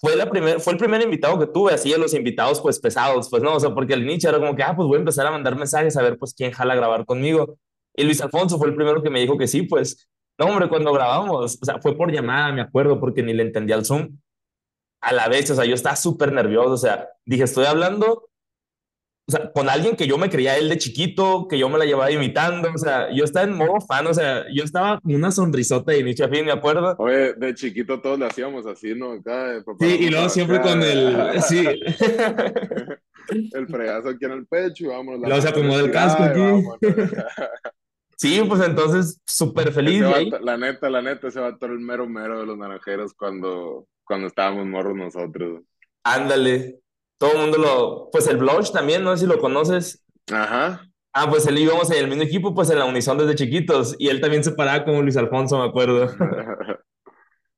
fue, 0.00 0.16
la 0.16 0.30
primer, 0.30 0.60
fue 0.60 0.72
el 0.72 0.78
primer 0.78 1.02
invitado 1.02 1.38
que 1.38 1.46
tuve, 1.46 1.74
así 1.74 1.90
de 1.90 1.98
los 1.98 2.14
invitados 2.14 2.60
pues 2.60 2.80
pesados, 2.80 3.28
pues 3.28 3.42
no, 3.42 3.54
o 3.54 3.60
sea, 3.60 3.74
porque 3.74 3.94
al 3.94 4.02
inicio 4.02 4.30
era 4.30 4.38
como 4.38 4.56
que, 4.56 4.62
ah, 4.62 4.74
pues 4.74 4.86
voy 4.88 4.96
a 4.96 5.00
empezar 5.00 5.26
a 5.26 5.30
mandar 5.30 5.56
mensajes 5.56 5.96
a 5.96 6.02
ver 6.02 6.16
pues 6.18 6.32
quién 6.34 6.52
jala 6.52 6.74
grabar 6.74 7.04
conmigo. 7.04 7.58
Y 7.94 8.04
Luis 8.04 8.20
Alfonso 8.22 8.56
fue 8.58 8.68
el 8.68 8.74
primero 8.74 9.02
que 9.02 9.10
me 9.10 9.20
dijo 9.20 9.36
que 9.36 9.46
sí, 9.46 9.62
pues, 9.62 10.08
no, 10.38 10.46
hombre, 10.46 10.68
cuando 10.68 10.92
grabamos, 10.92 11.58
o 11.60 11.64
sea, 11.64 11.80
fue 11.82 11.96
por 11.96 12.10
llamada, 12.10 12.50
me 12.52 12.62
acuerdo, 12.62 12.98
porque 12.98 13.22
ni 13.22 13.34
le 13.34 13.42
entendía 13.42 13.76
el 13.76 13.84
Zoom. 13.84 14.18
A 15.02 15.12
la 15.12 15.28
vez, 15.28 15.50
o 15.50 15.54
sea, 15.54 15.64
yo 15.66 15.74
estaba 15.74 15.96
súper 15.96 16.32
nervioso, 16.32 16.70
o 16.72 16.76
sea, 16.78 17.08
dije, 17.26 17.44
estoy 17.44 17.66
hablando 17.66 18.29
o 19.30 19.32
sea, 19.32 19.52
con 19.52 19.68
alguien 19.68 19.94
que 19.94 20.08
yo 20.08 20.18
me 20.18 20.28
creía 20.28 20.58
él 20.58 20.68
de 20.68 20.76
chiquito, 20.76 21.46
que 21.48 21.56
yo 21.56 21.68
me 21.68 21.78
la 21.78 21.84
llevaba 21.84 22.10
imitando, 22.10 22.68
o 22.74 22.78
sea, 22.78 23.12
yo 23.14 23.22
estaba 23.22 23.46
en 23.46 23.56
modo 23.56 23.80
fan, 23.80 24.04
o 24.08 24.12
sea, 24.12 24.44
yo 24.52 24.64
estaba 24.64 24.98
con 25.00 25.14
una 25.14 25.30
sonrisota 25.30 25.92
de 25.92 26.00
inicio 26.00 26.26
a 26.26 26.28
fin, 26.28 26.44
me 26.44 26.50
acuerdo. 26.50 26.96
Oye, 26.98 27.34
de 27.34 27.54
chiquito 27.54 28.00
todos 28.00 28.18
lo 28.18 28.26
hacíamos 28.26 28.66
así, 28.66 28.92
¿no? 28.92 29.12
Acá, 29.12 29.62
sí, 29.78 29.98
y 30.00 30.10
luego 30.10 30.28
siempre 30.28 30.60
con 30.60 30.82
el, 30.82 31.40
sí. 31.42 31.64
el 33.52 33.68
fregazo 33.68 34.08
aquí 34.08 34.24
en 34.24 34.32
el 34.32 34.46
pecho 34.48 34.86
y 34.86 34.88
vámonos. 34.88 35.20
Luego 35.20 35.40
se 35.40 35.48
acomoda 35.48 35.84
el 35.84 35.92
casco 35.92 36.24
aquí. 36.24 36.40
sí, 38.16 38.42
pues 38.48 38.62
entonces, 38.62 39.20
súper 39.24 39.72
feliz. 39.72 40.02
la 40.40 40.56
neta, 40.56 40.90
la 40.90 41.02
neta, 41.02 41.28
ese 41.28 41.38
va 41.38 41.50
estar 41.50 41.70
el 41.70 41.78
mero 41.78 42.08
mero 42.08 42.40
de 42.40 42.46
los 42.46 42.58
naranjeros 42.58 43.14
cuando, 43.14 43.86
cuando 44.02 44.26
estábamos 44.26 44.66
morros 44.66 44.96
nosotros. 44.96 45.62
Ándale 46.02 46.80
todo 47.20 47.32
el 47.32 47.38
mundo 47.38 47.58
lo, 47.58 48.08
pues 48.10 48.26
el 48.28 48.38
Blush 48.38 48.70
también, 48.72 49.04
no 49.04 49.14
sé 49.14 49.24
si 49.24 49.26
lo 49.26 49.38
conoces. 49.38 50.02
Ajá. 50.32 50.90
Ah, 51.12 51.28
pues 51.28 51.46
él 51.46 51.58
íbamos 51.58 51.90
en 51.90 51.98
el 51.98 52.08
mismo 52.08 52.22
equipo, 52.22 52.54
pues 52.54 52.70
en 52.70 52.78
la 52.78 52.86
Unison 52.86 53.18
desde 53.18 53.34
chiquitos, 53.34 53.94
y 53.98 54.08
él 54.08 54.22
también 54.22 54.42
se 54.42 54.52
paraba 54.52 54.86
como 54.86 55.02
Luis 55.02 55.18
Alfonso, 55.18 55.58
me 55.58 55.66
acuerdo. 55.66 56.08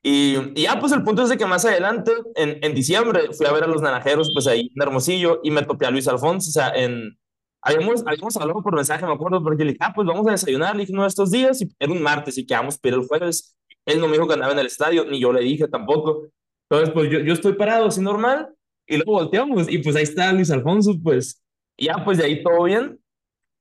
y, 0.02 0.36
y 0.56 0.62
ya, 0.62 0.80
pues 0.80 0.90
el 0.90 1.04
punto 1.04 1.22
es 1.22 1.28
de 1.28 1.36
que 1.36 1.46
más 1.46 1.64
adelante, 1.64 2.10
en, 2.34 2.58
en 2.60 2.74
diciembre, 2.74 3.32
fui 3.32 3.46
a 3.46 3.52
ver 3.52 3.62
a 3.62 3.68
los 3.68 3.80
naranjeros, 3.80 4.32
pues 4.34 4.48
ahí 4.48 4.72
en 4.74 4.82
Hermosillo, 4.82 5.38
y 5.44 5.52
me 5.52 5.62
topé 5.62 5.86
a 5.86 5.92
Luis 5.92 6.08
Alfonso, 6.08 6.50
o 6.50 6.52
sea, 6.52 6.70
en... 6.74 7.16
Habíamos, 7.64 8.02
habíamos 8.04 8.36
hablado 8.36 8.62
por 8.64 8.74
mensaje, 8.74 9.06
me 9.06 9.12
acuerdo, 9.12 9.44
porque 9.44 9.64
le 9.64 9.72
dije, 9.74 9.84
ah, 9.84 9.92
pues 9.94 10.08
vamos 10.08 10.26
a 10.26 10.32
desayunar, 10.32 10.74
le 10.74 10.80
dije, 10.80 10.92
no, 10.92 11.06
estos 11.06 11.30
días, 11.30 11.62
y 11.62 11.68
era 11.78 11.92
un 11.92 12.02
martes, 12.02 12.36
y 12.36 12.44
quedamos 12.44 12.78
pero 12.78 12.96
el 12.96 13.06
jueves. 13.06 13.56
Él 13.86 14.00
no 14.00 14.08
me 14.08 14.14
dijo 14.14 14.26
que 14.26 14.34
andaba 14.34 14.52
en 14.52 14.58
el 14.58 14.66
estadio, 14.66 15.04
ni 15.04 15.20
yo 15.20 15.32
le 15.32 15.42
dije 15.42 15.68
tampoco. 15.68 16.26
Entonces, 16.68 16.92
pues 16.92 17.10
yo, 17.10 17.20
yo 17.20 17.32
estoy 17.32 17.52
parado, 17.52 17.86
así 17.86 18.00
normal, 18.00 18.48
y 18.86 18.96
luego 18.96 19.12
volteamos 19.12 19.70
y 19.70 19.78
pues 19.78 19.96
ahí 19.96 20.02
está 20.02 20.32
Luis 20.32 20.50
Alfonso, 20.50 20.94
pues 21.02 21.42
ya 21.78 22.04
pues 22.04 22.18
de 22.18 22.24
ahí 22.24 22.42
todo 22.42 22.64
bien. 22.64 22.98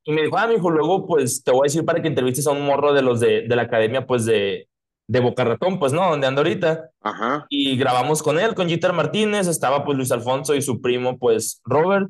Y 0.04 0.12
me 0.14 0.24
dijo, 0.24 0.38
ah, 0.38 0.48
mi 0.48 0.56
hijo, 0.56 0.70
luego 0.72 1.06
pues 1.06 1.44
te 1.44 1.52
voy 1.52 1.62
a 1.62 1.68
decir 1.70 1.86
para 1.86 2.02
que 2.02 2.08
entrevistes 2.08 2.48
a 2.48 2.52
un 2.52 2.66
morro 2.66 2.94
de 2.94 3.04
los 3.04 3.20
de, 3.20 3.48
de 3.48 3.56
la 3.56 3.64
academia 3.64 4.08
pues 4.08 4.26
de, 4.26 4.68
de 5.08 5.20
Boca 5.20 5.44
Ratón, 5.44 5.78
pues 5.78 5.94
no, 5.94 6.10
donde 6.10 6.26
ando 6.26 6.42
ahorita. 6.42 6.90
Ajá. 7.02 7.46
Y 7.50 7.78
grabamos 7.78 8.24
con 8.24 8.40
él, 8.40 8.56
con 8.56 8.68
Jeter 8.68 8.94
Martínez, 8.94 9.48
estaba 9.48 9.84
pues 9.86 9.98
Luis 9.98 10.12
Alfonso 10.12 10.56
y 10.56 10.62
su 10.62 10.82
primo 10.82 11.20
pues 11.20 11.62
Robert. 11.66 12.10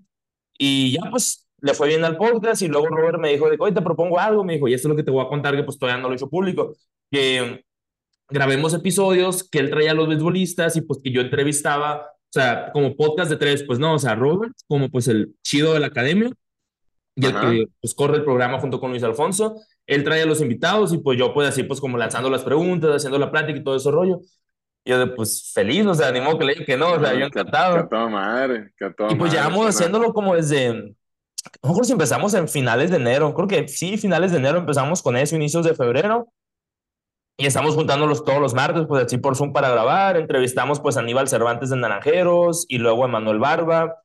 Y 0.57 0.93
ya 0.93 1.09
pues 1.09 1.49
le 1.61 1.73
fue 1.73 1.89
bien 1.89 2.03
al 2.03 2.17
podcast 2.17 2.61
y 2.61 2.67
luego 2.67 2.87
Robert 2.87 3.19
me 3.19 3.29
dijo, 3.29 3.49
de, 3.49 3.57
oye, 3.59 3.73
te 3.73 3.81
propongo 3.81 4.19
algo, 4.19 4.43
me 4.43 4.53
dijo, 4.53 4.67
y 4.67 4.73
esto 4.73 4.87
es 4.87 4.89
lo 4.89 4.95
que 4.95 5.03
te 5.03 5.11
voy 5.11 5.23
a 5.25 5.29
contar 5.29 5.55
que 5.55 5.63
pues 5.63 5.77
todavía 5.77 6.01
no 6.01 6.07
lo 6.07 6.13
he 6.13 6.17
hecho 6.17 6.29
público, 6.29 6.75
que 7.09 7.63
grabemos 8.29 8.73
episodios 8.73 9.47
que 9.47 9.59
él 9.59 9.69
traía 9.69 9.91
a 9.91 9.93
los 9.93 10.07
beisbolistas 10.07 10.75
y 10.75 10.81
pues 10.81 11.01
que 11.03 11.11
yo 11.11 11.21
entrevistaba 11.21 12.07
sea, 12.31 12.71
como 12.71 12.95
podcast 12.95 13.29
de 13.29 13.37
tres, 13.37 13.63
pues 13.63 13.79
no, 13.79 13.95
o 13.95 13.99
sea, 13.99 14.15
Robert, 14.15 14.53
como 14.67 14.89
pues 14.89 15.07
el 15.07 15.35
chido 15.43 15.73
de 15.73 15.79
la 15.79 15.87
academia, 15.87 16.31
y 17.15 17.25
el 17.25 17.33
que 17.33 17.65
pues 17.81 17.93
corre 17.93 18.17
el 18.17 18.23
programa 18.23 18.59
junto 18.59 18.79
con 18.79 18.91
Luis 18.91 19.03
Alfonso, 19.03 19.61
él 19.85 20.03
trae 20.03 20.21
a 20.21 20.25
los 20.25 20.41
invitados 20.41 20.93
y 20.93 20.97
pues 20.97 21.19
yo 21.19 21.33
pues 21.33 21.47
así 21.47 21.63
pues 21.63 21.79
como 21.81 21.97
lanzando 21.97 22.29
las 22.29 22.43
preguntas, 22.43 22.95
haciendo 22.95 23.19
la 23.19 23.31
plática 23.31 23.59
y 23.59 23.63
todo 23.63 23.75
ese 23.75 23.91
rollo. 23.91 24.21
Yo 24.83 24.97
de 24.97 25.07
pues 25.07 25.51
feliz, 25.53 25.85
o 25.85 25.93
sea, 25.93 26.07
animó 26.07 26.39
que 26.39 26.45
le 26.45 26.53
diga 26.53 26.65
que 26.65 26.77
no, 26.77 26.93
o 26.93 26.99
sea, 26.99 27.13
yo 27.13 27.25
encantado. 27.25 27.75
Que 27.75 27.81
a 27.81 27.89
toda 27.89 28.07
madre, 28.07 28.71
que 28.75 28.85
a 28.85 28.93
toda 28.93 29.11
Y 29.11 29.15
pues 29.15 29.31
llevamos 29.31 29.67
haciéndolo 29.67 30.11
como 30.13 30.35
desde, 30.35 30.95
Nosotros 31.61 31.89
empezamos 31.91 32.33
en 32.33 32.47
finales 32.47 32.89
de 32.89 32.97
enero, 32.97 33.33
creo 33.35 33.47
que 33.47 33.67
sí, 33.67 33.97
finales 33.97 34.31
de 34.31 34.37
enero 34.37 34.57
empezamos 34.57 35.03
con 35.03 35.17
eso, 35.17 35.35
inicios 35.35 35.65
de 35.65 35.75
febrero, 35.75 36.29
y 37.37 37.45
estamos 37.45 37.75
juntándolos 37.75 38.23
todos 38.23 38.39
los 38.39 38.53
martes, 38.53 38.85
pues 38.87 39.05
así 39.05 39.17
por 39.17 39.35
Zoom 39.35 39.53
para 39.53 39.69
grabar, 39.69 40.17
entrevistamos 40.17 40.79
pues 40.79 40.97
a 40.97 40.99
Aníbal 40.99 41.27
Cervantes 41.27 41.69
de 41.69 41.77
Naranjeros 41.77 42.65
y 42.69 42.77
luego 42.77 43.05
a 43.05 43.07
Manuel 43.07 43.39
Barba, 43.39 44.01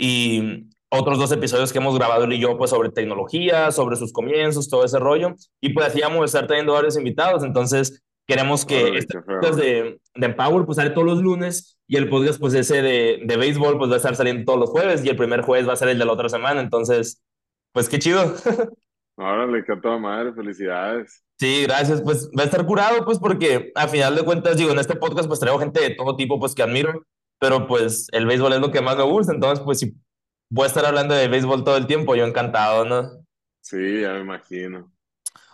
y 0.00 0.70
otros 0.90 1.18
dos 1.18 1.30
episodios 1.30 1.72
que 1.72 1.78
hemos 1.78 1.96
grabado 1.96 2.24
él 2.24 2.32
y 2.32 2.40
yo, 2.40 2.56
pues 2.56 2.70
sobre 2.70 2.90
tecnología, 2.90 3.70
sobre 3.70 3.96
sus 3.96 4.12
comienzos, 4.12 4.68
todo 4.68 4.84
ese 4.84 4.98
rollo. 4.98 5.34
Y 5.60 5.72
pues 5.72 5.86
así 5.86 6.00
vamos 6.00 6.22
a 6.22 6.24
estar 6.24 6.46
teniendo 6.46 6.72
varios 6.72 6.96
invitados. 6.96 7.44
Entonces, 7.44 8.02
queremos 8.26 8.64
que 8.64 8.78
Ay, 8.78 8.96
este 8.96 9.20
podcast 9.20 9.58
de, 9.58 10.00
de 10.14 10.26
Empower 10.26 10.64
pues 10.64 10.76
sale 10.76 10.90
todos 10.90 11.06
los 11.06 11.22
lunes 11.22 11.78
y 11.86 11.96
el 11.96 12.08
podcast 12.08 12.40
pues 12.40 12.54
ese 12.54 12.82
de, 12.82 13.22
de 13.24 13.36
béisbol 13.36 13.78
pues 13.78 13.90
va 13.90 13.94
a 13.94 13.96
estar 13.98 14.16
saliendo 14.16 14.44
todos 14.44 14.58
los 14.58 14.70
jueves 14.70 15.04
y 15.04 15.08
el 15.08 15.16
primer 15.16 15.42
jueves 15.42 15.68
va 15.68 15.74
a 15.74 15.76
ser 15.76 15.88
el 15.88 15.98
de 15.98 16.04
la 16.04 16.12
otra 16.12 16.28
semana. 16.28 16.60
Entonces, 16.60 17.22
pues 17.72 17.88
qué 17.88 17.98
chido. 17.98 18.34
Órale, 19.16 19.64
qué 19.64 19.76
toda 19.76 19.98
madre, 19.98 20.32
felicidades. 20.32 21.22
Sí, 21.40 21.62
gracias. 21.62 22.02
Pues 22.02 22.30
va 22.38 22.42
a 22.42 22.44
estar 22.44 22.66
curado, 22.66 23.02
pues 23.06 23.18
porque 23.18 23.72
a 23.74 23.88
final 23.88 24.14
de 24.14 24.24
cuentas, 24.24 24.58
digo, 24.58 24.72
en 24.72 24.78
este 24.78 24.94
podcast 24.94 25.26
pues 25.26 25.40
traigo 25.40 25.58
gente 25.58 25.80
de 25.80 25.94
todo 25.94 26.14
tipo, 26.14 26.38
pues 26.38 26.54
que 26.54 26.62
admiro, 26.62 27.06
pero 27.38 27.66
pues 27.66 28.08
el 28.12 28.26
béisbol 28.26 28.52
es 28.52 28.60
lo 28.60 28.70
que 28.70 28.82
más 28.82 28.98
me 28.98 29.04
gusta, 29.04 29.32
entonces 29.32 29.64
pues 29.64 29.78
si 29.78 29.94
voy 30.50 30.64
a 30.64 30.66
estar 30.66 30.84
hablando 30.84 31.14
de 31.14 31.28
béisbol 31.28 31.64
todo 31.64 31.78
el 31.78 31.86
tiempo, 31.86 32.14
yo 32.14 32.26
encantado, 32.26 32.84
¿no? 32.84 33.24
Sí, 33.62 34.02
ya 34.02 34.12
me 34.12 34.20
imagino. 34.20 34.92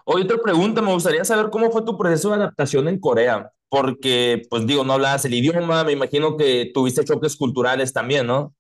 Oye, 0.05 0.25
otra 0.25 0.39
pregunta, 0.39 0.83
me 0.83 0.93
gustaría 0.93 1.25
saber 1.25 1.51
cómo 1.51 1.71
fue 1.71 1.85
tu 1.85 1.97
proceso 1.97 2.31
de 2.31 2.37
adaptación 2.37 2.89
en 2.89 2.99
Corea, 2.99 3.53
porque, 3.69 4.43
pues 4.51 4.67
digo, 4.67 4.83
no 4.83 4.95
hablabas 4.95 5.25
el 5.25 5.35
idioma, 5.35 5.85
me 5.85 5.93
imagino 5.93 6.37
que 6.37 6.73
tuviste 6.75 7.05
choques 7.05 7.37
culturales 7.37 7.93
también, 7.93 8.27
¿no? 8.27 8.57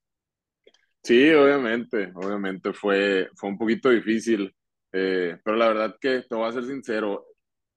Sí, 1.02 1.30
obviamente, 1.30 2.12
obviamente 2.14 2.72
fue, 2.72 3.30
fue 3.34 3.48
un 3.48 3.58
poquito 3.58 3.90
difícil, 3.90 4.54
eh, 4.98 5.38
pero 5.44 5.56
la 5.56 5.68
verdad 5.68 5.96
que 6.00 6.22
te 6.28 6.34
voy 6.34 6.48
a 6.48 6.52
ser 6.52 6.64
sincero, 6.64 7.26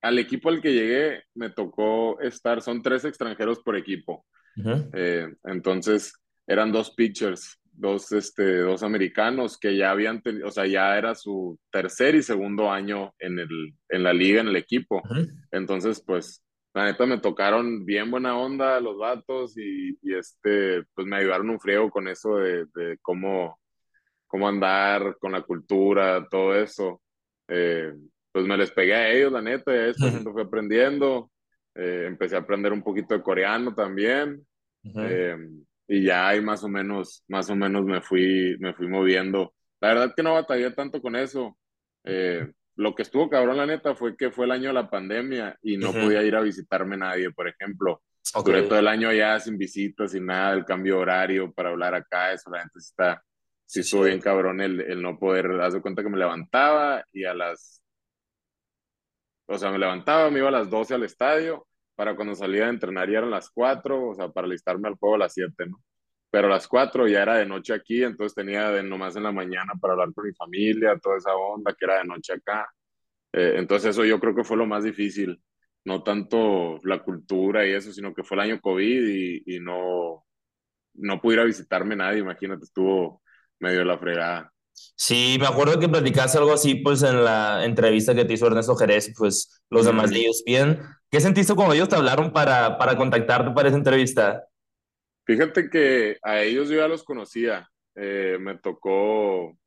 al 0.01 0.17
equipo 0.17 0.49
al 0.49 0.61
que 0.61 0.73
llegué 0.73 1.23
me 1.35 1.49
tocó 1.49 2.19
estar, 2.21 2.61
son 2.61 2.81
tres 2.81 3.03
extranjeros 3.05 3.59
por 3.59 3.75
equipo, 3.75 4.25
uh 4.57 4.61
-huh. 4.63 4.89
eh, 4.93 5.27
entonces 5.43 6.13
eran 6.47 6.71
dos 6.71 6.91
pitchers 6.95 7.59
dos, 7.79 8.11
este, 8.11 8.57
dos 8.57 8.83
americanos 8.83 9.57
que 9.57 9.75
ya 9.77 9.91
habían 9.91 10.21
tenido, 10.21 10.47
o 10.47 10.51
sea, 10.51 10.65
ya 10.67 10.97
era 10.97 11.15
su 11.15 11.57
tercer 11.71 12.15
y 12.15 12.21
segundo 12.21 12.69
año 12.69 13.13
en, 13.19 13.39
el, 13.39 13.73
en 13.87 14.03
la 14.03 14.11
liga, 14.13 14.41
en 14.41 14.49
el 14.49 14.57
equipo. 14.57 14.97
Uh 14.97 15.15
-huh. 15.15 15.27
Entonces, 15.51 16.03
pues, 16.05 16.43
la 16.73 16.85
neta 16.85 17.05
me 17.05 17.19
tocaron 17.19 17.85
bien 17.85 18.11
buena 18.11 18.37
onda 18.37 18.79
los 18.81 18.97
vatos 18.97 19.57
y, 19.57 19.97
y 20.01 20.13
este, 20.13 20.83
pues 20.93 21.07
me 21.07 21.17
ayudaron 21.17 21.49
un 21.49 21.59
friego 21.59 21.89
con 21.89 22.07
eso 22.07 22.37
de, 22.37 22.65
de 22.75 22.97
cómo, 23.01 23.57
cómo 24.27 24.47
andar 24.47 25.17
con 25.19 25.31
la 25.31 25.41
cultura, 25.41 26.27
todo 26.29 26.53
eso. 26.53 27.01
Eh, 27.49 27.93
pues 28.31 28.45
me 28.45 28.57
les 28.57 28.71
pegué 28.71 28.93
a 28.93 29.09
ellos, 29.09 29.31
la 29.31 29.41
neta, 29.41 29.73
y 29.73 29.77
después 29.77 30.13
uh 30.13 30.17
-huh. 30.19 30.33
fui 30.33 30.41
aprendiendo. 30.43 31.31
Eh, 31.75 32.05
empecé 32.07 32.35
a 32.35 32.39
aprender 32.39 32.71
un 32.73 32.83
poquito 32.83 33.15
de 33.15 33.21
coreano 33.21 33.73
también. 33.73 34.45
Uh 34.83 34.91
-huh. 34.91 35.07
eh, 35.09 35.37
y 35.87 36.03
ya 36.03 36.27
ahí 36.27 36.41
más 36.41 36.63
o 36.63 36.69
menos, 36.69 37.23
más 37.27 37.49
o 37.49 37.55
menos 37.55 37.83
me 37.83 38.01
fui, 38.01 38.55
me 38.59 38.73
fui 38.73 38.87
moviendo. 38.87 39.53
La 39.81 39.89
verdad 39.89 40.13
que 40.15 40.23
no 40.23 40.33
batallé 40.33 40.71
tanto 40.71 41.01
con 41.01 41.15
eso. 41.15 41.57
Eh, 42.05 42.47
lo 42.75 42.93
que 42.93 43.01
estuvo 43.01 43.29
cabrón, 43.29 43.57
la 43.57 43.65
neta, 43.65 43.95
fue 43.95 44.15
que 44.15 44.29
fue 44.31 44.45
el 44.45 44.51
año 44.51 44.69
de 44.69 44.73
la 44.73 44.89
pandemia 44.89 45.57
y 45.61 45.77
no 45.77 45.89
uh 45.89 45.93
-huh. 45.93 46.03
podía 46.03 46.23
ir 46.23 46.35
a 46.35 46.41
visitarme 46.41 46.95
nadie, 46.95 47.31
por 47.31 47.47
ejemplo. 47.47 48.01
Okay. 48.33 48.53
Duré 48.53 48.67
todo 48.67 48.79
el 48.79 48.87
año 48.87 49.11
ya 49.11 49.39
sin 49.39 49.57
visitas, 49.57 50.11
sin 50.11 50.25
nada, 50.27 50.53
el 50.53 50.63
cambio 50.63 50.95
de 50.95 51.01
horario 51.01 51.51
para 51.51 51.69
hablar 51.69 51.95
acá, 51.95 52.31
eso 52.33 52.51
la 52.51 52.59
gente 52.59 52.77
está, 52.77 53.23
sí 53.69 53.81
estuvo 53.81 54.03
bien 54.05 54.19
cabrón 54.19 54.61
el, 54.61 54.81
el 54.81 54.99
no 55.01 55.19
poder, 55.19 55.45
haz 55.61 55.73
de 55.75 55.81
cuenta 55.81 56.01
que 56.01 56.09
me 56.09 56.17
levantaba 56.17 57.05
y 57.13 57.25
a 57.25 57.35
las, 57.35 57.83
o 59.45 59.57
sea, 59.59 59.69
me 59.71 59.77
levantaba, 59.77 60.31
me 60.31 60.39
iba 60.39 60.47
a 60.47 60.51
las 60.51 60.71
12 60.71 60.95
al 60.95 61.03
estadio, 61.03 61.67
para 61.95 62.15
cuando 62.15 62.33
salía 62.33 62.65
a 62.65 62.69
entrenar 62.69 63.09
ya 63.11 63.19
eran 63.19 63.29
las 63.29 63.51
4, 63.51 64.09
o 64.09 64.15
sea, 64.15 64.29
para 64.29 64.47
listarme 64.47 64.87
al 64.87 64.95
juego 64.95 65.15
a 65.15 65.19
las 65.19 65.33
7, 65.33 65.67
¿no? 65.67 65.83
Pero 66.31 66.47
a 66.47 66.51
las 66.51 66.67
4 66.67 67.07
ya 67.07 67.21
era 67.21 67.35
de 67.37 67.45
noche 67.45 67.73
aquí, 67.73 68.03
entonces 68.03 68.33
tenía 68.33 68.71
de 68.71 68.81
nomás 68.81 69.15
en 69.15 69.23
la 69.23 69.31
mañana 69.31 69.73
para 69.79 69.93
hablar 69.93 70.13
con 70.15 70.25
mi 70.25 70.33
familia, 70.33 70.97
toda 70.97 71.17
esa 71.17 71.35
onda 71.35 71.75
que 71.77 71.85
era 71.85 71.99
de 71.99 72.05
noche 72.05 72.33
acá. 72.33 72.67
Eh, 73.33 73.53
entonces 73.57 73.91
eso 73.91 74.03
yo 74.05 74.19
creo 74.19 74.35
que 74.35 74.43
fue 74.43 74.57
lo 74.57 74.65
más 74.65 74.83
difícil, 74.83 75.43
no 75.85 76.01
tanto 76.03 76.79
la 76.83 77.03
cultura 77.03 77.67
y 77.67 77.73
eso, 77.73 77.91
sino 77.93 78.15
que 78.15 78.23
fue 78.23 78.35
el 78.37 78.41
año 78.41 78.61
COVID 78.61 79.07
y, 79.07 79.43
y 79.57 79.59
no, 79.59 80.25
no 80.95 81.21
pude 81.21 81.35
ir 81.35 81.39
a 81.41 81.45
visitarme 81.45 81.95
nadie, 81.95 82.19
imagínate, 82.19 82.65
estuvo 82.65 83.21
medio 83.59 83.83
la 83.83 83.97
fregada. 83.97 84.51
Sí, 84.95 85.37
me 85.39 85.47
acuerdo 85.47 85.79
que 85.79 85.89
platicaste 85.89 86.37
algo 86.37 86.53
así, 86.53 86.75
pues, 86.75 87.03
en 87.03 87.23
la 87.23 87.65
entrevista 87.65 88.15
que 88.15 88.25
te 88.25 88.33
hizo 88.33 88.47
Ernesto 88.47 88.75
Jerez, 88.75 89.13
pues, 89.17 89.63
los 89.69 89.85
demás 89.85 90.09
de 90.09 90.19
ellos 90.19 90.43
bien. 90.45 90.79
¿Qué 91.09 91.19
sentiste 91.19 91.55
cuando 91.55 91.73
ellos 91.73 91.89
te 91.89 91.95
hablaron 91.95 92.31
para, 92.31 92.77
para 92.77 92.95
contactarte 92.95 93.51
para 93.51 93.69
esa 93.69 93.77
entrevista? 93.77 94.43
Fíjate 95.25 95.69
que 95.69 96.17
a 96.23 96.41
ellos 96.41 96.69
yo 96.69 96.77
ya 96.77 96.87
los 96.87 97.03
conocía. 97.03 97.69
Eh, 97.95 98.37
me 98.39 98.57
tocó, 98.57 99.57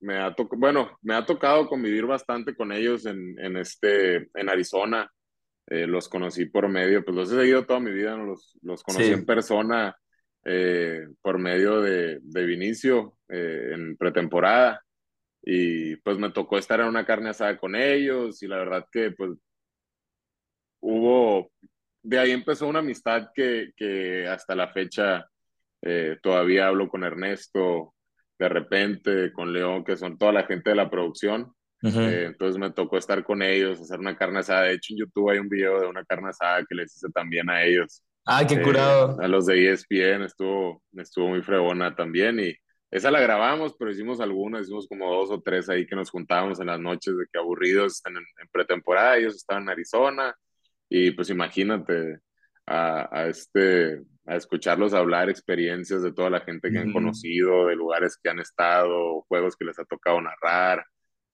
me 0.00 0.18
ha 0.18 0.34
tocado, 0.34 0.60
bueno, 0.60 0.98
me 1.02 1.14
ha 1.14 1.24
tocado 1.24 1.66
convivir 1.66 2.06
bastante 2.06 2.54
con 2.54 2.72
ellos 2.72 3.06
en, 3.06 3.38
en 3.38 3.56
este, 3.56 4.28
en 4.34 4.48
Arizona. 4.48 5.10
Eh, 5.66 5.86
los 5.86 6.08
conocí 6.08 6.46
por 6.46 6.68
medio, 6.68 7.04
pues 7.04 7.16
los 7.16 7.32
he 7.32 7.36
seguido 7.36 7.66
toda 7.66 7.80
mi 7.80 7.90
vida, 7.90 8.16
¿no? 8.16 8.24
los, 8.24 8.56
los 8.62 8.82
conocí 8.82 9.04
sí. 9.04 9.12
en 9.12 9.26
persona 9.26 9.94
eh, 10.44 11.06
por 11.22 11.38
medio 11.38 11.80
de, 11.80 12.18
de 12.22 12.46
Vinicio 12.46 13.16
eh, 13.28 13.72
en 13.74 13.96
pretemporada 13.96 14.82
y 15.42 15.96
pues 15.96 16.18
me 16.18 16.30
tocó 16.30 16.58
estar 16.58 16.80
en 16.80 16.86
una 16.86 17.06
carne 17.06 17.30
asada 17.30 17.58
con 17.58 17.74
ellos 17.76 18.42
y 18.42 18.46
la 18.48 18.58
verdad 18.58 18.86
que 18.90 19.12
pues 19.12 19.32
hubo, 20.80 21.50
de 22.02 22.18
ahí 22.18 22.30
empezó 22.32 22.66
una 22.68 22.80
amistad 22.80 23.28
que, 23.34 23.72
que 23.76 24.26
hasta 24.26 24.54
la 24.54 24.68
fecha 24.72 25.26
eh, 25.82 26.16
todavía 26.22 26.68
hablo 26.68 26.88
con 26.88 27.04
Ernesto, 27.04 27.94
de 28.38 28.48
repente 28.48 29.32
con 29.32 29.52
León, 29.52 29.84
que 29.84 29.96
son 29.96 30.18
toda 30.18 30.32
la 30.32 30.44
gente 30.44 30.70
de 30.70 30.76
la 30.76 30.90
producción. 30.90 31.52
Uh 31.80 31.88
-huh. 31.88 32.08
eh, 32.10 32.24
entonces 32.26 32.58
me 32.58 32.72
tocó 32.72 32.98
estar 32.98 33.22
con 33.22 33.42
ellos, 33.42 33.80
hacer 33.80 34.00
una 34.00 34.16
carne 34.16 34.40
asada. 34.40 34.62
De 34.62 34.74
hecho, 34.74 34.94
en 34.94 35.00
YouTube 35.00 35.30
hay 35.30 35.38
un 35.38 35.48
video 35.48 35.80
de 35.80 35.86
una 35.86 36.04
carne 36.04 36.30
asada 36.30 36.64
que 36.68 36.74
les 36.74 36.94
hice 36.96 37.08
también 37.10 37.48
a 37.50 37.62
ellos. 37.64 38.02
Ah, 38.30 38.46
qué 38.46 38.60
curado. 38.60 39.18
Eh, 39.20 39.24
a 39.24 39.28
los 39.28 39.46
de 39.46 39.72
ESPN 39.72 40.22
estuvo, 40.22 40.82
estuvo 40.92 41.28
muy 41.28 41.42
fregona 41.42 41.96
también 41.96 42.38
y 42.40 42.54
esa 42.90 43.10
la 43.10 43.20
grabamos, 43.20 43.74
pero 43.78 43.90
hicimos 43.90 44.20
algunas, 44.20 44.62
hicimos 44.62 44.86
como 44.86 45.10
dos 45.10 45.30
o 45.30 45.40
tres 45.40 45.70
ahí 45.70 45.86
que 45.86 45.96
nos 45.96 46.10
juntábamos 46.10 46.60
en 46.60 46.66
las 46.66 46.78
noches 46.78 47.16
de 47.16 47.24
que 47.32 47.38
aburridos 47.38 48.02
en, 48.04 48.18
en 48.18 48.48
pretemporada, 48.52 49.16
ellos 49.16 49.34
estaban 49.34 49.62
en 49.62 49.70
Arizona 49.70 50.34
y 50.90 51.10
pues 51.12 51.30
imagínate 51.30 52.18
a, 52.66 53.08
a, 53.10 53.28
este, 53.28 54.02
a 54.26 54.36
escucharlos 54.36 54.92
hablar 54.92 55.30
experiencias 55.30 56.02
de 56.02 56.12
toda 56.12 56.28
la 56.28 56.40
gente 56.40 56.70
que 56.70 56.78
mm. 56.78 56.82
han 56.82 56.92
conocido, 56.92 57.66
de 57.66 57.76
lugares 57.76 58.18
que 58.22 58.28
han 58.28 58.40
estado, 58.40 59.22
juegos 59.26 59.56
que 59.56 59.64
les 59.64 59.78
ha 59.78 59.86
tocado 59.86 60.20
narrar. 60.20 60.84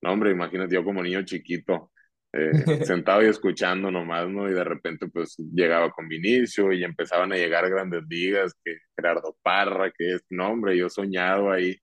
No, 0.01 0.13
hombre, 0.13 0.31
imagínate 0.31 0.75
yo 0.75 0.83
como 0.85 1.03
niño 1.03 1.23
chiquito, 1.23 1.91
eh, 2.35 2.51
sentado 2.85 3.23
y 3.23 3.27
escuchando 3.27 3.89
nomás, 3.89 4.27
¿no? 4.29 4.49
Y 4.49 4.53
de 4.53 4.63
repente 4.63 5.07
pues 5.07 5.35
llegaba 5.37 5.91
con 5.91 6.07
Vinicio 6.07 6.71
y 6.73 6.83
empezaban 6.83 7.31
a 7.31 7.37
llegar 7.37 7.69
grandes 7.69 8.03
ligas, 8.09 8.53
que 8.63 8.77
Gerardo 8.95 9.37
Parra, 9.41 9.91
que 9.91 10.15
es, 10.15 10.25
no, 10.29 10.49
hombre, 10.51 10.77
yo 10.77 10.89
soñado 10.89 11.51
ahí. 11.51 11.77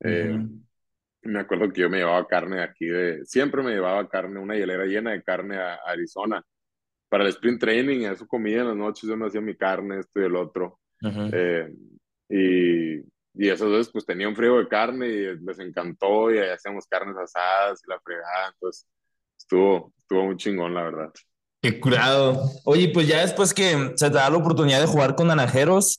Eh, 0.00 0.30
uh 0.32 0.36
-huh. 0.36 0.62
Me 1.22 1.40
acuerdo 1.40 1.72
que 1.72 1.80
yo 1.80 1.90
me 1.90 1.98
llevaba 1.98 2.26
carne 2.28 2.62
aquí 2.62 2.86
de, 2.86 3.24
siempre 3.24 3.62
me 3.62 3.72
llevaba 3.72 4.08
carne, 4.08 4.38
una 4.38 4.54
hielera 4.54 4.84
llena 4.84 5.10
de 5.12 5.22
carne 5.22 5.56
a, 5.56 5.74
a 5.74 5.90
Arizona 5.90 6.44
para 7.08 7.24
el 7.24 7.30
sprint 7.30 7.60
training, 7.60 8.04
eso 8.06 8.26
comía 8.26 8.60
en 8.60 8.68
las 8.68 8.76
noches, 8.76 9.08
yo 9.08 9.16
me 9.16 9.26
hacía 9.26 9.40
mi 9.40 9.56
carne, 9.56 10.00
esto 10.00 10.20
y 10.20 10.24
el 10.24 10.36
otro. 10.36 10.80
Uh 11.02 11.08
-huh. 11.08 11.30
eh, 11.32 11.72
y, 12.28 12.96
y 13.34 13.48
esas 13.48 13.68
veces 13.70 13.90
pues 13.92 14.04
tenía 14.04 14.28
un 14.28 14.36
frío 14.36 14.58
de 14.58 14.68
carne 14.68 15.08
y 15.08 15.36
les 15.38 15.58
encantó 15.60 16.30
y 16.32 16.38
hacíamos 16.38 16.86
carnes 16.86 17.16
asadas 17.16 17.82
y 17.84 17.90
la 17.90 18.00
fregada, 18.00 18.48
entonces 18.52 18.86
estuvo, 19.38 19.92
estuvo 19.98 20.24
muy 20.24 20.36
chingón, 20.36 20.74
la 20.74 20.82
verdad. 20.82 21.12
Qué 21.62 21.80
curado. 21.80 22.50
Oye, 22.64 22.88
pues 22.88 23.08
ya 23.08 23.20
después 23.20 23.52
que 23.52 23.92
se 23.96 24.10
te 24.10 24.16
da 24.16 24.30
la 24.30 24.36
oportunidad 24.36 24.80
de 24.80 24.86
jugar 24.86 25.14
con 25.14 25.28
Naranjeros, 25.28 25.98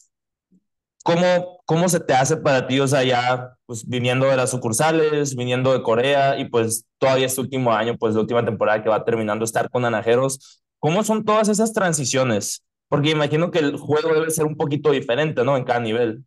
¿cómo, 1.04 1.62
¿cómo 1.66 1.90
se 1.90 2.00
te 2.00 2.14
hace 2.14 2.38
para 2.38 2.68
ti? 2.68 2.80
O 2.80 2.88
sea, 2.88 3.04
ya 3.04 3.58
pues 3.66 3.88
viniendo 3.88 4.28
de 4.28 4.38
las 4.38 4.52
sucursales, 4.52 5.36
viniendo 5.36 5.74
de 5.74 5.82
Corea 5.84 6.40
y 6.40 6.46
pues 6.46 6.86
todavía 6.98 7.26
este 7.26 7.42
último 7.42 7.74
año, 7.74 7.98
pues 7.98 8.14
la 8.16 8.22
última 8.22 8.46
temporada 8.46 8.82
que 8.82 8.90
va 8.90 9.04
terminando 9.04 9.44
estar 9.44 9.70
con 9.70 9.82
Naranjeros, 9.82 10.62
¿cómo 10.80 11.04
son 11.04 11.26
todas 11.26 11.50
esas 11.50 11.74
transiciones? 11.74 12.64
Porque 12.88 13.10
imagino 13.10 13.52
que 13.52 13.60
el 13.60 13.78
juego 13.78 14.14
debe 14.14 14.32
ser 14.32 14.46
un 14.46 14.56
poquito 14.56 14.92
diferente, 14.92 15.44
¿no? 15.44 15.58
En 15.58 15.66
cada 15.66 15.82
nivel. 15.82 16.24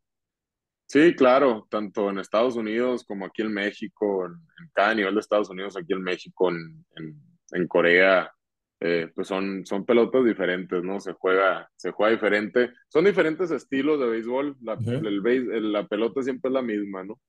Sí, 0.91 1.15
claro, 1.15 1.69
tanto 1.71 2.11
en 2.11 2.19
Estados 2.19 2.57
Unidos 2.57 3.05
como 3.05 3.25
aquí 3.25 3.43
en 3.43 3.53
México, 3.53 4.27
en, 4.27 4.33
en 4.33 4.71
cada 4.73 4.93
nivel 4.93 5.15
de 5.15 5.21
Estados 5.21 5.49
Unidos, 5.49 5.77
aquí 5.77 5.93
en 5.93 6.03
México, 6.03 6.51
en, 6.51 6.85
en, 6.97 7.15
en 7.53 7.69
Corea, 7.69 8.33
eh, 8.81 9.09
pues 9.15 9.29
son, 9.29 9.65
son 9.65 9.85
pelotas 9.85 10.25
diferentes, 10.25 10.83
¿no? 10.83 10.99
Se 10.99 11.13
juega, 11.13 11.71
se 11.77 11.93
juega 11.93 12.13
diferente. 12.13 12.73
Son 12.89 13.05
diferentes 13.05 13.53
estilos 13.53 14.01
de 14.01 14.07
béisbol, 14.07 14.57
la, 14.63 14.75
el, 14.75 15.25
el, 15.27 15.87
pelota 15.89 16.23
siempre 16.23 16.49
es 16.49 16.55
la 16.55 16.63
misma, 16.63 17.05
¿no? 17.05 17.21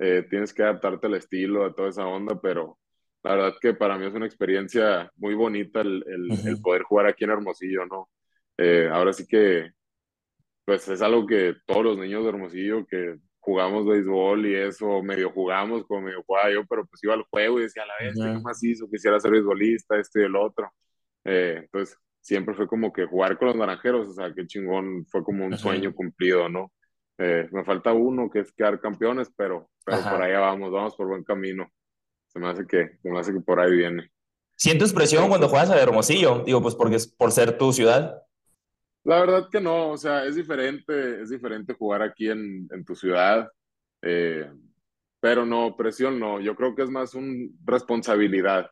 eh, 0.00 0.26
tienes 0.28 0.54
que 0.54 0.62
adaptarte 0.62 1.06
al 1.06 1.14
estilo, 1.14 1.64
a 1.64 1.74
toda 1.74 1.90
esa 1.90 2.06
onda, 2.06 2.40
pero 2.40 2.78
la 3.22 3.34
verdad 3.34 3.54
que 3.60 3.74
para 3.74 3.98
mí 3.98 4.06
es 4.06 4.14
una 4.14 4.24
experiencia 4.24 5.12
muy 5.16 5.34
bonita 5.34 5.82
el, 5.82 6.02
el, 6.08 6.60
poder 6.62 6.82
jugar 6.84 7.06
aquí 7.06 7.24
en 7.24 7.30
Hermosillo, 7.30 7.84
¿no? 7.84 8.08
Eh, 8.56 8.88
ahora 8.90 9.12
sí 9.12 9.26
que, 9.26 9.72
pues 10.70 10.86
es 10.86 11.02
algo 11.02 11.26
que 11.26 11.56
todos 11.66 11.82
los 11.82 11.98
niños 11.98 12.22
de 12.22 12.28
Hermosillo 12.28 12.86
que 12.86 13.16
jugamos 13.40 13.84
béisbol 13.84 14.46
y 14.46 14.54
eso, 14.54 15.02
medio 15.02 15.32
jugamos 15.32 15.84
como 15.84 16.02
medio 16.02 16.22
jugaba 16.22 16.52
yo, 16.52 16.64
pero 16.64 16.86
pues 16.86 17.02
iba 17.02 17.12
al 17.12 17.24
juego 17.24 17.58
y 17.58 17.62
decía 17.62 17.82
a 17.82 17.86
la 17.86 17.94
vez, 17.98 18.14
¿qué 18.14 18.40
más 18.40 18.62
hizo? 18.62 18.88
Quisiera 18.88 19.18
ser 19.18 19.32
beisbolista, 19.32 19.98
este 19.98 20.20
y 20.20 20.24
el 20.26 20.36
otro. 20.36 20.72
Eh, 21.24 21.62
entonces, 21.64 21.98
siempre 22.20 22.54
fue 22.54 22.68
como 22.68 22.92
que 22.92 23.04
jugar 23.04 23.36
con 23.36 23.48
los 23.48 23.56
naranjeros, 23.56 24.10
o 24.10 24.12
sea, 24.12 24.32
qué 24.32 24.46
chingón, 24.46 25.04
fue 25.06 25.24
como 25.24 25.44
un 25.44 25.58
sueño 25.58 25.92
cumplido, 25.92 26.48
¿no? 26.48 26.70
Eh, 27.18 27.48
me 27.50 27.64
falta 27.64 27.92
uno 27.92 28.30
que 28.30 28.38
es 28.38 28.52
quedar 28.52 28.80
campeones, 28.80 29.28
pero, 29.36 29.68
pero 29.84 30.02
por 30.04 30.22
allá 30.22 30.38
vamos, 30.38 30.70
vamos 30.70 30.94
por 30.94 31.08
buen 31.08 31.24
camino. 31.24 31.68
Se 32.28 32.38
me 32.38 32.46
hace 32.46 32.64
que, 32.64 32.96
se 33.02 33.10
me 33.10 33.18
hace 33.18 33.32
que 33.32 33.40
por 33.40 33.58
ahí 33.58 33.72
viene. 33.72 34.08
¿Sientes 34.54 34.92
presión 34.92 35.28
cuando 35.28 35.48
juegas 35.48 35.70
a 35.70 35.82
Hermosillo? 35.82 36.44
Digo, 36.44 36.62
pues 36.62 36.76
porque 36.76 36.94
es 36.94 37.08
por 37.08 37.32
ser 37.32 37.58
tu 37.58 37.72
ciudad. 37.72 38.22
La 39.04 39.20
verdad 39.20 39.48
que 39.50 39.60
no, 39.60 39.90
o 39.90 39.96
sea, 39.96 40.24
es 40.26 40.34
diferente, 40.34 41.22
es 41.22 41.30
diferente 41.30 41.74
jugar 41.74 42.02
aquí 42.02 42.28
en, 42.28 42.68
en 42.70 42.84
tu 42.84 42.94
ciudad, 42.94 43.50
eh, 44.02 44.50
pero 45.20 45.46
no, 45.46 45.76
presión 45.76 46.18
no, 46.18 46.40
yo 46.40 46.54
creo 46.54 46.74
que 46.74 46.82
es 46.82 46.90
más 46.90 47.14
una 47.14 47.48
responsabilidad 47.64 48.70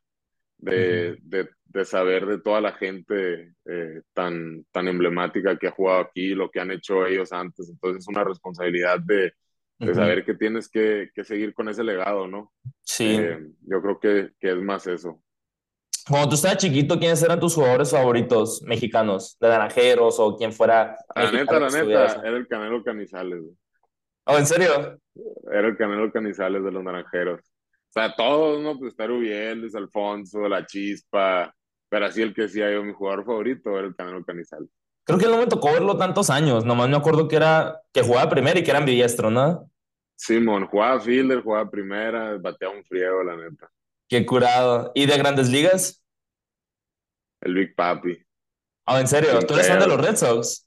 de, 0.58 1.18
de, 1.22 1.48
de, 1.64 1.84
saber 1.84 2.26
de 2.26 2.40
toda 2.40 2.60
la 2.60 2.72
gente 2.72 3.54
eh, 3.64 4.02
tan, 4.12 4.64
tan 4.70 4.88
emblemática 4.88 5.56
que 5.56 5.68
ha 5.68 5.72
jugado 5.72 6.00
aquí, 6.00 6.34
lo 6.34 6.50
que 6.50 6.60
han 6.60 6.72
hecho 6.72 7.06
ellos 7.06 7.32
antes, 7.32 7.70
entonces 7.70 8.02
es 8.02 8.08
una 8.08 8.24
responsabilidad 8.24 8.98
de, 9.00 9.32
de 9.78 9.94
saber 9.94 10.24
que 10.24 10.34
tienes 10.34 10.68
que, 10.68 11.10
que, 11.14 11.24
seguir 11.24 11.54
con 11.54 11.68
ese 11.68 11.84
legado, 11.84 12.26
¿no? 12.26 12.52
Sí. 12.82 13.16
Eh, 13.18 13.38
yo 13.62 13.80
creo 13.80 14.00
que, 14.00 14.32
que 14.40 14.50
es 14.50 14.56
más 14.56 14.86
eso. 14.86 15.22
Cuando 16.08 16.30
tú 16.30 16.34
estabas 16.36 16.58
chiquito, 16.58 16.98
¿quiénes 16.98 17.22
eran 17.22 17.38
tus 17.38 17.54
jugadores 17.54 17.90
favoritos 17.90 18.62
mexicanos? 18.62 19.36
¿De 19.38 19.48
naranjeros 19.48 20.18
o 20.18 20.36
quien 20.36 20.52
fuera? 20.52 20.96
La 21.14 21.30
neta, 21.30 21.60
la 21.60 21.68
neta, 21.68 22.22
era 22.24 22.36
el 22.36 22.48
Canelo 22.48 22.82
Canizales. 22.82 23.42
¿Oh, 24.24 24.38
en 24.38 24.46
serio? 24.46 24.98
Era 25.52 25.68
el 25.68 25.76
Canelo 25.76 26.10
Canizales 26.10 26.64
de 26.64 26.70
los 26.70 26.82
naranjeros. 26.82 27.40
O 27.40 27.92
sea, 27.92 28.14
todos, 28.14 28.60
¿no? 28.62 28.78
Pues 28.78 28.92
estar 28.92 29.10
bien, 29.10 29.60
Luis 29.60 29.74
Alfonso, 29.74 30.48
La 30.48 30.64
Chispa, 30.64 31.54
pero 31.88 32.06
así 32.06 32.22
el 32.22 32.34
que 32.34 32.42
decía 32.42 32.70
yo, 32.70 32.82
mi 32.82 32.92
jugador 32.92 33.24
favorito 33.24 33.78
era 33.78 33.88
el 33.88 33.96
Canelo 33.96 34.24
Canizales. 34.24 34.68
Creo 35.04 35.18
que 35.18 35.26
no 35.26 35.38
me 35.38 35.46
tocó 35.46 35.72
verlo 35.72 35.96
tantos 35.96 36.28
años, 36.30 36.64
nomás 36.64 36.88
me 36.88 36.96
acuerdo 36.96 37.28
que 37.28 37.36
era, 37.36 37.80
que 37.92 38.02
jugaba 38.02 38.28
primero 38.28 38.58
y 38.58 38.62
que 38.62 38.70
era 38.70 38.78
ambidiestro, 38.78 39.30
¿no? 39.30 39.70
Simón, 40.16 40.66
jugaba 40.66 41.00
fielder, 41.00 41.42
jugaba 41.42 41.70
primera, 41.70 42.36
bateaba 42.38 42.74
un 42.74 42.84
friego, 42.84 43.22
la 43.22 43.36
neta. 43.36 43.70
Qué 44.08 44.24
curado. 44.24 44.90
¿Y 44.94 45.06
de 45.06 45.18
grandes 45.18 45.50
ligas? 45.50 46.02
El 47.40 47.54
Big 47.54 47.74
Papi. 47.74 48.18
Oh, 48.86 48.98
¿en 48.98 49.06
serio? 49.06 49.38
¿Tú 49.40 49.54
eres 49.54 49.68
fan 49.68 49.80
de 49.80 49.86
los 49.86 50.00
Red 50.00 50.16
Sox? 50.16 50.66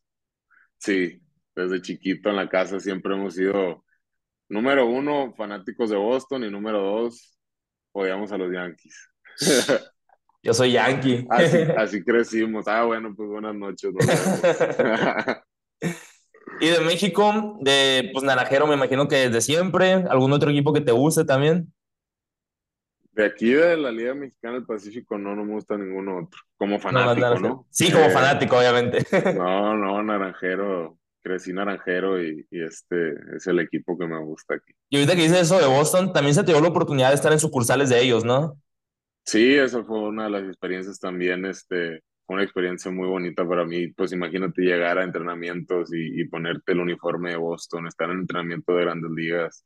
Sí, 0.78 1.22
desde 1.56 1.82
chiquito 1.82 2.30
en 2.30 2.36
la 2.36 2.48
casa 2.48 2.80
siempre 2.80 3.16
hemos 3.16 3.34
sido, 3.34 3.84
número 4.48 4.86
uno, 4.86 5.34
fanáticos 5.36 5.90
de 5.90 5.98
Boston 5.98 6.44
y 6.44 6.52
número 6.52 6.80
dos, 6.82 7.38
odiamos 7.94 8.32
a 8.32 8.38
los 8.38 8.54
Yankees. 8.54 9.10
Yo 10.44 10.54
soy 10.54 10.74
Yankee. 10.74 11.28
Así, 11.78 12.04
crecimos. 12.04 12.68
Ah, 12.68 12.84
bueno, 12.84 13.14
pues 13.16 13.30
buenas 13.30 13.56
noches. 13.56 13.92
y 16.60 16.68
de 16.68 16.80
México, 16.82 17.58
de 17.62 18.10
pues 18.12 18.24
Naranjero, 18.24 18.66
me 18.66 18.74
imagino 18.76 19.08
que 19.08 19.30
desde 19.30 19.42
siempre. 19.42 19.94
¿Algún 19.94 20.32
otro 20.32 20.50
equipo 20.50 20.74
que 20.74 20.82
te 20.82 20.92
guste 20.92 21.26
también? 21.26 21.72
De 23.12 23.26
aquí 23.26 23.52
de 23.52 23.76
la 23.76 23.92
Liga 23.92 24.14
Mexicana 24.14 24.56
del 24.56 24.66
Pacífico 24.66 25.18
no, 25.18 25.36
no 25.36 25.44
me 25.44 25.54
gusta 25.54 25.78
ninguno 25.78 26.20
otro. 26.20 26.40
Como 26.58 26.80
fanático, 26.80 27.40
¿no? 27.40 27.68
Sí, 27.70 27.92
como 27.92 28.06
eh, 28.06 28.12
fanático, 28.12 28.58
obviamente. 28.58 29.06
No, 29.36 29.76
no, 29.76 30.02
Naranjero, 30.02 30.98
crecí 31.22 31.52
Naranjero 31.52 32.24
y, 32.24 32.48
y, 32.50 32.64
este 32.64 33.16
es 33.36 33.48
el 33.48 33.60
equipo 33.60 33.98
que 33.98 34.08
me 34.08 34.18
gusta 34.20 34.56
aquí. 34.56 34.74
Y 34.90 34.98
ahorita 34.98 35.16
que 35.16 35.24
dices 35.24 35.42
eso 35.42 35.60
de 35.60 35.68
Boston, 35.68 36.14
también 36.14 36.36
se 36.36 36.44
te 36.44 36.54
dio 36.54 36.62
la 36.62 36.70
oportunidad 36.70 37.10
de 37.10 37.16
estar 37.16 37.34
en 37.34 37.40
sucursales 37.40 37.90
de 37.90 38.02
ellos, 38.02 38.24
¿no? 38.24 38.58
Sí, 39.26 39.56
esa 39.56 39.84
fue 39.84 40.00
una 40.00 40.26
de 40.26 40.30
las 40.30 40.44
experiencias 40.44 40.98
también, 41.00 41.46
este, 41.46 42.02
fue 42.26 42.36
una 42.36 42.44
experiencia 42.44 42.92
muy 42.92 43.08
bonita 43.08 43.48
para 43.48 43.66
mí, 43.66 43.88
pues 43.90 44.14
imagínate 44.14 44.62
llegar 44.62 44.98
a 44.98 45.04
entrenamientos 45.04 45.94
y, 45.94 46.22
y 46.22 46.26
ponerte 46.30 46.72
el 46.72 46.80
uniforme 46.80 47.32
de 47.32 47.38
Boston, 47.38 47.88
estar 47.88 48.10
en 48.10 48.20
entrenamiento 48.20 48.74
de 48.74 48.82
grandes 48.82 49.12
ligas, 49.12 49.66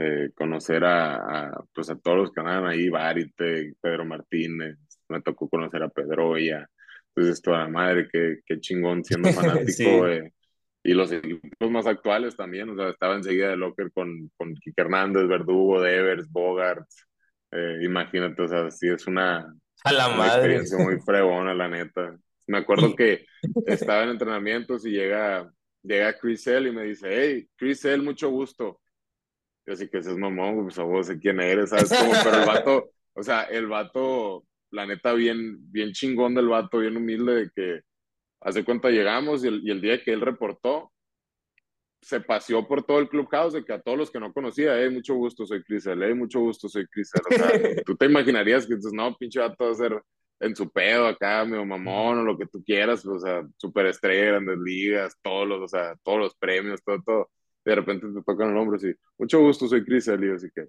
eh, 0.00 0.30
conocer 0.32 0.84
a, 0.84 1.60
pues 1.74 1.90
a 1.90 1.98
todos 1.98 2.18
los 2.18 2.32
que 2.32 2.38
andan 2.38 2.66
ahí, 2.66 2.88
Barite, 2.88 3.74
Pedro 3.80 4.04
Martínez, 4.04 4.78
me 5.08 5.20
tocó 5.22 5.48
conocer 5.48 5.82
a 5.82 5.88
Pedroya, 5.88 6.68
entonces 7.08 7.42
toda 7.42 7.58
la 7.58 7.68
madre, 7.68 8.08
qué, 8.12 8.38
qué 8.46 8.60
chingón 8.60 9.04
siendo 9.04 9.28
fanático, 9.32 10.06
y 10.84 10.94
los 10.94 11.10
equipos 11.10 11.68
más 11.68 11.88
actuales 11.88 12.36
también, 12.36 12.70
o 12.70 12.76
sea, 12.76 12.90
estaba 12.90 13.16
enseguida 13.16 13.48
de 13.48 13.56
Locker 13.56 13.90
con, 13.92 14.30
con 14.36 14.54
Kike 14.54 14.82
Hernández, 14.82 15.26
Verdugo, 15.26 15.80
Devers, 15.80 16.30
Bogart, 16.30 16.86
eh, 17.50 17.80
imagínate, 17.82 18.40
o 18.40 18.46
sea, 18.46 18.70
sí 18.70 18.86
es 18.88 19.04
una, 19.08 19.52
a 19.82 19.92
la 19.92 20.14
una 20.14 20.26
experiencia 20.28 20.78
muy 20.78 21.00
fregona, 21.04 21.54
la 21.54 21.68
neta. 21.68 22.16
Me 22.46 22.58
acuerdo 22.58 22.94
que 22.94 23.24
estaba 23.66 24.04
en 24.04 24.10
entrenamientos 24.10 24.86
y 24.86 24.92
llega, 24.92 25.50
llega 25.82 26.16
Chris 26.16 26.46
L 26.46 26.68
y 26.68 26.72
me 26.72 26.84
dice, 26.84 27.08
hey, 27.10 27.48
Chris 27.56 27.84
L, 27.84 28.04
mucho 28.04 28.30
gusto 28.30 28.80
así 29.72 29.88
que 29.88 29.98
ese 29.98 30.10
es 30.10 30.16
mamón, 30.16 30.64
pues 30.64 30.78
a 30.78 30.82
vos 30.82 31.06
sé 31.06 31.18
quién 31.18 31.40
eres, 31.40 31.70
¿sabes? 31.70 31.88
Como, 31.88 32.12
pero 32.24 32.40
el 32.40 32.46
vato, 32.46 32.90
o 33.14 33.22
sea, 33.22 33.42
el 33.42 33.66
vato, 33.66 34.44
la 34.70 34.86
neta, 34.86 35.12
bien, 35.12 35.70
bien 35.72 35.92
chingón 35.92 36.34
del 36.34 36.48
vato, 36.48 36.78
bien 36.78 36.96
humilde, 36.96 37.34
de 37.34 37.50
que 37.54 37.80
hace 38.40 38.64
cuenta 38.64 38.90
llegamos 38.90 39.44
y 39.44 39.48
el, 39.48 39.60
y 39.64 39.70
el 39.70 39.80
día 39.80 40.02
que 40.02 40.12
él 40.12 40.20
reportó, 40.20 40.92
se 42.00 42.20
paseó 42.20 42.66
por 42.66 42.84
todo 42.84 43.00
el 43.00 43.08
clubhouse 43.08 43.54
de 43.54 43.64
que 43.64 43.72
a 43.72 43.80
todos 43.80 43.98
los 43.98 44.10
que 44.10 44.20
no 44.20 44.32
conocía, 44.32 44.80
hey, 44.80 44.90
mucho 44.90 45.14
gusto, 45.14 45.44
soy 45.46 45.62
Crisel, 45.64 46.02
hey, 46.02 46.14
mucho 46.14 46.40
gusto, 46.40 46.68
soy 46.68 46.86
Crisel. 46.86 47.20
O 47.28 47.34
sea, 47.34 47.50
tú 47.84 47.96
te 47.96 48.06
imaginarías 48.06 48.66
que 48.66 48.74
entonces, 48.74 48.92
no, 48.92 49.16
pinche 49.16 49.40
vato 49.40 49.64
va 49.64 49.70
a 49.72 49.74
ser 49.74 50.02
en 50.40 50.54
su 50.54 50.70
pedo 50.70 51.06
acá, 51.06 51.44
medio 51.44 51.64
mamón 51.64 52.18
o 52.18 52.22
lo 52.22 52.38
que 52.38 52.46
tú 52.46 52.62
quieras, 52.64 53.04
o 53.04 53.18
sea, 53.18 53.44
superestrella, 53.56 54.26
grandes 54.26 54.58
ligas, 54.58 55.16
todos 55.20 55.48
los, 55.48 55.60
o 55.62 55.68
sea, 55.68 55.96
todos 56.04 56.18
los 56.20 56.34
premios, 56.36 56.80
todo, 56.84 57.02
todo 57.04 57.30
de 57.68 57.74
repente 57.74 58.06
te 58.08 58.22
tocan 58.22 58.50
el 58.50 58.56
hombro 58.56 58.76
así, 58.76 58.92
mucho 59.18 59.40
gusto, 59.40 59.68
soy 59.68 59.84
Cris 59.84 60.08
Elio, 60.08 60.34
así 60.34 60.48
que, 60.54 60.68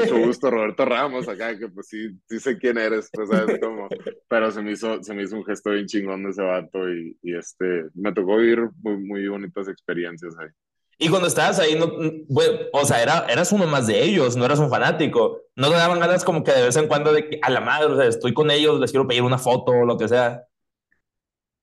mucho 0.00 0.18
gusto, 0.26 0.50
Roberto 0.50 0.84
Ramos, 0.84 1.28
acá, 1.28 1.58
que 1.58 1.68
pues 1.68 1.88
sí, 1.88 2.10
sí 2.28 2.40
sé 2.40 2.58
quién 2.58 2.78
eres, 2.78 3.08
pues 3.12 3.28
sabes 3.30 3.58
cómo, 3.60 3.88
pero 4.28 4.50
se 4.50 4.62
me 4.62 4.72
hizo, 4.72 5.02
se 5.02 5.14
me 5.14 5.22
hizo 5.22 5.36
un 5.36 5.44
gesto 5.44 5.70
bien 5.70 5.86
chingón 5.86 6.24
de 6.24 6.30
ese 6.30 6.42
vato 6.42 6.90
y, 6.90 7.16
y 7.22 7.36
este, 7.36 7.86
me 7.94 8.12
tocó 8.12 8.36
vivir 8.36 8.68
muy, 8.82 8.98
muy 8.98 9.28
bonitas 9.28 9.68
experiencias 9.68 10.34
ahí. 10.38 10.48
Y 10.98 11.08
cuando 11.08 11.26
estabas 11.26 11.58
ahí, 11.58 11.74
no, 11.74 11.90
o 12.72 12.84
sea, 12.84 13.02
era, 13.02 13.26
eras 13.28 13.50
uno 13.50 13.66
más 13.66 13.88
de 13.88 14.04
ellos, 14.04 14.36
no 14.36 14.44
eras 14.44 14.60
un 14.60 14.70
fanático. 14.70 15.40
No 15.56 15.68
te 15.68 15.74
daban 15.74 15.98
ganas 15.98 16.22
como 16.22 16.44
que 16.44 16.52
de 16.52 16.62
vez 16.62 16.76
en 16.76 16.86
cuando 16.86 17.12
de 17.12 17.28
que 17.28 17.40
a 17.42 17.50
la 17.50 17.60
madre, 17.60 17.86
o 17.86 17.96
sea, 17.96 18.06
estoy 18.06 18.32
con 18.32 18.52
ellos, 18.52 18.78
les 18.78 18.92
quiero 18.92 19.08
pedir 19.08 19.22
una 19.22 19.38
foto 19.38 19.72
o 19.72 19.84
lo 19.84 19.98
que 19.98 20.06
sea. 20.06 20.44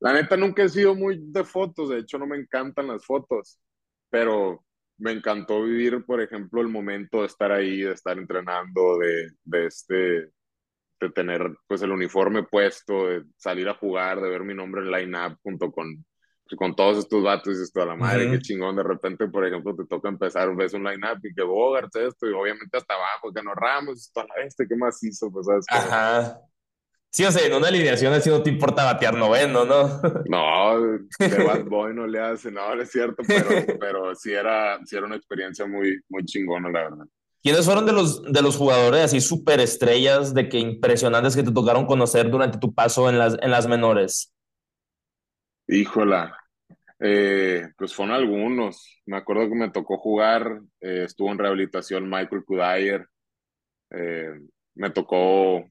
La 0.01 0.11
neta 0.11 0.35
nunca 0.35 0.63
he 0.63 0.69
sido 0.69 0.93
muy 0.93 1.19
de 1.21 1.45
fotos, 1.45 1.87
de 1.89 1.99
hecho 1.99 2.17
no 2.17 2.27
me 2.27 2.35
encantan 2.35 2.87
las 2.87 3.05
fotos 3.05 3.59
pero 4.09 4.63
me 4.97 5.11
encantó 5.11 5.63
vivir, 5.63 6.03
por 6.05 6.21
ejemplo, 6.21 6.61
el 6.61 6.67
momento 6.67 7.21
de 7.21 7.27
estar 7.27 7.51
ahí, 7.51 7.81
de 7.81 7.93
estar 7.93 8.17
entrenando, 8.17 8.97
de, 8.97 9.31
de 9.43 9.65
este, 9.65 10.31
de 10.99 11.09
tener 11.13 11.49
pues 11.67 11.81
el 11.81 11.91
uniforme 11.91 12.43
puesto, 12.43 13.07
de 13.07 13.23
salir 13.37 13.69
a 13.69 13.75
jugar, 13.75 14.19
de 14.21 14.29
ver 14.29 14.43
mi 14.43 14.53
nombre 14.53 14.81
en 14.81 14.91
line-up 14.91 15.37
junto 15.41 15.71
con, 15.71 16.05
con 16.57 16.75
todos 16.75 16.97
estos 16.97 17.23
vatos 17.23 17.57
y 17.57 17.63
esto 17.63 17.81
a 17.81 17.85
la 17.85 17.95
madre, 17.95 18.29
qué 18.29 18.39
chingón, 18.39 18.75
de 18.75 18.83
repente, 18.83 19.27
por 19.27 19.45
ejemplo, 19.45 19.75
te 19.75 19.85
toca 19.85 20.09
empezar, 20.09 20.53
ves 20.55 20.73
un 20.73 20.83
line-up 20.83 21.19
y 21.23 21.33
que 21.33 21.43
Bogart 21.43 21.95
esto, 21.95 22.27
y 22.27 22.33
obviamente 22.33 22.77
hasta 22.77 22.95
abajo, 22.95 23.31
que 23.33 23.43
no 23.43 23.53
Ramos, 23.53 23.99
esto 23.99 24.21
a 24.21 24.25
la 24.25 24.45
este, 24.45 24.67
¿qué 24.67 24.75
más 24.75 25.01
hizo? 25.03 25.31
Pues, 25.31 25.45
¿sabes? 25.45 25.65
Ajá. 25.69 26.41
Sí, 27.11 27.25
o 27.25 27.31
sea, 27.31 27.45
en 27.45 27.53
una 27.53 27.69
alineación 27.69 28.13
así 28.13 28.29
no 28.29 28.43
te 28.43 28.51
importa 28.51 28.83
batear 28.83 29.15
noveno, 29.15 29.65
¿no? 29.65 29.99
No, 30.25 30.79
de 31.17 31.43
Bad 31.43 31.65
Boy 31.65 31.95
no 31.95 32.05
le 32.05 32.19
hace, 32.19 32.51
no, 32.51 32.75
no 32.75 32.81
es 32.81 32.91
cierto, 32.91 33.23
pero, 33.27 33.49
pero 33.79 34.15
sí, 34.15 34.31
era, 34.31 34.79
sí 34.85 34.95
era 34.95 35.07
una 35.07 35.15
experiencia 35.15 35.65
muy, 35.65 35.99
muy 36.07 36.23
chingona, 36.25 36.69
la 36.69 36.83
verdad. 36.83 37.05
¿Quiénes 37.41 37.65
fueron 37.65 37.85
de 37.85 37.93
los, 37.93 38.21
de 38.21 38.41
los 38.41 38.57
jugadores 38.57 39.01
así 39.01 39.21
súper 39.21 39.59
estrellas 39.59 40.33
de 40.33 40.49
que 40.49 40.59
impresionantes 40.59 41.35
que 41.35 41.43
te 41.43 41.51
tocaron 41.51 41.85
conocer 41.85 42.29
durante 42.29 42.59
tu 42.59 42.73
paso 42.73 43.09
en 43.09 43.17
las, 43.17 43.37
en 43.41 43.49
las 43.49 43.65
menores? 43.65 44.33
Híjola, 45.67 46.37
eh, 46.99 47.69
pues 47.77 47.93
fueron 47.93 48.13
algunos. 48.13 49.01
Me 49.05 49.17
acuerdo 49.17 49.47
que 49.47 49.55
me 49.55 49.71
tocó 49.71 49.97
jugar, 49.97 50.61
eh, 50.81 51.03
estuvo 51.05 51.31
en 51.31 51.39
rehabilitación 51.39 52.09
Michael 52.09 52.43
Kudayer, 52.43 53.07
eh, 53.91 54.39
me 54.75 54.89
tocó 54.91 55.65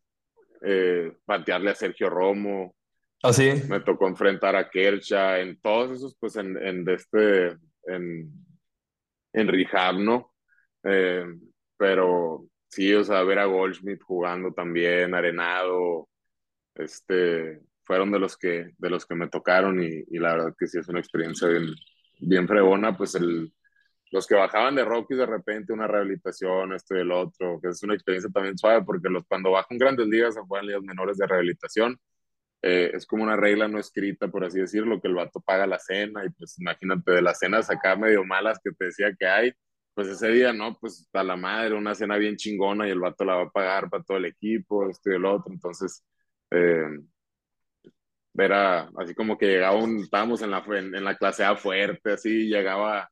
eh, 0.63 1.13
batearle 1.27 1.71
a 1.71 1.75
Sergio 1.75 2.11
Romo. 2.11 2.75
¿Ah, 3.23 3.33
sí? 3.33 3.51
Me 3.69 3.81
tocó 3.81 4.07
enfrentar 4.07 4.55
a 4.57 4.71
Kersha, 4.71 5.41
en 5.41 5.61
todos 5.61 5.93
esos, 5.93 6.17
pues 6.19 6.37
en, 6.37 6.57
en 6.57 6.89
este, 6.89 7.57
en, 7.87 8.31
en 9.33 9.49
rehab, 9.49 9.97
¿no? 9.99 10.33
Eh, 10.85 11.27
pero 11.77 12.47
sí, 12.69 12.93
o 12.95 13.03
sea, 13.05 13.23
ver 13.25 13.41
a 13.41 13.47
Goldschmidt 13.47 14.03
jugando 14.03 14.53
también, 14.53 15.15
Arenado, 15.15 16.09
este, 16.75 17.61
fueron 17.85 18.13
de 18.13 18.19
los 18.21 18.37
que, 18.37 18.73
de 18.79 18.91
los 18.91 19.05
que 19.05 19.15
me 19.15 19.29
tocaron 19.29 19.83
y, 19.83 20.05
y 20.11 20.19
la 20.19 20.35
verdad 20.35 20.55
que 20.57 20.67
sí 20.67 20.79
es 20.79 20.89
una 20.89 21.01
experiencia 21.01 21.49
bien, 21.49 21.75
bien 22.21 22.47
fregona, 22.47 22.97
pues 22.97 23.17
el, 23.17 23.53
los 24.11 24.27
que 24.27 24.35
bajaban 24.35 24.75
de 24.75 24.85
Rocky 24.85 25.15
de 25.15 25.27
repente 25.27 25.73
una 25.73 25.87
rehabilitación, 25.87 26.73
esto 26.73 26.97
y 26.97 27.01
el 27.01 27.13
otro, 27.13 27.61
que 27.61 27.69
es 27.69 27.83
una 27.83 27.95
experiencia 27.95 28.31
también 28.31 28.57
suave 28.57 28.85
porque 28.85 29.09
los, 29.09 29.25
cuando 29.27 29.51
bajan 29.53 29.79
grandes 29.79 30.07
ligas 30.07 30.35
se 30.35 30.41
juegan 30.41 30.67
ligas 30.67 30.83
menores 30.83 31.19
de 31.19 31.27
rehabilitación, 31.27 31.99
eh, 32.63 32.91
es 32.95 33.07
como 33.07 33.23
una 33.25 33.37
regla 33.37 33.69
no 33.69 33.79
escrita, 33.79 34.29
por 34.29 34.45
así 34.45 34.61
decirlo, 34.61 35.01
que 35.01 35.09
el 35.09 35.15
vato 35.15 35.41
paga 35.41 35.67
la 35.67 35.79
cena 35.79 36.25
y 36.25 36.31
pues 36.31 36.59
imagínate 36.59 37.13
de 37.13 37.23
las 37.23 37.39
cenas 37.39 37.71
acá 37.71 37.97
medio 37.97 38.25
malas 38.25 38.59
que 38.63 38.73
te 38.73 38.87
decía 38.87 39.15
que 39.19 39.27
hay, 39.27 39.53
pues 39.95 40.09
ese 40.09 40.29
día, 40.29 40.53
¿no? 40.53 40.77
Pues 40.79 41.09
a 41.13 41.23
la 41.25 41.37
madre, 41.37 41.75
una 41.75 41.95
cena 41.95 42.17
bien 42.17 42.37
chingona 42.37 42.89
y 42.89 42.91
el 42.91 43.01
vato 43.01 43.25
la 43.25 43.37
va 43.37 43.43
a 43.45 43.51
pagar 43.51 43.91
para 43.91 44.03
todo 44.05 44.17
el 44.19 44.27
equipo, 44.27 44.89
esto 44.91 45.11
y 45.11 45.15
el 45.17 45.25
otro, 45.25 45.53
entonces... 45.53 46.05
Eh, 46.51 46.89
era 48.39 48.89
así 48.99 49.15
como 49.15 49.37
que 49.37 49.47
llegaba 49.47 49.77
un, 49.77 49.99
estábamos 50.01 50.43
en 50.43 50.51
la, 50.51 50.65
en, 50.69 50.95
en 50.95 51.05
la 51.05 51.17
clase 51.17 51.45
A 51.45 51.57
fuerte, 51.57 52.13
así, 52.13 52.47
llegaba 52.49 53.11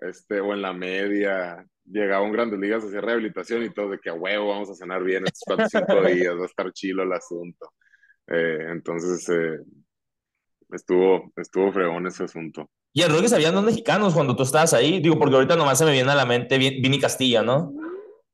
este, 0.00 0.40
o 0.40 0.52
en 0.52 0.62
la 0.62 0.72
media, 0.72 1.64
llegaba 1.84 2.24
un 2.24 2.32
Grandes 2.32 2.58
Ligas 2.58 2.84
a 2.84 2.86
hacer 2.86 3.04
rehabilitación 3.04 3.62
y 3.64 3.70
todo, 3.70 3.90
de 3.90 3.98
que 3.98 4.10
a 4.10 4.14
huevo 4.14 4.48
vamos 4.48 4.70
a 4.70 4.74
cenar 4.74 5.02
bien 5.02 5.24
estos 5.24 5.42
cuatro 5.44 5.66
cinco 5.68 6.02
días, 6.06 6.36
va 6.36 6.42
a 6.42 6.46
estar 6.46 6.72
chilo 6.72 7.02
el 7.02 7.12
asunto. 7.12 7.72
Eh, 8.28 8.66
entonces, 8.70 9.28
eh, 9.28 9.58
estuvo, 10.70 11.32
estuvo 11.36 11.72
fregón 11.72 12.06
ese 12.06 12.24
asunto. 12.24 12.70
Y 12.92 13.02
el 13.02 13.10
Rocky 13.10 13.32
habían 13.34 13.54
dos 13.54 13.64
mexicanos 13.64 14.14
cuando 14.14 14.34
tú 14.34 14.42
estabas 14.42 14.74
ahí, 14.74 15.00
digo, 15.00 15.18
porque 15.18 15.36
ahorita 15.36 15.56
nomás 15.56 15.78
se 15.78 15.84
me 15.84 15.92
viene 15.92 16.10
a 16.10 16.16
la 16.16 16.26
mente 16.26 16.58
Vini 16.58 16.98
Castilla, 16.98 17.42
¿no? 17.42 17.72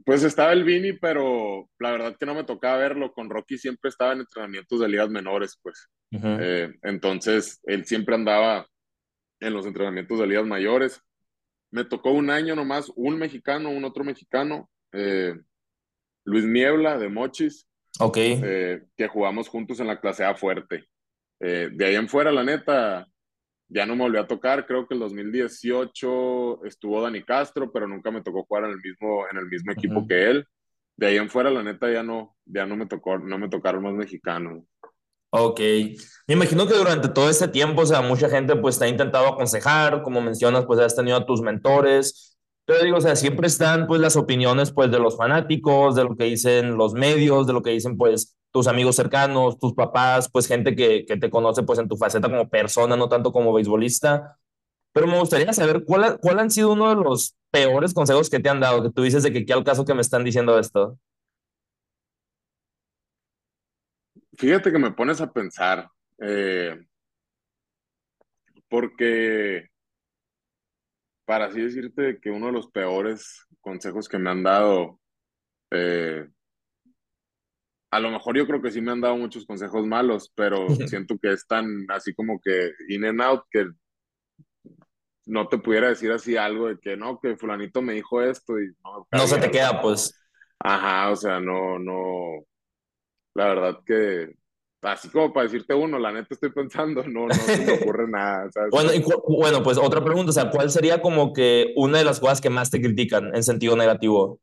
Pues 0.04 0.22
estaba 0.22 0.52
el 0.52 0.64
Vini, 0.64 0.94
pero 0.94 1.68
la 1.78 1.90
verdad 1.90 2.16
que 2.18 2.26
no 2.26 2.34
me 2.34 2.44
tocaba 2.44 2.78
verlo. 2.78 3.12
Con 3.12 3.28
Rocky 3.28 3.58
siempre 3.58 3.90
estaba 3.90 4.12
en 4.12 4.20
entrenamientos 4.20 4.80
de 4.80 4.88
ligas 4.88 5.10
menores, 5.10 5.58
pues. 5.62 5.88
eh, 6.12 6.72
entonces, 6.82 7.60
él 7.64 7.84
siempre 7.84 8.14
andaba 8.14 8.66
en 9.40 9.52
los 9.52 9.66
entrenamientos 9.66 10.18
de 10.18 10.26
ligas 10.26 10.46
mayores 10.46 11.02
me 11.70 11.84
tocó 11.84 12.10
un 12.12 12.30
año 12.30 12.54
nomás, 12.54 12.92
un 12.96 13.18
mexicano, 13.18 13.70
un 13.70 13.84
otro 13.84 14.04
mexicano, 14.04 14.70
eh, 14.92 15.34
Luis 16.24 16.44
Niebla 16.44 16.98
de 16.98 17.08
Mochis. 17.08 17.68
Ok. 17.98 18.16
Eh, 18.18 18.82
que 18.96 19.08
jugamos 19.08 19.48
juntos 19.48 19.80
en 19.80 19.86
la 19.86 20.00
clase 20.00 20.24
A 20.24 20.34
fuerte. 20.34 20.84
Eh, 21.40 21.70
de 21.72 21.86
ahí 21.86 21.94
en 21.94 22.08
fuera, 22.08 22.32
la 22.32 22.44
neta, 22.44 23.06
ya 23.68 23.86
no 23.86 23.96
me 23.96 24.02
volvió 24.02 24.20
a 24.20 24.26
tocar. 24.26 24.66
Creo 24.66 24.86
que 24.86 24.94
el 24.94 25.00
2018 25.00 26.64
estuvo 26.64 27.00
Dani 27.00 27.22
Castro, 27.22 27.72
pero 27.72 27.86
nunca 27.86 28.10
me 28.10 28.22
tocó 28.22 28.44
jugar 28.44 28.64
en 28.64 28.70
el 28.70 28.80
mismo, 28.80 29.26
en 29.30 29.38
el 29.38 29.46
mismo 29.46 29.72
equipo 29.72 30.06
que 30.06 30.30
él. 30.30 30.46
De 30.96 31.06
ahí 31.08 31.16
en 31.16 31.28
fuera, 31.28 31.50
la 31.50 31.62
neta, 31.62 31.90
ya 31.90 32.02
no, 32.02 32.36
ya 32.44 32.64
no 32.64 32.76
me 32.76 32.86
tocó, 32.86 33.18
no 33.18 33.38
me 33.38 33.48
tocaron 33.48 33.82
más 33.82 33.94
mexicanos. 33.94 34.64
Ok, 35.38 35.60
me 36.26 36.34
imagino 36.34 36.66
que 36.66 36.74
durante 36.74 37.08
todo 37.08 37.28
este 37.28 37.46
tiempo, 37.48 37.82
o 37.82 37.86
sea, 37.86 38.00
mucha 38.00 38.30
gente 38.30 38.56
pues 38.56 38.78
te 38.78 38.86
ha 38.86 38.88
intentado 38.88 39.28
aconsejar, 39.28 40.02
como 40.02 40.22
mencionas, 40.22 40.64
pues 40.64 40.80
has 40.80 40.96
tenido 40.96 41.18
a 41.18 41.26
tus 41.26 41.42
mentores, 41.42 42.38
pero 42.64 42.82
digo, 42.82 42.96
o 42.96 43.00
sea, 43.02 43.16
siempre 43.16 43.46
están 43.46 43.86
pues 43.86 44.00
las 44.00 44.16
opiniones 44.16 44.72
pues 44.72 44.90
de 44.90 44.98
los 44.98 45.16
fanáticos, 45.16 45.94
de 45.94 46.04
lo 46.04 46.16
que 46.16 46.24
dicen 46.24 46.78
los 46.78 46.94
medios, 46.94 47.46
de 47.46 47.52
lo 47.52 47.62
que 47.62 47.70
dicen 47.70 47.98
pues 47.98 48.34
tus 48.50 48.66
amigos 48.66 48.96
cercanos, 48.96 49.58
tus 49.58 49.74
papás, 49.74 50.30
pues 50.32 50.46
gente 50.46 50.74
que, 50.74 51.04
que 51.04 51.18
te 51.18 51.28
conoce 51.28 51.62
pues 51.64 51.78
en 51.78 51.88
tu 51.88 51.98
faceta 51.98 52.30
como 52.30 52.48
persona, 52.48 52.96
no 52.96 53.08
tanto 53.10 53.30
como 53.30 53.52
beisbolista. 53.52 54.38
Pero 54.92 55.06
me 55.06 55.18
gustaría 55.20 55.52
saber 55.52 55.84
cuál, 55.84 56.18
cuál 56.18 56.38
han 56.38 56.50
sido 56.50 56.72
uno 56.72 56.88
de 56.88 56.96
los 56.96 57.36
peores 57.50 57.92
consejos 57.92 58.30
que 58.30 58.40
te 58.40 58.48
han 58.48 58.60
dado, 58.60 58.82
que 58.82 58.90
tú 58.90 59.02
dices 59.02 59.22
de 59.22 59.32
que 59.32 59.44
qué 59.44 59.52
al 59.52 59.64
caso 59.64 59.84
que 59.84 59.94
me 59.94 60.00
están 60.00 60.24
diciendo 60.24 60.58
esto. 60.58 60.98
Fíjate 64.36 64.70
que 64.70 64.78
me 64.78 64.92
pones 64.92 65.20
a 65.20 65.32
pensar, 65.32 65.88
eh, 66.18 66.78
porque 68.68 69.68
para 71.24 71.46
así 71.46 71.60
decirte 71.60 72.18
que 72.20 72.30
uno 72.30 72.46
de 72.46 72.52
los 72.52 72.70
peores 72.70 73.46
consejos 73.60 74.08
que 74.08 74.18
me 74.18 74.30
han 74.30 74.42
dado, 74.42 75.00
eh, 75.70 76.28
a 77.90 78.00
lo 78.00 78.10
mejor 78.10 78.36
yo 78.36 78.46
creo 78.46 78.62
que 78.62 78.70
sí 78.70 78.80
me 78.80 78.92
han 78.92 79.00
dado 79.00 79.16
muchos 79.16 79.46
consejos 79.46 79.86
malos, 79.86 80.32
pero 80.34 80.66
siento 80.94 81.18
que 81.20 81.32
es 81.32 81.46
tan 81.46 81.86
así 81.88 82.14
como 82.14 82.40
que 82.40 82.72
in 82.88 83.04
and 83.04 83.20
out 83.20 83.42
que 83.50 83.66
no 85.26 85.48
te 85.48 85.58
pudiera 85.58 85.88
decir 85.88 86.12
así 86.12 86.36
algo 86.36 86.68
de 86.68 86.78
que 86.78 86.96
no, 86.96 87.18
que 87.18 87.36
fulanito 87.36 87.82
me 87.82 87.94
dijo 87.94 88.22
esto 88.22 88.60
y 88.60 88.68
no. 88.84 89.06
No 89.10 89.26
se 89.26 89.38
te 89.38 89.50
queda, 89.50 89.80
pues. 89.80 90.14
Ajá, 90.60 91.10
o 91.10 91.16
sea, 91.16 91.40
no, 91.40 91.78
no, 91.78 92.44
la 93.36 93.48
verdad 93.48 93.80
que, 93.84 94.34
así 94.80 95.10
como 95.10 95.30
para 95.32 95.44
decirte 95.44 95.74
uno, 95.74 95.98
la 95.98 96.10
neta 96.10 96.28
estoy 96.30 96.50
pensando, 96.50 97.02
no, 97.06 97.26
no 97.26 97.34
se 97.34 97.66
me 97.66 97.72
ocurre 97.74 98.08
nada. 98.08 98.48
Bueno, 98.70 98.90
bueno, 99.28 99.62
pues 99.62 99.76
otra 99.76 100.02
pregunta, 100.02 100.30
o 100.30 100.32
sea, 100.32 100.50
¿cuál 100.50 100.70
sería 100.70 101.02
como 101.02 101.34
que 101.34 101.74
una 101.76 101.98
de 101.98 102.04
las 102.04 102.18
cosas 102.18 102.40
que 102.40 102.48
más 102.48 102.70
te 102.70 102.80
critican 102.80 103.36
en 103.36 103.42
sentido 103.42 103.76
negativo? 103.76 104.40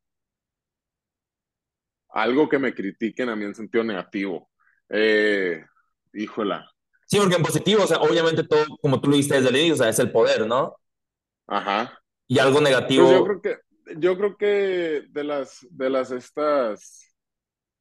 Algo 2.09 2.47
que 2.47 2.59
me 2.59 2.75
critiquen 2.75 3.29
a 3.29 3.35
mí 3.35 3.45
en 3.45 3.55
sentido 3.55 3.83
negativo. 3.83 4.51
Eh, 4.89 5.65
híjola. 6.13 6.69
Sí, 7.07 7.17
porque 7.17 7.35
en 7.35 7.41
positivo, 7.41 7.83
o 7.83 7.87
sea, 7.87 7.97
obviamente 7.97 8.43
todo, 8.43 8.63
como 8.79 9.01
tú 9.01 9.09
lo 9.09 9.15
dijiste 9.15 9.35
desde 9.35 9.49
el 9.49 9.55
inicio, 9.55 9.73
o 9.73 9.77
sea, 9.77 9.89
es 9.89 9.97
el 9.97 10.11
poder, 10.11 10.45
¿no? 10.45 10.75
Ajá. 11.47 11.99
Y 12.27 12.37
algo 12.37 12.61
negativo. 12.61 13.05
Pues 13.05 13.17
yo 13.17 13.25
creo 13.25 13.41
que, 13.41 13.57
yo 13.97 14.17
creo 14.17 14.37
que 14.37 15.07
de 15.09 15.23
las, 15.23 15.65
de 15.71 15.89
las 15.89 16.11
estas, 16.11 17.12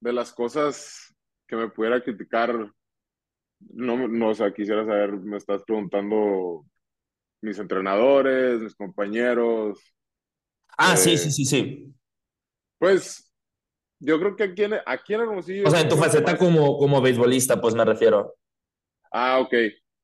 de 0.03 0.13
las 0.13 0.33
cosas 0.33 1.15
que 1.47 1.55
me 1.55 1.69
pudiera 1.69 2.03
criticar, 2.03 2.53
no, 3.61 4.09
no, 4.09 4.31
o 4.31 4.35
sea, 4.35 4.53
quisiera 4.53 4.85
saber, 4.85 5.13
me 5.13 5.37
estás 5.37 5.63
preguntando 5.63 6.67
mis 7.41 7.59
entrenadores, 7.59 8.61
mis 8.61 8.75
compañeros. 8.75 9.79
Ah, 10.77 10.97
sí, 10.97 11.17
sí, 11.17 11.31
sí, 11.31 11.45
sí. 11.45 11.95
Pues 12.79 13.33
yo 14.01 14.19
creo 14.19 14.35
que 14.35 14.43
aquí 14.43 14.65
en, 14.65 14.75
aquí 14.85 15.15
en 15.15 15.21
Hermosillo. 15.21 15.69
O 15.69 15.71
sea, 15.71 15.81
en 15.81 15.89
tu 15.89 15.97
faceta 15.97 16.37
como, 16.37 16.77
como 16.79 17.01
beisbolista, 17.01 17.61
pues 17.61 17.75
me 17.77 17.85
refiero. 17.85 18.35
Ah, 19.13 19.39
ok. 19.39 19.55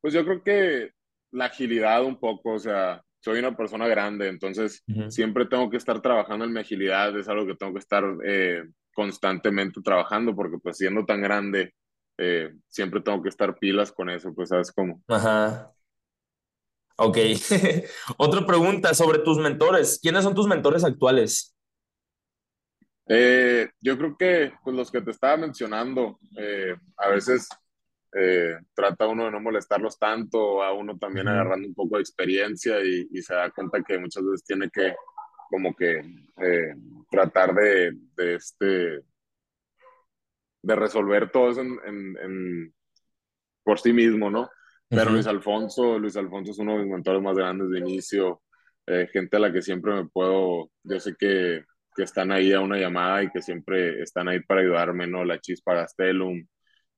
Pues 0.01 0.15
yo 0.15 0.25
creo 0.25 0.45
que 0.45 0.93
la 1.33 1.47
agilidad 1.47 2.05
un 2.05 2.21
poco, 2.21 2.53
o 2.53 2.59
sea, 2.61 3.03
soy 3.21 3.41
una 3.41 3.57
persona 3.57 3.89
grande, 3.89 4.29
entonces 4.29 4.85
siempre 5.09 5.47
tengo 5.47 5.69
que 5.69 5.77
estar 5.77 6.01
trabajando 6.01 6.45
en 6.45 6.53
mi 6.53 6.61
agilidad, 6.61 7.19
es 7.19 7.29
algo 7.29 7.47
que 7.47 7.57
tengo 7.57 7.73
que 7.73 7.81
estar 7.81 8.05
eh, 8.25 8.63
constantemente 8.99 9.81
trabajando, 9.81 10.35
porque 10.35 10.59
pues 10.59 10.77
siendo 10.77 11.07
tan 11.07 11.23
grande, 11.23 11.73
eh, 12.19 12.53
siempre 12.67 13.01
tengo 13.01 13.23
que 13.23 13.29
estar 13.29 13.57
pilas 13.57 13.93
con 13.93 14.11
eso, 14.11 14.35
pues 14.35 14.49
sabes 14.49 14.73
cómo. 14.73 15.01
Ajá. 15.07 15.73
Ok. 16.97 17.17
Otra 18.17 18.45
pregunta 18.45 18.93
sobre 18.95 19.21
tus 19.21 19.39
mentores. 19.39 20.01
¿Quiénes 20.03 20.25
son 20.25 20.35
tus 20.35 20.49
mentores 20.49 20.83
actuales? 20.83 21.57
Eh, 23.07 23.71
yo 23.81 23.97
creo 23.97 24.17
que 24.19 24.53
pues, 24.65 24.75
los 24.75 24.91
que 24.91 25.01
te 25.01 25.13
estaba 25.13 25.37
mencionando, 25.37 26.19
eh, 26.37 26.75
a 26.97 27.09
veces 27.11 27.49
trata 28.75 29.07
uno 29.07 29.27
de 29.27 29.31
no 29.31 29.39
molestarlos 29.39 29.97
tanto, 29.97 30.61
a 30.61 30.73
uno 30.73 30.99
también 30.99 31.29
agarrando 31.29 31.69
un 31.69 31.75
poco 31.75 31.97
de 31.97 32.03
experiencia 32.03 32.81
y, 32.83 33.07
y, 33.13 33.23
se 33.23 33.33
da 33.33 33.51
cuenta 33.51 33.81
que 33.87 33.97
muchas 33.97 34.25
veces 34.25 34.45
tiene 34.45 34.69
que 34.71 34.93
como 35.49 35.75
que 35.75 35.99
eh, 35.99 36.75
tratar 37.11 37.55
de, 37.55 37.93
de, 38.17 38.35
este, 38.35 39.01
de 40.63 40.77
resolver 40.77 41.31
todo 41.31 41.51
eso 41.51 41.63
en, 41.63 42.75
por 43.65 43.79
sí 43.81 43.93
mismo, 43.93 44.31
¿no? 44.31 44.51
Pero 44.89 45.11
Luis 45.11 45.27
Alfonso, 45.27 45.99
Luis 45.99 46.17
Alfonso 46.17 46.53
es 46.53 46.59
uno 46.59 46.73
de 46.73 46.85
mis 46.85 46.93
mentores 46.93 47.21
más 47.21 47.37
grandes 47.37 47.69
de 47.69 47.79
inicio, 47.79 48.43
eh, 48.87 49.07
gente 49.13 49.37
a 49.37 49.41
la 49.41 49.53
que 49.53 49.61
siempre 49.61 49.93
me 49.93 50.07
puedo, 50.07 50.71
yo 50.83 51.01
sé 51.01 51.15
que, 51.19 51.65
que, 51.95 52.03
están 52.03 52.33
ahí 52.33 52.53
a 52.53 52.61
una 52.61 52.79
llamada 52.79 53.23
y 53.23 53.31
que 53.31 53.43
siempre 53.43 54.01
están 54.03 54.29
ahí 54.29 54.41
para 54.41 54.63
ayudarme, 54.63 55.07
¿no? 55.07 55.25
La 55.27 55.39
Chispa 55.39 55.75
Gastelum, 55.75 56.47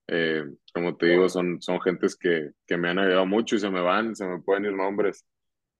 eh, 0.06 0.44
como 0.72 0.96
te 0.96 1.06
digo, 1.06 1.28
son, 1.28 1.60
son 1.60 1.80
gentes 1.80 2.16
que, 2.16 2.50
que, 2.64 2.76
me 2.76 2.90
han 2.90 3.00
ayudado 3.00 3.26
mucho 3.26 3.56
y 3.56 3.58
se 3.58 3.70
me 3.70 3.80
van, 3.80 4.14
se 4.14 4.24
me 4.24 4.40
pueden 4.40 4.66
ir 4.66 4.72
nombres, 4.72 5.26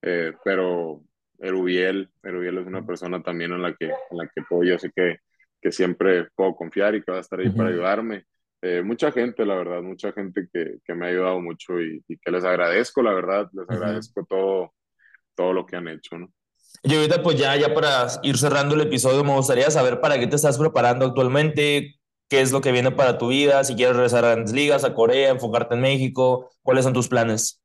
pero 0.01 1.05
Erubiel. 1.41 2.11
Erubiel 2.23 2.59
es 2.59 2.67
una 2.67 2.87
persona 2.87 3.23
también 3.23 3.53
en 3.53 3.63
la 3.63 3.75
que, 3.75 3.87
en 3.87 4.17
la 4.17 4.29
que 4.29 4.43
puedo, 4.43 4.63
yo 4.63 4.79
sé 4.79 4.91
que, 4.95 5.19
que 5.61 5.73
siempre 5.73 6.29
puedo 6.35 6.55
confiar 6.55 6.95
y 6.95 7.03
que 7.03 7.11
va 7.11 7.19
a 7.19 7.23
estar 7.23 7.41
ahí 7.41 7.51
para 7.51 7.71
ayudarme. 7.71 8.25
Eh, 8.63 8.83
mucha 8.83 9.11
gente, 9.11 9.47
la 9.47 9.55
verdad, 9.55 9.81
mucha 9.83 10.13
gente 10.13 10.49
que, 10.53 10.79
que 10.85 10.95
me 10.95 11.07
ha 11.07 11.09
ayudado 11.09 11.41
mucho 11.41 11.81
y, 11.81 12.05
y, 12.07 12.19
que 12.19 12.31
les 12.31 12.45
agradezco, 12.45 13.03
la 13.03 13.15
verdad, 13.15 13.49
les 13.53 13.69
agradezco 13.71 14.25
todo, 14.29 14.75
todo 15.35 15.55
lo 15.55 15.65
que 15.65 15.77
han 15.77 15.89
hecho, 15.89 16.19
¿no? 16.19 16.31
Y 16.83 16.95
ahorita, 16.95 17.23
pues 17.23 17.39
ya, 17.39 17.57
ya 17.57 17.75
para 17.75 18.07
ir 18.23 18.39
cerrando 18.39 18.75
el 18.75 18.83
episodio, 18.83 19.25
me 19.25 19.35
gustaría 19.35 19.71
saber 19.71 20.01
para 20.01 20.19
qué 20.19 20.27
te 20.27 20.37
estás 20.37 20.59
preparando 20.59 21.07
actualmente, 21.07 21.99
qué 22.29 22.41
es 22.41 22.53
lo 22.53 22.61
que 22.61 22.73
viene 22.73 22.91
para 22.91 23.19
tu 23.19 23.29
vida, 23.29 23.65
si 23.65 23.75
quieres 23.75 23.97
regresar 23.97 24.25
a 24.25 24.37
las 24.37 24.53
ligas, 24.53 24.85
a 24.85 24.95
Corea, 24.95 25.31
enfocarte 25.31 25.75
en 25.75 25.81
México, 25.81 26.51
cuáles 26.63 26.85
son 26.85 26.93
tus 26.93 27.09
planes. 27.09 27.63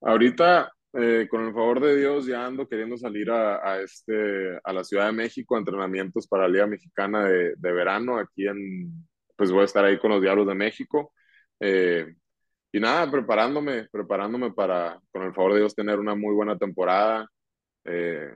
Ahorita 0.00 0.73
eh, 0.96 1.26
con 1.28 1.44
el 1.44 1.52
favor 1.52 1.80
de 1.80 1.96
Dios 1.96 2.24
ya 2.26 2.46
ando 2.46 2.68
queriendo 2.68 2.96
salir 2.96 3.28
a, 3.28 3.80
este, 3.80 4.60
a 4.62 4.72
la 4.72 4.84
Ciudad 4.84 5.06
de 5.06 5.12
México 5.12 5.56
a 5.56 5.58
entrenamientos 5.58 6.28
para 6.28 6.44
la 6.44 6.50
Liga 6.50 6.66
Mexicana 6.68 7.24
de, 7.24 7.54
verano. 7.72 8.16
Aquí 8.16 8.46
en, 8.46 8.92
pues 9.36 9.50
voy 9.50 9.62
a 9.62 9.64
estar 9.64 9.84
ahí 9.84 9.98
con 9.98 10.12
los 10.12 10.22
Diablos 10.22 10.46
de 10.46 10.54
México. 10.54 11.12
Eh, 11.58 12.14
y 12.72 12.80
nada, 12.80 13.10
preparándome, 13.10 13.88
preparándome 13.90 14.52
para, 14.52 15.00
con 15.12 15.24
el 15.24 15.34
favor 15.34 15.54
de 15.54 15.60
Dios, 15.60 15.74
tener 15.74 15.98
una 15.98 16.14
muy 16.14 16.34
buena 16.34 16.56
temporada. 16.58 17.28
Eh, 17.84 18.30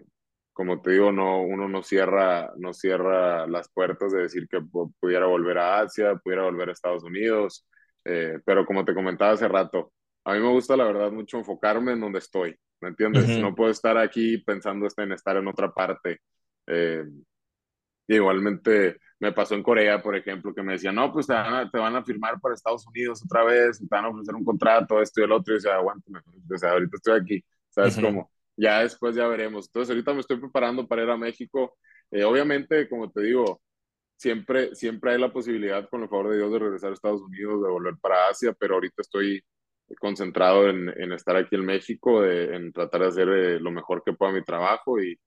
como 0.53 0.83
te 0.83 0.93
digo, 0.93 1.13
no, 1.13 1.43
uno 1.43 1.69
no 1.69 1.83
cierra, 1.85 2.53
no 2.57 2.73
cierra 2.75 3.47
las 3.47 3.71
puertas 3.71 4.13
de 4.13 4.23
decir 4.23 4.49
que 4.49 4.61
pudiera 5.01 5.27
volver 5.27 5.59
a 5.59 5.81
Asia, 5.81 6.17
pudiera 6.17 6.43
volver 6.45 6.71
a 6.71 6.73
Estados 6.73 7.05
Unidos, 7.05 7.69
pero 8.03 8.67
como 8.67 8.85
te 8.85 8.95
comentaba 8.95 9.33
hace 9.33 9.47
rato, 9.49 9.93
a 10.25 10.35
mí 10.35 10.41
me 10.41 10.51
gusta, 10.51 10.77
la 10.77 10.85
verdad, 10.85 11.11
mucho 11.11 11.39
enfocarme 11.39 11.93
en 11.93 12.01
donde 12.01 12.19
estoy, 12.19 12.57
¿me 12.81 12.89
entiendes? 12.89 13.29
No 13.39 13.55
puedo 13.55 13.71
estar 13.71 13.97
aquí 13.97 14.39
pensando 14.39 14.87
en 14.97 15.13
estar 15.13 15.37
en 15.37 15.49
otra 15.49 15.73
parte. 15.73 16.21
Eh, 16.67 17.05
igualmente 18.07 18.99
me 19.21 19.33
pasó 19.33 19.55
en 19.55 19.63
Corea, 19.63 20.03
por 20.03 20.17
ejemplo, 20.17 20.55
que 20.55 20.63
me 20.63 20.73
decían, 20.73 20.95
no, 20.95 21.13
pues 21.13 21.27
te 21.27 21.33
van, 21.33 21.97
a, 21.97 22.05
firmar 22.05 22.41
para 22.41 22.55
Estados 22.55 22.87
Unidos 22.87 23.23
otra 23.25 23.45
vez, 23.45 23.79
te 23.79 23.87
van 23.91 24.05
a 24.05 24.09
ofrecer 24.09 24.35
un 24.35 24.45
contrato, 24.45 25.03
esto 25.03 25.21
y 25.21 25.25
el 25.25 25.33
otro, 25.33 25.53
y 25.53 25.57
yo 25.57 25.63
decía, 25.63 25.75
aguántame, 25.75 26.21
o 26.21 26.59
sea, 26.59 26.73
ahorita 26.73 26.97
estoy 26.97 27.21
aquí, 27.21 27.45
¿sabes 27.69 27.97
cómo? 27.97 28.31
Ya 28.57 28.81
después 28.81 29.15
ya 29.15 29.27
veremos. 29.29 29.67
Entonces, 29.67 29.91
ahorita 29.91 30.15
me 30.15 30.21
estoy 30.21 30.39
preparando 30.39 30.87
para 30.87 31.05
ir 31.05 31.11
a 31.11 31.17
México. 31.17 31.77
Eh, 32.11 32.25
obviamente, 32.25 32.89
como 32.89 33.09
te 33.09 33.23
digo, 33.23 33.61
siempre, 34.17 34.75
siempre 34.75 35.13
hay 35.13 35.21
la 35.21 35.33
posibilidad, 35.33 35.89
con 35.89 36.03
el 36.03 36.09
favor 36.09 36.31
de 36.31 36.39
Dios, 36.39 36.53
de 36.53 36.59
regresar 36.59 36.91
a 36.91 36.95
Estados 36.95 37.23
Unidos, 37.23 37.63
de 37.63 37.71
volver 37.71 37.95
para 38.01 38.29
Asia, 38.29 38.53
pero 38.59 38.75
ahorita 38.75 39.03
estoy 39.03 39.41
concentrado 39.97 40.69
en, 40.69 40.89
en, 40.89 41.13
estar 41.13 41.37
aquí 41.37 41.57
en 41.57 41.65
México, 41.65 42.25
en 42.25 42.73
tratar 42.73 43.03
de 43.03 43.07
hacer 43.09 43.29
eh, 43.29 43.61
lo 43.61 43.71
mejor 43.71 44.03
que 44.05 44.13
pueda 44.13 44.33
mi 44.33 44.43
trabajo 44.43 45.01
y, 45.01 45.19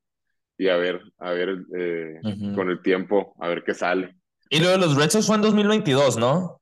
y 0.58 0.68
a 0.68 0.78
ver, 0.78 1.02
a 1.18 1.32
ver 1.32 1.58
eh, 1.76 2.20
con 2.56 2.70
el 2.70 2.82
tiempo, 2.82 3.34
a 3.40 3.48
ver 3.48 3.64
qué 3.64 3.74
sale. 3.74 4.16
Y 4.50 4.60
lo 4.60 4.70
de 4.70 4.78
los 4.78 4.96
Red 4.96 5.10
Sox 5.10 5.26
fue 5.26 5.38
en 5.38 5.42
2022, 5.42 6.18
¿no? 6.18 6.62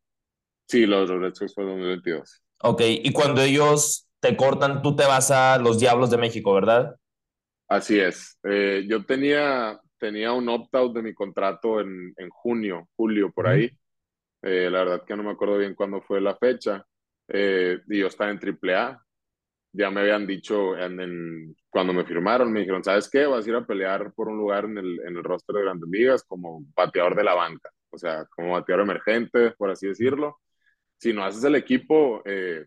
Sí, 0.68 0.86
los 0.86 1.10
Red 1.10 1.34
Sox 1.34 1.54
fue 1.54 1.64
en 1.64 1.70
2022. 1.72 2.44
Ok, 2.62 2.82
y 2.86 3.12
cuando 3.12 3.42
ellos 3.42 4.08
te 4.20 4.36
cortan, 4.36 4.82
tú 4.82 4.96
te 4.96 5.06
vas 5.06 5.32
a 5.32 5.58
los 5.58 5.80
Diablos 5.80 6.10
de 6.10 6.18
México, 6.18 6.54
¿verdad? 6.54 6.96
Así 7.68 8.00
es. 8.00 8.38
Eh, 8.44 8.86
yo 8.88 9.06
tenía, 9.06 9.80
tenía 9.98 10.32
un 10.32 10.48
opt-out 10.50 10.94
de 10.94 11.02
mi 11.02 11.14
contrato 11.14 11.80
en, 11.82 12.14
en 12.18 12.30
junio, 12.30 12.88
julio, 12.96 13.32
por 13.32 13.48
ahí. 13.48 13.70
la 14.42 14.84
verdad 14.84 15.04
que 15.06 15.16
no 15.16 15.24
me 15.24 15.32
acuerdo 15.32 15.58
bien 15.58 15.76
cuándo 15.76 16.02
fue 16.02 16.22
la 16.22 16.36
fecha 16.36 16.86
eh, 17.30 17.80
y 17.88 18.00
yo 18.00 18.08
estaba 18.08 18.32
en 18.32 18.40
AAA. 18.40 19.04
Ya 19.72 19.92
me 19.92 20.02
habían 20.02 20.26
dicho 20.26 20.78
en, 20.78 21.56
cuando 21.70 21.94
me 21.94 22.06
firmaron, 22.06 22.52
me 22.52 22.62
dijeron, 22.62 22.84
¿sabes 22.84 23.10
qué? 23.10 23.26
Vas 23.26 23.46
a 23.46 23.50
ir 23.50 23.56
a 23.56 23.66
pelear 23.66 24.14
por 24.14 24.28
un 24.30 24.38
lugar 24.38 24.66
en 24.66 24.78
el, 24.80 25.00
en 25.06 25.18
el 25.18 25.24
roster 25.24 25.56
de 25.56 25.62
grandes 25.64 25.90
ligas 25.90 26.24
como 26.24 26.64
bateador 26.76 27.16
de 27.16 27.24
la 27.24 27.36
banca, 27.36 27.70
o 27.92 27.98
sea, 27.98 28.26
como 28.36 28.54
bateador 28.54 28.84
emergente, 28.86 29.52
por 29.52 29.70
así 29.70 29.88
decirlo. 29.88 30.40
Si 30.98 31.14
no 31.14 31.24
haces 31.24 31.44
el 31.44 31.56
equipo, 31.56 32.22
eh, 32.26 32.66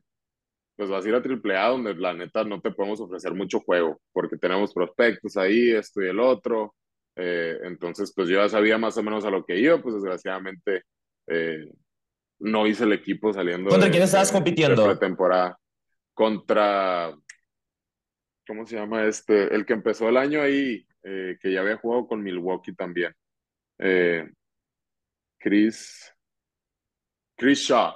pues 0.76 0.90
vas 0.90 1.04
a 1.04 1.08
ir 1.08 1.14
a 1.14 1.18
AAA 1.18 1.68
donde 1.68 1.94
la 1.94 2.14
neta 2.14 2.44
no 2.44 2.60
te 2.60 2.70
podemos 2.72 3.00
ofrecer 3.00 3.34
mucho 3.34 3.60
juego, 3.60 4.00
porque 4.12 4.36
tenemos 4.38 4.72
prospectos 4.74 5.36
ahí, 5.36 5.70
esto 5.72 6.02
y 6.02 6.08
el 6.08 6.20
otro. 6.20 6.74
Eh, 7.16 7.58
entonces, 7.64 8.12
pues 8.14 8.28
yo 8.28 8.36
ya 8.36 8.48
sabía 8.48 8.78
más 8.78 8.96
o 8.96 9.02
menos 9.02 9.24
a 9.24 9.30
lo 9.30 9.44
que 9.44 9.58
iba, 9.58 9.80
pues 9.82 9.94
desgraciadamente 9.96 10.84
eh, 11.26 11.66
no 12.42 12.66
hice 12.66 12.84
el 12.84 12.92
equipo 12.92 13.32
saliendo. 13.32 13.70
¿Contra 13.70 13.90
quién 13.90 14.02
estabas 14.02 14.32
compitiendo? 14.32 14.88
De 14.88 14.96
temporada. 14.96 15.58
Contra. 16.14 17.16
¿Cómo 18.46 18.66
se 18.66 18.76
llama 18.76 19.04
este? 19.04 19.54
El 19.54 19.64
que 19.64 19.72
empezó 19.72 20.08
el 20.08 20.16
año 20.16 20.42
ahí, 20.42 20.86
eh, 21.02 21.38
que 21.40 21.52
ya 21.52 21.60
había 21.60 21.76
jugado 21.76 22.06
con 22.06 22.22
Milwaukee 22.22 22.74
también. 22.74 23.14
Eh, 23.78 24.28
Chris. 25.38 26.12
Chris 27.36 27.60
Shaw. 27.60 27.94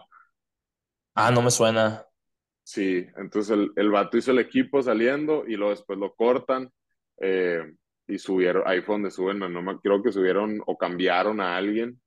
Ah, 1.15 1.31
no 1.31 1.43
me 1.43 1.51
suena. 1.51 2.05
Sí, 2.63 3.07
entonces 3.17 3.57
el, 3.57 3.73
el 3.77 3.91
vato 3.91 4.17
hizo 4.17 4.33
el 4.33 4.41
equipo 4.41 4.83
saliendo 4.83 5.45
y 5.47 5.57
luego 5.57 5.71
después 5.71 5.99
lo 5.99 6.15
cortan 6.15 6.71
eh, 7.21 7.75
y 8.09 8.19
subieron, 8.19 8.65
ahí 8.67 8.83
fue 8.83 8.97
donde 8.97 9.11
suben, 9.11 9.39
no 9.39 9.63
me 9.63 9.79
creo 9.79 10.03
que 10.03 10.13
subieron 10.13 10.61
o 10.67 10.77
cambiaron 10.77 11.41
a 11.41 11.57
alguien. 11.57 12.01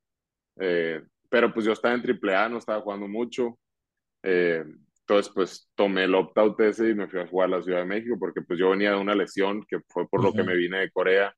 Eh, 0.59 1.01
pero 1.29 1.53
pues 1.53 1.65
yo 1.65 1.71
estaba 1.71 1.95
en 1.95 2.01
AAA, 2.01 2.49
no 2.49 2.57
estaba 2.57 2.81
jugando 2.81 3.07
mucho. 3.07 3.57
Eh, 4.23 4.63
entonces, 5.01 5.31
pues 5.33 5.71
tomé 5.75 6.03
el 6.03 6.13
opt-out 6.13 6.59
ese 6.61 6.89
y 6.89 6.93
me 6.93 7.07
fui 7.07 7.19
a 7.19 7.27
jugar 7.27 7.47
a 7.47 7.57
la 7.57 7.63
Ciudad 7.63 7.79
de 7.79 7.85
México 7.85 8.15
porque 8.19 8.41
pues 8.41 8.59
yo 8.59 8.69
venía 8.69 8.91
de 8.91 8.97
una 8.97 9.15
lesión 9.15 9.65
que 9.67 9.79
fue 9.87 10.07
por 10.07 10.23
lo 10.23 10.33
que 10.33 10.43
me 10.43 10.55
vine 10.55 10.79
de 10.79 10.91
Corea. 10.91 11.33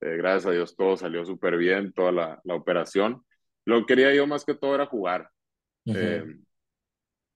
Eh, 0.00 0.16
gracias 0.16 0.46
a 0.46 0.52
Dios 0.52 0.74
todo 0.74 0.96
salió 0.96 1.26
súper 1.26 1.58
bien, 1.58 1.92
toda 1.92 2.12
la, 2.12 2.40
la, 2.44 2.54
operación. 2.54 3.22
Lo 3.66 3.80
que 3.80 3.86
quería 3.86 4.14
yo 4.14 4.26
más 4.26 4.44
que 4.46 4.54
todo 4.54 4.74
era 4.74 4.86
jugar. 4.86 5.28
Eh, 5.84 6.24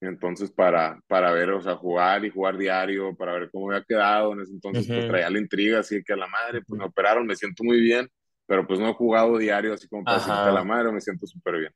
entonces, 0.00 0.50
para, 0.50 0.98
para 1.06 1.32
ver, 1.32 1.50
o 1.50 1.60
sea, 1.60 1.76
jugar 1.76 2.24
y 2.24 2.30
jugar 2.30 2.56
diario, 2.56 3.14
para 3.14 3.34
ver 3.34 3.50
cómo 3.50 3.70
había 3.70 3.84
quedado. 3.84 4.32
En 4.32 4.40
ese 4.40 4.52
entonces, 4.52 4.86
pues 4.86 5.06
traía 5.06 5.28
la 5.28 5.38
intriga, 5.38 5.80
así 5.80 6.02
que 6.02 6.14
a 6.14 6.16
la 6.16 6.26
madre, 6.26 6.62
pues 6.66 6.78
me 6.78 6.86
operaron, 6.86 7.26
me 7.26 7.36
siento 7.36 7.62
muy 7.62 7.80
bien, 7.80 8.08
pero 8.46 8.66
pues 8.66 8.80
no 8.80 8.88
he 8.88 8.94
jugado 8.94 9.36
diario, 9.36 9.74
así 9.74 9.86
como 9.88 10.04
para 10.04 10.18
decirte 10.18 10.40
a 10.40 10.52
la 10.52 10.64
madre, 10.64 10.92
me 10.92 11.00
siento 11.00 11.26
súper 11.26 11.58
bien. 11.58 11.72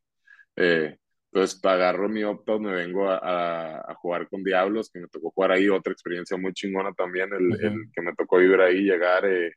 Eh, 0.60 0.96
entonces 1.30 1.64
agarro 1.64 2.08
mi 2.08 2.24
opt 2.24 2.48
me 2.58 2.74
vengo 2.74 3.08
a, 3.08 3.80
a, 3.80 3.94
jugar 3.94 4.28
con 4.28 4.42
Diablos, 4.42 4.90
que 4.90 4.98
me 5.00 5.08
tocó 5.08 5.30
jugar 5.30 5.52
ahí, 5.52 5.68
otra 5.68 5.92
experiencia 5.92 6.36
muy 6.36 6.52
chingona 6.52 6.92
también, 6.94 7.32
el, 7.32 7.52
el 7.64 7.76
que 7.92 8.02
me 8.02 8.14
tocó 8.14 8.38
vivir 8.38 8.60
ahí, 8.60 8.82
llegar 8.82 9.24
eh, 9.26 9.52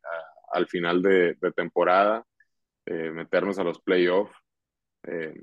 al 0.54 0.68
final 0.68 1.02
de, 1.02 1.36
de 1.42 1.52
temporada, 1.54 2.24
eh, 2.86 3.10
meternos 3.12 3.58
a 3.58 3.64
los 3.64 3.82
playoffs. 3.82 4.36
Eh, 5.08 5.34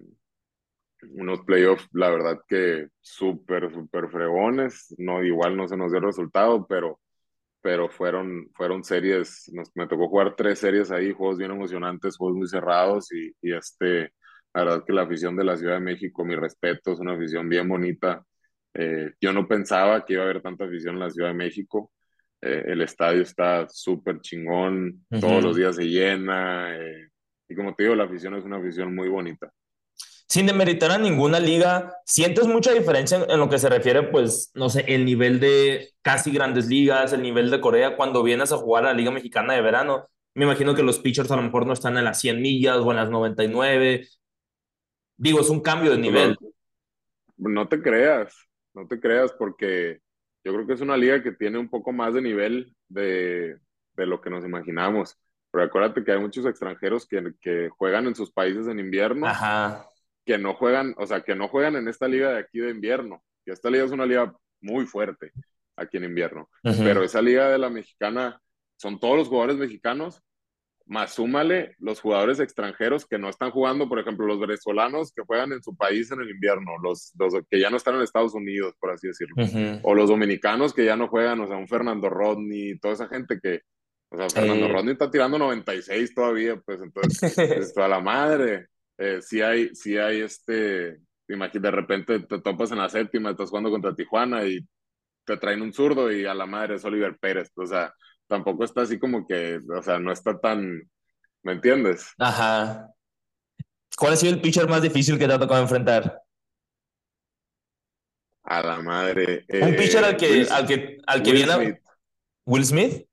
unos 1.12 1.40
playoffs, 1.42 1.88
la 1.92 2.10
verdad 2.10 2.40
que 2.46 2.88
súper, 3.00 3.72
súper 3.72 4.08
fregones, 4.10 4.94
no, 4.98 5.24
igual 5.24 5.56
no 5.56 5.66
se 5.66 5.76
nos 5.76 5.90
dio 5.90 5.98
el 5.98 6.06
resultado, 6.06 6.66
pero, 6.66 7.00
pero 7.62 7.88
fueron, 7.88 8.50
fueron 8.54 8.84
series, 8.84 9.50
nos, 9.52 9.70
me 9.74 9.86
tocó 9.88 10.08
jugar 10.08 10.36
tres 10.36 10.58
series 10.58 10.90
ahí, 10.90 11.12
juegos 11.12 11.38
bien 11.38 11.52
emocionantes, 11.52 12.16
juegos 12.16 12.36
muy 12.36 12.48
cerrados 12.48 13.12
y, 13.12 13.32
y 13.40 13.54
este 13.54 14.12
la 14.54 14.64
verdad 14.64 14.84
que 14.86 14.92
la 14.92 15.02
afición 15.02 15.36
de 15.36 15.44
la 15.44 15.56
Ciudad 15.56 15.74
de 15.74 15.80
México, 15.80 16.24
mi 16.24 16.34
respeto, 16.34 16.92
es 16.92 16.98
una 16.98 17.14
afición 17.14 17.48
bien 17.48 17.68
bonita. 17.68 18.24
Eh, 18.74 19.12
yo 19.20 19.32
no 19.32 19.46
pensaba 19.46 20.04
que 20.04 20.14
iba 20.14 20.22
a 20.22 20.24
haber 20.24 20.42
tanta 20.42 20.64
afición 20.64 20.94
en 20.94 21.00
la 21.00 21.10
Ciudad 21.10 21.28
de 21.28 21.34
México. 21.34 21.92
Eh, 22.40 22.64
el 22.66 22.82
estadio 22.82 23.22
está 23.22 23.66
súper 23.68 24.20
chingón, 24.20 25.04
todos 25.20 25.42
los 25.42 25.56
días 25.56 25.76
se 25.76 25.84
llena. 25.84 26.76
Eh, 26.76 27.08
y 27.48 27.54
como 27.54 27.74
te 27.74 27.84
digo, 27.84 27.94
la 27.94 28.04
afición 28.04 28.34
es 28.34 28.44
una 28.44 28.58
afición 28.58 28.94
muy 28.94 29.08
bonita. 29.08 29.50
Sin 30.28 30.44
demeritar 30.44 30.90
a 30.90 30.98
ninguna 30.98 31.40
liga, 31.40 31.94
¿sientes 32.04 32.46
mucha 32.46 32.74
diferencia 32.74 33.24
en, 33.26 33.40
lo 33.40 33.48
que 33.48 33.58
se 33.58 33.70
refiere, 33.70 34.02
pues, 34.02 34.50
no 34.54 34.68
sé, 34.68 34.84
el 34.86 35.06
nivel 35.06 35.40
de 35.40 35.92
casi 36.02 36.30
grandes 36.30 36.68
ligas, 36.68 37.14
el 37.14 37.22
nivel 37.22 37.50
de 37.50 37.62
Corea, 37.62 37.96
cuando 37.96 38.22
vienes 38.22 38.52
a 38.52 38.58
jugar 38.58 38.84
a 38.84 38.88
la 38.88 38.94
Liga 38.94 39.10
Mexicana 39.10 39.54
de 39.54 39.62
verano? 39.62 40.06
Me 40.34 40.44
imagino 40.44 40.74
que 40.74 40.82
los 40.82 40.98
pitchers 40.98 41.30
a 41.30 41.36
lo 41.36 41.42
mejor 41.42 41.66
no 41.66 41.72
están 41.72 41.96
en 41.96 42.04
las 42.04 42.20
100 42.20 42.42
millas 42.42 42.76
o 42.76 42.90
en 42.90 42.98
las 42.98 43.08
99, 43.08 44.06
Digo, 45.18 45.40
es 45.40 45.50
un 45.50 45.60
cambio 45.60 45.90
de 45.90 45.98
nivel. 45.98 46.38
No, 47.36 47.68
te 47.68 47.82
creas, 47.82 48.34
no 48.72 48.86
te 48.86 49.00
creas, 49.00 49.32
porque 49.32 50.00
yo 50.44 50.54
creo 50.54 50.66
que 50.66 50.74
es 50.74 50.80
una 50.80 50.96
liga 50.96 51.22
que 51.22 51.32
tiene 51.32 51.58
un 51.58 51.68
poco 51.68 51.92
más 51.92 52.14
de 52.14 52.22
nivel 52.22 52.74
de, 52.88 53.58
de 53.94 54.06
lo 54.06 54.20
que 54.20 54.30
nos 54.30 54.44
imaginamos. 54.44 55.18
Pero 55.50 55.64
acuérdate 55.64 56.04
que 56.04 56.12
hay 56.12 56.20
muchos 56.20 56.46
extranjeros 56.46 57.06
que, 57.06 57.32
que 57.40 57.68
juegan 57.70 58.06
en 58.06 58.14
sus 58.14 58.30
países 58.30 58.68
en 58.68 58.78
invierno, 58.78 59.26
que 60.24 60.38
no 60.38 60.54
juegan, 60.54 60.94
o 60.98 61.06
sea, 61.06 61.22
que 61.22 61.34
no 61.34 61.48
juegan 61.48 61.74
en 61.76 61.88
esta 61.88 62.06
liga 62.06 62.32
de 62.32 62.38
aquí 62.38 62.60
de 62.60 62.70
invierno. 62.70 63.22
Y 63.44 63.50
esta 63.50 63.70
liga 63.70 63.84
es 63.84 63.90
una 63.90 64.06
liga 64.06 64.32
muy 64.60 64.86
fuerte 64.86 65.32
aquí 65.74 65.96
en 65.96 66.04
invierno. 66.04 66.48
Pero 66.62 67.02
esa 67.02 67.20
liga 67.20 67.48
de 67.48 67.58
la 67.58 67.70
mexicana 67.70 68.40
son 68.76 69.00
todos 69.00 69.16
los 69.16 69.28
jugadores 69.28 69.56
mexicanos 69.56 70.22
más 70.88 71.14
súmale 71.14 71.76
los 71.78 72.00
jugadores 72.00 72.40
extranjeros 72.40 73.06
que 73.06 73.18
no 73.18 73.28
están 73.28 73.50
jugando, 73.50 73.88
por 73.88 73.98
ejemplo, 73.98 74.26
los 74.26 74.40
venezolanos 74.40 75.12
que 75.12 75.22
juegan 75.22 75.52
en 75.52 75.62
su 75.62 75.76
país 75.76 76.10
en 76.10 76.20
el 76.20 76.30
invierno, 76.30 76.72
los, 76.82 77.12
los 77.18 77.34
que 77.48 77.60
ya 77.60 77.70
no 77.70 77.76
están 77.76 77.96
en 77.96 78.02
Estados 78.02 78.34
Unidos, 78.34 78.74
por 78.80 78.90
así 78.90 79.06
decirlo, 79.06 79.36
o 79.82 79.94
los 79.94 80.08
dominicanos 80.08 80.72
que 80.72 80.84
ya 80.84 80.96
no 80.96 81.08
juegan, 81.08 81.40
o 81.40 81.46
sea, 81.46 81.56
un 81.56 81.68
Fernando 81.68 82.08
Rodney, 82.08 82.78
toda 82.78 82.94
esa 82.94 83.08
gente 83.08 83.38
que, 83.40 83.60
o 84.10 84.16
sea, 84.16 84.30
Fernando 84.30 84.68
Rodney 84.68 84.92
está 84.92 85.10
tirando 85.10 85.38
96 85.38 86.14
todavía, 86.14 86.56
pues 86.56 86.80
entonces, 86.80 87.38
es 87.38 87.74
toda 87.74 87.88
la 87.88 88.00
madre. 88.00 88.68
Eh, 88.96 89.20
si 89.20 89.42
hay, 89.42 89.74
si 89.74 89.98
hay 89.98 90.22
este, 90.22 90.98
imagínate, 91.28 91.60
de 91.60 91.70
repente 91.70 92.20
te 92.20 92.40
topas 92.40 92.72
en 92.72 92.78
la 92.78 92.88
séptima, 92.88 93.30
estás 93.30 93.50
jugando 93.50 93.70
contra 93.70 93.94
Tijuana 93.94 94.44
y 94.44 94.66
te 95.24 95.36
traen 95.36 95.60
un 95.60 95.74
zurdo 95.74 96.10
y 96.10 96.24
a 96.24 96.32
la 96.32 96.46
madre 96.46 96.76
es 96.76 96.84
Oliver 96.86 97.16
Pérez, 97.18 97.50
o 97.54 97.66
sea, 97.66 97.92
tampoco 98.28 98.64
está 98.64 98.82
así 98.82 98.98
como 98.98 99.26
que, 99.26 99.60
o 99.76 99.82
sea, 99.82 99.98
no 99.98 100.12
está 100.12 100.38
tan, 100.38 100.88
¿me 101.42 101.52
entiendes? 101.52 102.12
Ajá. 102.18 102.88
¿Cuál 103.96 104.12
ha 104.12 104.16
sido 104.16 104.34
el 104.34 104.40
pitcher 104.40 104.68
más 104.68 104.82
difícil 104.82 105.18
que 105.18 105.26
te 105.26 105.32
ha 105.32 105.38
tocado 105.38 105.60
enfrentar? 105.60 106.22
A 108.44 108.62
la 108.62 108.80
madre. 108.80 109.44
Un 109.60 109.74
pitcher 109.74 110.04
al 110.04 110.16
que, 110.16 110.46
al 110.48 110.66
que, 110.66 110.98
al 111.06 111.22
que 111.22 111.32
viene. 111.32 111.82
¿Will 112.46 112.64
Smith? 112.64 113.06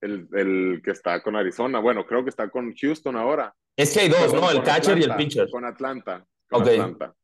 El, 0.00 0.28
el, 0.32 0.82
que 0.84 0.90
está 0.90 1.22
con 1.22 1.36
Arizona. 1.36 1.78
Bueno, 1.78 2.04
creo 2.06 2.22
que 2.24 2.30
está 2.30 2.50
con 2.50 2.74
Houston 2.74 3.16
ahora. 3.16 3.54
Es 3.76 3.92
que 3.92 4.00
hay 4.00 4.08
dos, 4.08 4.34
¿no? 4.34 4.50
El 4.50 4.62
catcher 4.62 4.98
y 4.98 5.04
el 5.04 5.14
pitcher. 5.14 5.48
Con 5.50 5.64
Atlanta. 5.64 6.26
Con 6.48 6.62
Atlanta. 6.62 7.14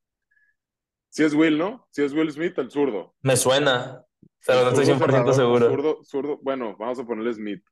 Sí 1.11 1.23
es 1.23 1.35
Will, 1.35 1.59
¿no? 1.59 1.87
Sí 1.91 2.03
es 2.03 2.13
Will 2.13 2.31
Smith, 2.33 2.59
el 2.59 2.71
zurdo. 2.71 3.15
Me 3.23 3.37
suena, 3.37 4.04
pero 4.47 4.63
no 4.63 4.69
estoy 4.69 4.87
100% 4.87 5.33
seguro. 5.33 5.71
Zurdo, 5.71 6.05
zurdo, 6.05 6.39
bueno, 6.43 6.77
vamos 6.79 6.99
a 6.99 7.05
ponerle 7.05 7.33
Smith. 7.33 7.65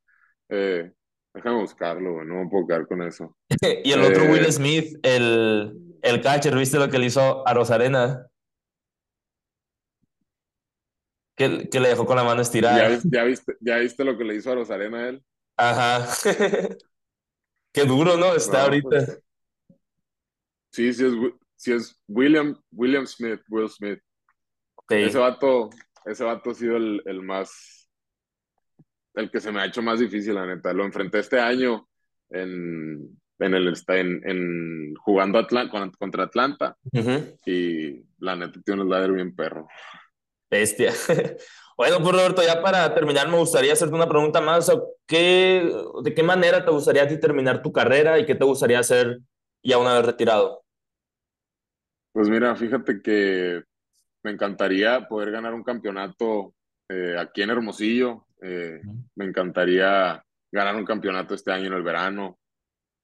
Eh, 0.49 0.91
déjame 1.35 1.61
buscarlo, 1.61 2.25
no 2.25 2.45
me 2.45 2.51
puedo 2.51 2.67
quedar 2.67 2.87
con 2.87 3.03
eso. 3.03 3.37
y 3.85 3.93
el 3.93 4.03
otro 4.03 4.25
Will 4.25 4.45
eh, 4.45 4.53
Smith, 4.53 4.99
el, 5.03 5.99
el 6.03 6.21
catcher, 6.21 6.57
¿viste 6.57 6.79
lo 6.79 6.89
que 6.89 6.99
le 6.99 7.07
hizo 7.07 7.47
a 7.47 7.55
Rosarena? 7.55 8.27
Que, 11.35 11.69
que 11.69 11.81
le 11.81 11.89
dejó 11.89 12.07
con 12.07 12.17
la 12.17 12.25
mano 12.25 12.43
estirada. 12.43 12.91
¿Ya, 12.91 13.01
ya, 13.05 13.25
viste, 13.25 13.57
¿Ya 13.61 13.77
viste 13.79 14.05
lo 14.05 14.17
que 14.17 14.25
le 14.25 14.35
hizo 14.35 14.53
a 14.53 14.55
Rosarena 14.55 14.99
a 14.99 15.09
él? 15.09 15.25
Ajá. 15.57 16.09
Qué 17.73 17.85
duro, 17.85 18.17
¿no? 18.17 18.35
Está 18.35 18.65
ahorita. 18.65 18.89
Pues, 18.89 19.23
sí, 20.73 20.93
sí 20.93 21.07
es, 21.07 21.13
sí 21.57 21.73
es 21.73 22.01
William, 22.07 22.61
William 22.71 23.07
Smith, 23.07 23.41
Will 23.49 23.71
Smith. 23.71 23.99
Ese 24.89 25.19
vato, 25.19 25.71
ese 26.05 26.25
vato 26.25 26.51
ha 26.51 26.55
sido 26.55 26.77
el, 26.77 27.03
el, 27.07 27.23
más, 27.23 27.91
el 29.15 29.31
que 29.31 29.41
se 29.41 29.53
me 29.53 29.61
ha 29.61 29.67
hecho 29.67 29.83
más 29.83 30.01
difícil, 30.01 30.35
la 30.35 30.47
neta. 30.47 30.73
Lo 30.73 30.85
enfrenté 30.85 31.21
este 31.21 31.41
año 31.41 31.89
en, 32.31 33.19
en 33.39 33.55
el, 33.55 33.75
en, 33.89 34.29
en 34.29 34.95
jugando 34.97 35.47
contra 35.99 36.25
Atlanta 36.25 36.77
y 37.47 38.03
la 38.19 38.37
neta 38.37 38.61
tiene 38.65 38.83
un 38.83 38.91
ladder 38.91 39.13
bien 39.13 39.35
perro. 39.35 39.69
Bestia. 40.51 40.93
Bueno, 41.75 42.01
pues 42.01 42.13
Roberto, 42.13 42.43
ya 42.43 42.63
para 42.63 42.95
terminar 42.95 43.29
me 43.29 43.39
gustaría 43.39 43.73
hacerte 43.73 43.95
una 43.95 44.09
pregunta 44.09 44.41
más. 44.41 44.71
¿Qué, 45.07 45.69
¿De 46.05 46.15
qué 46.15 46.23
manera 46.23 46.65
te 46.65 46.71
gustaría 46.71 47.03
a 47.03 47.09
ti 47.09 47.19
terminar 47.19 47.63
tu 47.63 47.73
carrera 47.73 48.19
y 48.19 48.27
qué 48.27 48.35
te 48.35 48.45
gustaría 48.45 48.79
hacer 48.79 49.19
ya 49.65 49.79
una 49.79 49.95
vez 49.95 50.05
retirado? 50.05 50.63
Pues 52.13 52.29
mira, 52.29 52.55
fíjate 52.55 53.01
que 53.03 53.63
me 54.23 54.31
encantaría 54.31 55.07
poder 55.09 55.31
ganar 55.31 55.55
un 55.55 55.63
campeonato 55.63 56.55
eh, 56.89 57.17
aquí 57.19 57.43
en 57.43 57.51
Hermosillo. 57.51 58.27
Eh, 58.41 58.81
me 59.17 59.25
encantaría 59.25 60.23
ganar 60.51 60.77
un 60.77 60.85
campeonato 60.85 61.35
este 61.35 61.53
año 61.53 61.67
en 61.67 61.75
el 61.75 61.83
verano. 61.83 62.39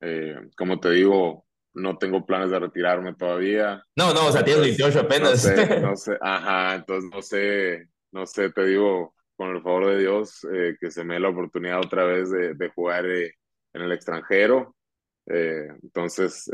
Eh, 0.00 0.36
como 0.56 0.78
te 0.78 0.90
digo, 0.90 1.46
no 1.74 1.98
tengo 1.98 2.24
planes 2.24 2.50
de 2.50 2.58
retirarme 2.58 3.14
todavía. 3.14 3.82
No, 3.96 4.12
no, 4.12 4.26
o 4.26 4.32
sea, 4.32 4.44
tienes 4.44 4.62
28 4.62 5.00
apenas. 5.00 5.30
No 5.30 5.36
sé, 5.36 5.80
no 5.80 5.96
sé, 5.96 6.18
ajá, 6.20 6.74
entonces 6.76 7.10
no 7.12 7.22
sé, 7.22 7.88
no 8.12 8.26
sé, 8.26 8.50
te 8.50 8.66
digo, 8.66 9.14
con 9.36 9.54
el 9.54 9.62
favor 9.62 9.86
de 9.86 9.98
Dios, 9.98 10.46
eh, 10.52 10.76
que 10.80 10.90
se 10.90 11.04
me 11.04 11.14
dé 11.14 11.20
la 11.20 11.30
oportunidad 11.30 11.78
otra 11.78 12.04
vez 12.04 12.30
de, 12.30 12.54
de 12.54 12.68
jugar 12.70 13.06
en 13.06 13.82
el 13.82 13.92
extranjero. 13.92 14.76
Eh, 15.30 15.68
entonces, 15.82 16.50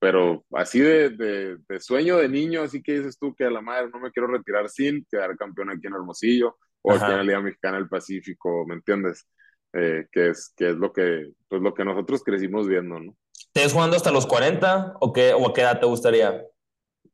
pero 0.00 0.44
así 0.52 0.80
de, 0.80 1.10
de, 1.10 1.56
de, 1.68 1.80
sueño 1.80 2.16
de 2.16 2.28
niño, 2.28 2.62
así 2.62 2.82
que 2.82 2.98
dices 2.98 3.18
tú 3.18 3.34
que 3.34 3.44
a 3.44 3.50
la 3.50 3.60
madre 3.60 3.88
no 3.92 4.00
me 4.00 4.10
quiero 4.10 4.26
retirar 4.26 4.68
sin 4.68 5.06
quedar 5.08 5.36
campeón 5.36 5.70
aquí 5.70 5.86
en 5.86 5.94
Hermosillo 5.94 6.56
o 6.82 6.92
aquí 6.92 7.04
en 7.04 7.16
la 7.18 7.22
Liga 7.22 7.40
Mexicana 7.40 7.76
del 7.76 7.88
Pacífico, 7.88 8.66
¿me 8.66 8.74
entiendes? 8.74 9.26
que, 9.72 10.30
es, 10.30 10.54
que 10.56 10.70
es 10.70 10.76
lo 10.76 10.90
que, 10.90 11.32
pues 11.48 11.60
lo 11.60 11.74
que 11.74 11.84
nosotros 11.84 12.22
crecimos 12.24 12.66
viendo, 12.66 12.98
¿no? 12.98 13.14
¿Te 13.52 13.62
ves 13.62 13.72
jugando 13.72 13.96
hasta 13.96 14.10
los 14.10 14.26
40 14.26 14.94
o, 15.00 15.12
qué, 15.12 15.32
o 15.32 15.48
a 15.48 15.54
qué 15.54 15.62
edad 15.62 15.80
te 15.80 15.86
gustaría? 15.86 16.42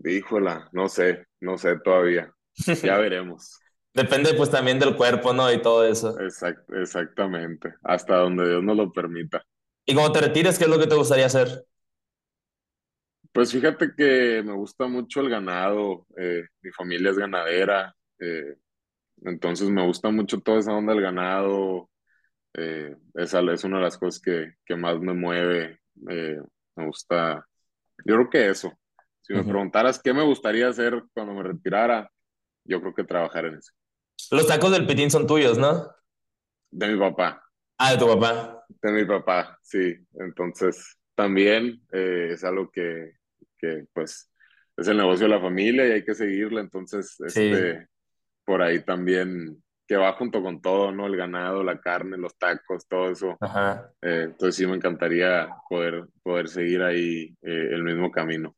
Híjola, 0.04 0.68
no 0.72 0.88
sé, 0.88 1.26
no 1.40 1.58
sé 1.58 1.78
todavía. 1.78 2.32
Ya 2.82 2.98
veremos. 2.98 3.60
Depende 3.94 4.34
pues 4.34 4.50
también 4.50 4.78
del 4.78 4.96
cuerpo, 4.96 5.32
¿no? 5.32 5.52
Y 5.52 5.60
todo 5.60 5.86
eso. 5.86 6.18
Exact, 6.18 6.68
exactamente, 6.72 7.74
hasta 7.82 8.16
donde 8.16 8.48
Dios 8.48 8.62
nos 8.62 8.76
lo 8.76 8.90
permita. 8.90 9.44
¿Y 9.84 9.94
cuando 9.94 10.12
te 10.12 10.20
retires, 10.20 10.58
qué 10.58 10.64
es 10.64 10.70
lo 10.70 10.78
que 10.78 10.86
te 10.86 10.94
gustaría 10.94 11.26
hacer? 11.26 11.66
Pues 13.32 13.50
fíjate 13.52 13.94
que 13.96 14.42
me 14.44 14.52
gusta 14.52 14.86
mucho 14.86 15.20
el 15.20 15.30
ganado, 15.30 16.06
eh, 16.16 16.42
mi 16.60 16.70
familia 16.70 17.10
es 17.10 17.18
ganadera, 17.18 17.94
eh, 18.18 18.56
entonces 19.24 19.70
me 19.70 19.86
gusta 19.86 20.10
mucho 20.10 20.40
toda 20.40 20.58
esa 20.58 20.74
onda 20.74 20.92
del 20.92 21.02
ganado, 21.02 21.88
eh, 22.52 22.94
esa 23.14 23.40
es 23.40 23.64
una 23.64 23.78
de 23.78 23.84
las 23.84 23.96
cosas 23.96 24.20
que, 24.20 24.54
que 24.66 24.76
más 24.76 25.00
me 25.00 25.14
mueve, 25.14 25.80
me 25.94 26.42
gusta, 26.76 27.46
yo 28.04 28.16
creo 28.16 28.30
que 28.30 28.50
eso, 28.50 28.78
si 29.22 29.32
me 29.32 29.44
preguntaras 29.44 30.00
qué 30.02 30.12
me 30.12 30.22
gustaría 30.22 30.68
hacer 30.68 31.02
cuando 31.14 31.32
me 31.32 31.42
retirara, 31.42 32.10
yo 32.64 32.80
creo 32.80 32.94
que 32.94 33.04
trabajar 33.04 33.46
en 33.46 33.54
eso. 33.54 33.72
Los 34.30 34.46
tacos 34.46 34.72
del 34.72 34.86
pitín 34.86 35.10
son 35.10 35.26
tuyos, 35.26 35.58
¿no? 35.58 35.88
De 36.70 36.88
mi 36.88 36.98
papá. 36.98 37.42
Ah, 37.78 37.92
de 37.92 37.98
tu 37.98 38.06
papá. 38.06 38.61
De 38.80 38.92
mi 38.92 39.04
papá, 39.04 39.58
sí. 39.62 39.96
Entonces, 40.14 40.96
también 41.14 41.82
eh, 41.92 42.30
es 42.32 42.44
algo 42.44 42.70
que, 42.70 43.12
que, 43.58 43.86
pues, 43.92 44.30
es 44.76 44.88
el 44.88 44.96
negocio 44.96 45.26
de 45.26 45.34
la 45.34 45.40
familia 45.40 45.86
y 45.86 45.92
hay 45.92 46.04
que 46.04 46.14
seguirlo. 46.14 46.60
Entonces, 46.60 47.18
este, 47.20 47.88
por 48.44 48.62
ahí 48.62 48.82
también, 48.84 49.62
que 49.86 49.96
va 49.96 50.12
junto 50.14 50.42
con 50.42 50.62
todo, 50.62 50.92
¿no? 50.92 51.06
El 51.06 51.16
ganado, 51.16 51.62
la 51.62 51.80
carne, 51.80 52.16
los 52.16 52.36
tacos, 52.38 52.86
todo 52.88 53.10
eso. 53.10 53.36
Ajá. 53.40 53.92
Eh, 54.00 54.22
entonces, 54.24 54.56
sí 54.56 54.66
me 54.66 54.76
encantaría 54.76 55.48
poder, 55.68 56.06
poder 56.22 56.48
seguir 56.48 56.82
ahí 56.82 57.36
eh, 57.42 57.68
el 57.72 57.82
mismo 57.82 58.10
camino. 58.10 58.54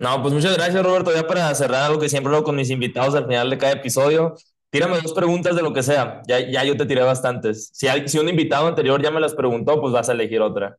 No, 0.00 0.22
pues 0.22 0.32
muchas 0.32 0.56
gracias, 0.56 0.84
Roberto. 0.84 1.12
Ya 1.12 1.26
para 1.26 1.52
cerrar 1.54 1.82
algo 1.82 2.00
que 2.00 2.08
siempre 2.08 2.32
hago 2.32 2.44
con 2.44 2.54
mis 2.54 2.70
invitados 2.70 3.16
al 3.16 3.26
final 3.26 3.50
de 3.50 3.58
cada 3.58 3.72
episodio, 3.72 4.36
tírame 4.70 5.00
dos 5.00 5.12
preguntas 5.12 5.56
de 5.56 5.62
lo 5.62 5.72
que 5.72 5.82
sea. 5.82 6.22
Ya, 6.26 6.40
ya 6.40 6.64
yo 6.64 6.76
te 6.76 6.86
tiré 6.86 7.02
bastantes. 7.02 7.70
Si, 7.72 7.88
hay, 7.88 8.08
si 8.08 8.18
un 8.18 8.28
invitado 8.28 8.66
anterior 8.66 9.02
ya 9.02 9.10
me 9.10 9.20
las 9.20 9.34
preguntó, 9.34 9.80
pues 9.80 9.92
vas 9.92 10.08
a 10.08 10.12
elegir 10.12 10.40
otra. 10.40 10.78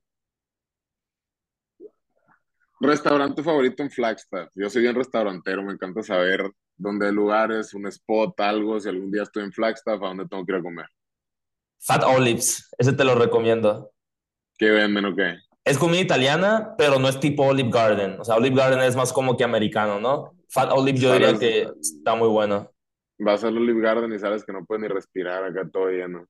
Restaurante 2.81 3.43
favorito 3.43 3.83
en 3.83 3.91
Flagstaff. 3.91 4.49
Yo 4.55 4.69
soy 4.69 4.83
bien 4.83 4.95
restaurantero, 4.95 5.61
me 5.63 5.73
encanta 5.73 6.01
saber 6.01 6.49
dónde 6.77 7.07
hay 7.07 7.11
lugares, 7.11 7.73
un 7.73 7.87
spot, 7.87 8.39
algo. 8.39 8.79
Si 8.79 8.87
algún 8.87 9.11
día 9.11 9.23
estoy 9.23 9.43
en 9.43 9.51
Flagstaff, 9.51 10.01
¿a 10.01 10.07
dónde 10.07 10.27
tengo 10.27 10.45
que 10.45 10.53
ir 10.53 10.59
a 10.59 10.61
comer? 10.61 10.85
Fat 11.81 12.03
Olives, 12.03 12.69
ese 12.77 12.93
te 12.93 13.03
lo 13.03 13.15
recomiendo. 13.15 13.91
¿Qué 14.57 14.69
venden 14.69 15.05
o 15.05 15.15
qué? 15.15 15.37
Es 15.65 15.77
comida 15.77 16.01
italiana, 16.01 16.73
pero 16.77 16.99
no 16.99 17.09
es 17.09 17.19
tipo 17.19 17.43
Olive 17.43 17.69
Garden. 17.69 18.19
O 18.19 18.23
sea, 18.23 18.35
Olive 18.35 18.55
Garden 18.55 18.79
es 18.79 18.95
más 18.95 19.11
como 19.11 19.35
que 19.35 19.43
americano, 19.43 19.99
¿no? 19.99 20.33
Fat 20.49 20.71
Olive 20.71 20.99
yo 20.99 21.13
diría 21.13 21.37
que 21.37 21.69
está 21.81 22.15
muy 22.15 22.29
bueno. 22.29 22.71
Vas 23.19 23.43
al 23.43 23.57
Olive 23.57 23.81
Garden 23.81 24.13
y 24.13 24.19
sabes 24.19 24.45
que 24.45 24.53
no 24.53 24.65
puedes 24.65 24.81
ni 24.81 24.87
respirar 24.87 25.43
acá 25.43 25.69
todo 25.71 25.89
lleno. 25.89 26.25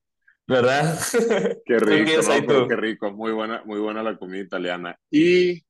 ¿Verdad? 0.47 0.97
Qué 1.65 1.77
rico, 1.77 2.11
¿no? 2.47 2.67
qué 2.67 2.75
rico. 2.75 3.11
Muy 3.11 3.31
buena, 3.31 3.61
muy 3.65 3.79
buena 3.79 4.01
la 4.01 4.17
comida 4.17 4.41
italiana. 4.41 4.97
¿Y 5.11 5.61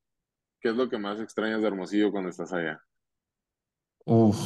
qué 0.61 0.69
es 0.69 0.75
lo 0.75 0.89
que 0.89 0.97
más 0.97 1.19
extrañas 1.19 1.61
de 1.61 1.67
Hermosillo 1.67 2.11
cuando 2.11 2.29
estás 2.29 2.53
allá? 2.53 2.81
Uf. 4.05 4.37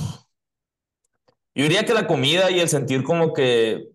Yo 1.53 1.63
diría 1.63 1.85
que 1.85 1.93
la 1.93 2.07
comida 2.07 2.49
y 2.49 2.59
el 2.59 2.67
sentir 2.67 3.03
como 3.03 3.31
que 3.31 3.89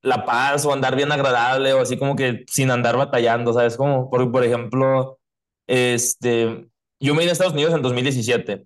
la 0.00 0.24
paz 0.24 0.64
o 0.64 0.72
andar 0.72 0.94
bien 0.94 1.10
agradable 1.10 1.72
o 1.72 1.80
así 1.80 1.98
como 1.98 2.14
que 2.14 2.44
sin 2.46 2.70
andar 2.70 2.96
batallando, 2.96 3.52
¿sabes? 3.52 3.76
Como, 3.76 4.08
por, 4.08 4.30
por 4.30 4.44
ejemplo, 4.44 5.18
este, 5.66 6.68
yo 7.00 7.14
me 7.14 7.20
vine 7.20 7.30
a 7.30 7.32
Estados 7.32 7.54
Unidos 7.54 7.74
en 7.74 7.82
2017. 7.82 8.64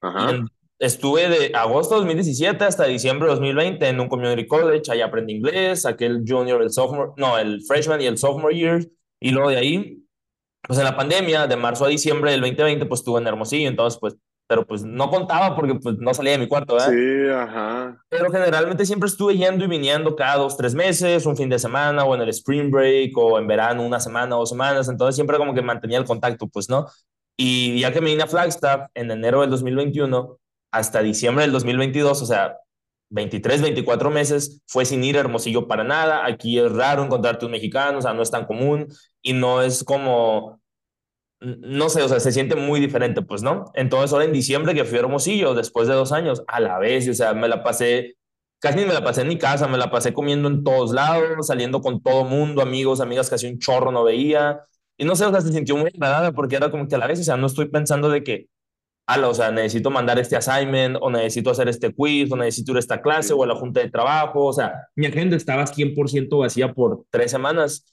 Ajá. 0.00 0.42
Estuve 0.80 1.28
de 1.28 1.52
agosto 1.54 1.94
de 1.94 2.00
2017 2.00 2.64
hasta 2.64 2.86
diciembre 2.86 3.28
de 3.28 3.34
2020 3.34 3.86
en 3.86 4.00
un 4.00 4.08
community 4.08 4.48
college, 4.48 4.90
ahí 4.90 5.02
aprendí 5.02 5.34
inglés, 5.34 5.82
saqué 5.82 6.06
el 6.06 6.24
junior, 6.26 6.62
el 6.62 6.70
sophomore, 6.70 7.12
no, 7.16 7.38
el 7.38 7.62
freshman 7.62 8.00
y 8.00 8.06
el 8.06 8.18
sophomore 8.18 8.56
year, 8.56 8.86
y 9.20 9.30
luego 9.30 9.50
de 9.50 9.58
ahí, 9.58 10.02
pues 10.62 10.78
en 10.78 10.86
la 10.86 10.96
pandemia, 10.96 11.46
de 11.46 11.56
marzo 11.56 11.84
a 11.84 11.88
diciembre 11.88 12.32
del 12.32 12.40
2020, 12.40 12.86
pues 12.86 13.00
estuve 13.00 13.20
en 13.20 13.26
Hermosillo, 13.26 13.68
entonces 13.68 14.00
pues 14.00 14.16
pero 14.50 14.66
pues 14.66 14.82
no 14.82 15.08
contaba 15.10 15.54
porque 15.54 15.76
pues 15.76 15.96
no 15.98 16.12
salía 16.12 16.32
de 16.32 16.38
mi 16.38 16.48
cuarto, 16.48 16.74
¿verdad? 16.74 16.90
Sí, 16.90 17.30
ajá. 17.32 18.02
Pero 18.08 18.32
generalmente 18.32 18.84
siempre 18.84 19.08
estuve 19.08 19.36
yendo 19.36 19.64
y 19.64 19.68
viniendo 19.68 20.16
cada 20.16 20.38
dos, 20.38 20.56
tres 20.56 20.74
meses, 20.74 21.24
un 21.24 21.36
fin 21.36 21.48
de 21.48 21.60
semana 21.60 22.02
o 22.02 22.16
en 22.16 22.22
el 22.22 22.30
spring 22.30 22.68
break 22.68 23.16
o 23.16 23.38
en 23.38 23.46
verano 23.46 23.86
una 23.86 24.00
semana 24.00 24.34
dos 24.34 24.48
semanas, 24.48 24.88
entonces 24.88 25.14
siempre 25.14 25.38
como 25.38 25.54
que 25.54 25.62
mantenía 25.62 25.98
el 25.98 26.04
contacto, 26.04 26.48
pues, 26.48 26.68
¿no? 26.68 26.88
Y 27.36 27.78
ya 27.78 27.92
que 27.92 28.00
me 28.00 28.10
vine 28.10 28.24
a 28.24 28.26
Flagstaff 28.26 28.88
en 28.94 29.12
enero 29.12 29.42
del 29.42 29.50
2021 29.50 30.36
hasta 30.70 31.02
diciembre 31.02 31.44
del 31.44 31.52
2022, 31.52 32.22
o 32.22 32.26
sea, 32.26 32.56
23, 33.10 33.62
24 33.62 34.10
meses, 34.10 34.62
fue 34.66 34.84
sin 34.84 35.02
ir 35.04 35.16
a 35.16 35.20
Hermosillo 35.20 35.66
para 35.66 35.84
nada. 35.84 36.24
Aquí 36.26 36.58
es 36.58 36.70
raro 36.72 37.04
encontrarte 37.04 37.46
un 37.46 37.52
mexicano, 37.52 37.98
o 37.98 38.02
sea, 38.02 38.14
no 38.14 38.22
es 38.22 38.30
tan 38.30 38.46
común 38.46 38.86
y 39.22 39.32
no 39.32 39.62
es 39.62 39.84
como 39.84 40.60
no 41.40 41.88
sé, 41.88 42.02
o 42.02 42.08
sea, 42.08 42.20
se 42.20 42.32
siente 42.32 42.54
muy 42.54 42.80
diferente, 42.80 43.22
pues, 43.22 43.42
¿no? 43.42 43.64
Entonces, 43.74 44.12
ahora 44.12 44.26
en 44.26 44.32
diciembre 44.32 44.74
que 44.74 44.84
fui 44.84 44.98
a 44.98 45.00
Hermosillo, 45.00 45.54
después 45.54 45.88
de 45.88 45.94
dos 45.94 46.12
años, 46.12 46.42
a 46.46 46.60
la 46.60 46.78
vez, 46.78 47.08
o 47.08 47.14
sea, 47.14 47.32
me 47.32 47.48
la 47.48 47.62
pasé, 47.62 48.16
casi 48.58 48.78
me 48.84 48.92
la 48.92 49.02
pasé 49.02 49.22
en 49.22 49.28
mi 49.28 49.38
casa, 49.38 49.66
me 49.66 49.78
la 49.78 49.90
pasé 49.90 50.12
comiendo 50.12 50.48
en 50.48 50.62
todos 50.64 50.92
lados, 50.92 51.46
saliendo 51.46 51.80
con 51.80 52.02
todo 52.02 52.24
mundo, 52.24 52.60
amigos, 52.60 53.00
amigas, 53.00 53.30
casi 53.30 53.46
un 53.46 53.58
chorro 53.58 53.90
no 53.90 54.04
veía. 54.04 54.60
Y 54.98 55.04
no 55.06 55.16
sé, 55.16 55.24
o 55.24 55.30
sea, 55.30 55.40
se 55.40 55.52
sintió 55.52 55.76
muy 55.76 55.90
agradable 55.94 56.32
porque 56.32 56.56
era 56.56 56.70
como 56.70 56.86
que 56.86 56.94
a 56.94 56.98
la 56.98 57.06
vez, 57.06 57.20
o 57.20 57.24
sea, 57.24 57.38
no 57.38 57.46
estoy 57.46 57.68
pensando 57.70 58.10
de 58.10 58.22
que 58.22 58.48
ala, 59.12 59.28
o 59.28 59.34
sea, 59.34 59.50
necesito 59.50 59.90
mandar 59.90 60.18
este 60.18 60.36
assignment, 60.36 60.96
o 61.00 61.10
necesito 61.10 61.50
hacer 61.50 61.68
este 61.68 61.94
quiz, 61.94 62.30
o 62.32 62.36
necesito 62.36 62.72
ir 62.72 62.76
a 62.76 62.80
esta 62.80 63.02
clase, 63.02 63.32
o 63.32 63.42
a 63.42 63.46
la 63.46 63.54
junta 63.54 63.80
de 63.80 63.90
trabajo, 63.90 64.46
o 64.46 64.52
sea, 64.52 64.88
mi 64.96 65.06
agenda 65.06 65.36
estaba 65.36 65.66
100% 65.66 66.38
vacía 66.38 66.72
por 66.72 67.04
tres 67.10 67.30
semanas, 67.30 67.84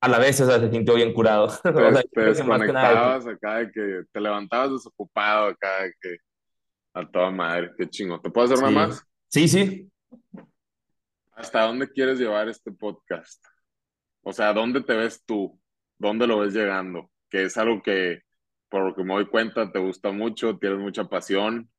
a 0.00 0.08
la 0.08 0.18
vez, 0.18 0.40
o 0.40 0.46
sea, 0.46 0.58
se 0.58 0.70
sintió 0.70 0.94
bien 0.94 1.12
curado. 1.12 1.48
Te, 1.62 1.68
o 1.68 1.92
sea, 1.92 2.02
te 2.10 2.20
desconectabas 2.20 3.26
acá 3.26 3.58
de 3.58 3.70
que 3.70 4.02
te 4.10 4.20
levantabas 4.20 4.72
desocupado 4.72 5.48
acá 5.48 5.82
de 5.82 5.92
que 6.00 6.16
a 6.94 7.06
toda 7.08 7.30
madre, 7.30 7.70
qué 7.76 7.88
chingo. 7.88 8.20
¿Te 8.20 8.30
puedo 8.30 8.46
hacer 8.46 8.58
una 8.58 8.70
más? 8.70 9.04
Sí, 9.28 9.46
sí. 9.46 9.90
¿Hasta 11.32 11.62
dónde 11.62 11.88
quieres 11.88 12.18
llevar 12.18 12.48
este 12.48 12.72
podcast? 12.72 13.44
O 14.22 14.32
sea, 14.32 14.52
¿dónde 14.52 14.82
te 14.82 14.94
ves 14.94 15.22
tú? 15.24 15.58
¿Dónde 15.98 16.26
lo 16.26 16.40
ves 16.40 16.54
llegando? 16.54 17.10
Que 17.28 17.44
es 17.44 17.56
algo 17.56 17.82
que, 17.82 18.22
por 18.70 18.84
lo 18.86 18.94
que 18.94 19.04
me 19.04 19.14
doy 19.14 19.26
cuenta, 19.26 19.70
te 19.72 19.78
gusta 19.78 20.12
mucho, 20.12 20.56
tienes 20.58 20.78
mucha 20.78 21.04
pasión. 21.04 21.70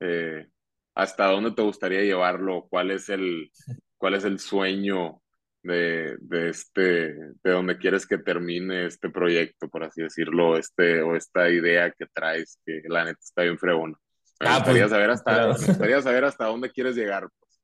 Eh, 0.00 0.46
¿Hasta 0.94 1.26
dónde 1.26 1.50
te 1.52 1.62
gustaría 1.62 2.02
llevarlo? 2.02 2.66
¿Cuál 2.70 2.92
es 2.92 3.08
el, 3.08 3.50
cuál 3.96 4.14
es 4.14 4.24
el 4.24 4.38
sueño 4.38 5.20
de, 5.62 6.16
de, 6.20 6.50
este, 6.50 6.80
de 6.82 7.50
dónde 7.50 7.78
quieres 7.78 8.06
que 8.06 8.18
termine 8.18 8.86
este 8.86 9.10
proyecto, 9.10 9.68
por 9.68 9.82
así 9.84 10.02
decirlo, 10.02 10.56
este, 10.58 11.02
o 11.02 11.16
esta 11.16 11.48
idea 11.50 11.90
que 11.90 12.06
traes, 12.12 12.60
que 12.66 12.82
la 12.88 13.04
neta 13.04 13.18
está 13.20 13.42
bien 13.42 13.58
fregona? 13.58 13.96
Me 14.40 14.48
Ah, 14.48 14.56
gustaría 14.58 14.82
pues, 14.82 14.90
saber 14.92 15.10
hasta, 15.10 15.32
claro. 15.32 15.54
me 15.58 15.66
gustaría 15.66 16.02
saber 16.02 16.24
hasta 16.26 16.44
dónde 16.46 16.70
quieres 16.70 16.94
llegar, 16.96 17.28
pues, 17.40 17.60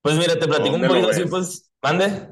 Pues 0.00 0.16
mira, 0.16 0.38
te 0.38 0.46
platico 0.48 0.76
un 0.76 0.80
¿Dónde 0.80 0.88
lo 0.88 0.94
poquito 0.94 1.10
así, 1.10 1.24
pues, 1.28 1.70
mande. 1.82 2.28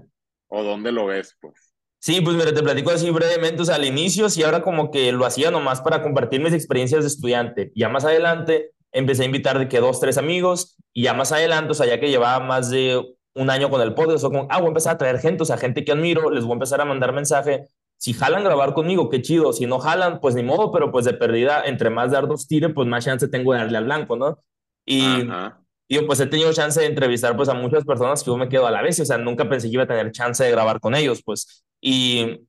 o 0.49 0.63
dónde 0.65 0.91
lo 0.91 1.07
ves, 1.07 1.37
pues. 1.41 1.70
Sí, 2.03 2.23
pues 2.23 2.35
mira, 2.35 2.53
te 2.55 2.63
platico 2.63 2.91
así 2.91 3.11
brevemente, 3.11 3.61
o 3.61 3.65
sea, 3.65 3.75
al 3.75 3.85
inicio 3.85 4.31
sí 4.31 4.43
ahora 4.43 4.63
como 4.63 4.91
que 4.91 5.13
lo 5.13 5.27
hacía 5.27 5.51
nomás 5.51 5.83
para 5.83 6.03
compartir 6.03 6.41
mis 6.41 6.55
experiencias 6.55 7.03
de 7.03 7.09
estudiante. 7.09 7.73
Ya 7.75 7.91
más 7.91 8.07
adelante 8.07 8.71
empecé 8.91 9.23
a 9.23 9.27
invitar 9.27 9.59
de 9.59 9.69
que 9.69 9.81
dos, 9.81 10.01
tres 10.01 10.17
amigos, 10.17 10.79
y 10.95 11.03
ya 11.03 11.15
más 11.15 11.31
adelante, 11.31 11.73
o 11.73 11.75
sea, 11.75 11.87
ya 11.87 12.01
que 12.01 12.09
llevaba 12.09 12.45
más 12.45 12.71
de 12.71 13.01
un 13.35 13.51
año 13.51 13.69
con 13.71 13.83
el 13.83 13.95
podcast, 13.95 14.25
o 14.25 14.31
como, 14.31 14.47
ah, 14.51 14.59
voy 14.59 14.67
a 14.67 14.69
empezar 14.69 14.95
a 14.95 14.99
traer 14.99 15.19
gente, 15.19 15.43
o 15.43 15.47
sea, 15.47 15.59
gente 15.59 15.85
que 15.85 15.93
admiro, 15.93 16.31
les 16.31 16.45
voy 16.45 16.53
a 16.53 16.55
empezar 16.55 16.81
a 16.81 16.85
mandar 16.87 17.13
mensaje. 17.13 17.67
Si 17.99 18.15
jalan 18.15 18.45
grabar 18.45 18.73
conmigo, 18.73 19.11
qué 19.11 19.21
chido. 19.21 19.53
Si 19.53 19.67
no 19.67 19.79
jalan, 19.79 20.21
pues 20.21 20.35
ni 20.35 20.43
modo, 20.43 20.73
pero 20.73 20.91
pues 20.91 21.05
de 21.05 21.13
perdida, 21.13 21.63
entre 21.67 21.91
más 21.91 22.11
dardos 22.13 22.49
tire, 22.49 22.71
pues 22.71 22.89
más 22.89 23.05
chance 23.05 23.29
tengo 23.29 23.53
de 23.53 23.59
darle 23.59 23.77
al 23.77 23.85
blanco, 23.85 24.17
¿no? 24.17 24.39
Y, 24.87 25.29
Ajá. 25.29 25.61
y 25.87 25.97
yo 25.97 26.07
pues 26.07 26.19
he 26.21 26.27
tenido 26.27 26.51
chance 26.55 26.81
de 26.81 26.87
entrevistar 26.87 27.37
pues 27.37 27.51
a 27.51 27.55
muchas 27.55 27.85
personas 27.85 28.23
que 28.23 28.29
yo 28.29 28.39
me 28.39 28.49
quedo 28.49 28.67
a 28.67 28.71
la 28.71 28.81
vez, 28.81 28.99
o 29.01 29.05
sea, 29.05 29.19
nunca 29.19 29.49
pensé 29.49 29.69
que 29.69 29.75
iba 29.75 29.83
a 29.83 29.87
tener 29.87 30.11
chance 30.13 30.43
de 30.43 30.51
grabar 30.51 30.81
con 30.81 30.95
ellos, 30.95 31.23
pues. 31.23 31.65
Y, 31.81 32.47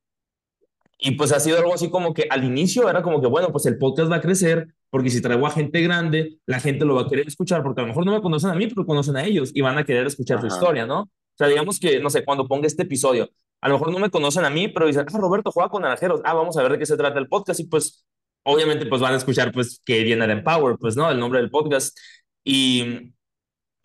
y 0.97 1.11
pues 1.11 1.31
ha 1.31 1.39
sido 1.39 1.57
algo 1.57 1.73
así 1.73 1.89
como 1.89 2.13
que 2.13 2.27
al 2.29 2.43
inicio 2.43 2.89
era 2.89 3.01
como 3.01 3.21
que, 3.21 3.27
bueno, 3.27 3.51
pues 3.51 3.65
el 3.65 3.77
podcast 3.77 4.11
va 4.11 4.17
a 4.17 4.21
crecer, 4.21 4.67
porque 4.89 5.09
si 5.09 5.21
traigo 5.21 5.47
a 5.47 5.51
gente 5.51 5.81
grande, 5.81 6.37
la 6.45 6.59
gente 6.59 6.85
lo 6.85 6.95
va 6.95 7.03
a 7.03 7.07
querer 7.07 7.27
escuchar, 7.27 7.63
porque 7.63 7.81
a 7.81 7.83
lo 7.83 7.89
mejor 7.89 8.05
no 8.05 8.13
me 8.13 8.21
conocen 8.21 8.51
a 8.51 8.55
mí, 8.55 8.67
pero 8.67 8.85
conocen 8.85 9.17
a 9.17 9.25
ellos 9.25 9.51
y 9.53 9.61
van 9.61 9.77
a 9.77 9.83
querer 9.83 10.05
escuchar 10.05 10.39
su 10.41 10.47
Ajá. 10.47 10.55
historia, 10.55 10.85
¿no? 10.85 11.01
O 11.01 11.09
sea, 11.37 11.47
digamos 11.47 11.79
que, 11.79 11.99
no 11.99 12.09
sé, 12.09 12.23
cuando 12.25 12.47
ponga 12.47 12.67
este 12.67 12.83
episodio, 12.83 13.29
a 13.61 13.69
lo 13.69 13.75
mejor 13.75 13.91
no 13.91 13.99
me 13.99 14.09
conocen 14.09 14.43
a 14.43 14.49
mí, 14.49 14.67
pero 14.67 14.87
dicen, 14.87 15.05
ah, 15.11 15.17
Roberto 15.17 15.51
juega 15.51 15.69
con 15.69 15.83
naranjeros, 15.83 16.21
ah, 16.23 16.33
vamos 16.33 16.57
a 16.57 16.63
ver 16.63 16.73
de 16.73 16.79
qué 16.79 16.85
se 16.85 16.97
trata 16.97 17.19
el 17.19 17.27
podcast 17.27 17.59
y 17.59 17.65
pues 17.67 18.05
obviamente 18.43 18.85
pues 18.87 19.01
van 19.01 19.13
a 19.13 19.17
escuchar 19.17 19.51
pues 19.51 19.81
que 19.85 20.03
viene 20.03 20.25
el 20.25 20.31
Empower, 20.31 20.77
pues, 20.79 20.95
¿no? 20.95 21.09
El 21.09 21.19
nombre 21.19 21.39
del 21.39 21.51
podcast. 21.51 21.97
Y 22.43 23.13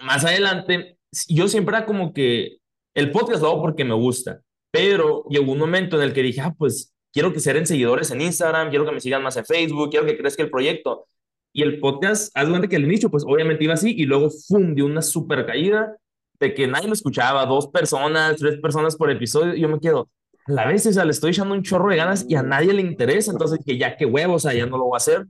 más 0.00 0.24
adelante, 0.24 0.98
yo 1.28 1.48
siempre 1.48 1.76
era 1.76 1.86
como 1.86 2.12
que 2.12 2.56
el 2.94 3.10
podcast 3.10 3.42
lo 3.42 3.48
hago 3.48 3.62
porque 3.62 3.84
me 3.84 3.94
gusta, 3.94 4.40
pero 4.76 5.24
llegó 5.30 5.52
un 5.52 5.58
momento 5.58 5.96
en 5.96 6.02
el 6.02 6.12
que 6.12 6.22
dije, 6.22 6.40
ah, 6.40 6.54
pues 6.56 6.94
quiero 7.12 7.32
que 7.32 7.40
sean 7.40 7.66
seguidores 7.66 8.10
en 8.10 8.20
Instagram, 8.20 8.70
quiero 8.70 8.84
que 8.84 8.92
me 8.92 9.00
sigan 9.00 9.22
más 9.22 9.36
en 9.36 9.44
Facebook, 9.44 9.90
quiero 9.90 10.06
que 10.06 10.16
crezca 10.16 10.42
el 10.42 10.50
proyecto. 10.50 11.06
Y 11.52 11.62
el 11.62 11.80
podcast, 11.80 12.30
haz 12.36 12.48
cuenta 12.48 12.68
que 12.68 12.76
al 12.76 12.84
inicio, 12.84 13.10
pues 13.10 13.24
obviamente 13.26 13.64
iba 13.64 13.74
así, 13.74 13.94
y 13.96 14.04
luego, 14.04 14.28
¡fum!, 14.30 14.74
dio 14.74 14.84
una 14.84 15.00
super 15.00 15.46
caída 15.46 15.96
de 16.38 16.52
que 16.52 16.66
nadie 16.66 16.86
lo 16.88 16.92
escuchaba, 16.92 17.46
dos 17.46 17.68
personas, 17.68 18.36
tres 18.36 18.58
personas 18.60 18.94
por 18.96 19.10
episodio, 19.10 19.54
y 19.54 19.60
yo 19.62 19.68
me 19.70 19.80
quedo, 19.80 20.10
a 20.46 20.52
la 20.52 20.66
vez, 20.66 20.86
o 20.86 20.92
sea, 20.92 21.04
le 21.06 21.12
estoy 21.12 21.30
echando 21.30 21.54
un 21.54 21.62
chorro 21.62 21.88
de 21.88 21.96
ganas 21.96 22.26
y 22.28 22.34
a 22.34 22.42
nadie 22.42 22.74
le 22.74 22.82
interesa, 22.82 23.32
entonces 23.32 23.58
que 23.64 23.78
ya 23.78 23.96
qué 23.96 24.04
huevo, 24.04 24.34
o 24.34 24.38
sea, 24.38 24.52
ya 24.52 24.66
no 24.66 24.76
lo 24.76 24.84
voy 24.84 24.96
a 24.96 24.98
hacer. 24.98 25.26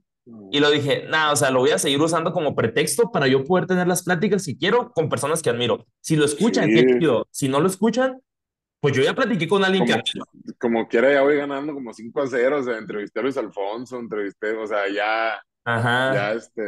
Y 0.51 0.59
lo 0.59 0.69
dije, 0.73 1.05
nada, 1.09 1.33
o 1.33 1.37
sea, 1.37 1.53
lo 1.53 1.61
voy 1.61 1.71
a 1.71 1.79
seguir 1.79 2.01
usando 2.01 2.33
como 2.33 2.57
pretexto 2.57 3.13
para 3.13 3.29
yo 3.29 3.45
poder 3.45 3.67
tener 3.67 3.87
las 3.87 4.03
pláticas 4.03 4.45
que 4.45 4.57
quiero 4.59 4.91
con 4.93 5.09
personas 5.09 5.41
que 5.41 5.51
admiro. 5.51 5.87
Si 6.01 6.17
lo 6.17 6.25
escuchan, 6.25 6.67
Sí. 6.69 6.75
qué 6.75 6.99
chido. 6.99 7.29
Si 7.31 7.49
no 7.49 7.61
lo 7.61 7.69
escuchan, 7.69 8.21
pues 8.87 8.97
yo 8.97 9.03
ya 9.03 9.15
platiqué 9.15 9.49
con 9.49 9.65
alguien 9.65 9.85
que 9.85 9.93
Como, 9.93 10.03
admiro. 10.03 10.57
como 10.61 10.89
quiera, 10.89 11.13
ya 11.13 11.23
voy 11.23 11.37
ganando 11.37 11.75
como 11.75 11.93
5 11.93 12.23
a 12.23 12.27
0. 12.29 12.59
O 12.59 12.63
sea, 12.63 12.79
entrevisté 12.79 13.19
a 13.19 13.23
Luis 13.25 13.37
Alfonso, 13.37 13.99
entrevisté, 13.99 14.53
o 14.57 14.67
sea, 14.67 14.89
ya, 14.89 15.43
Ajá. 15.65 16.15
ya, 16.15 16.33
este, 16.35 16.63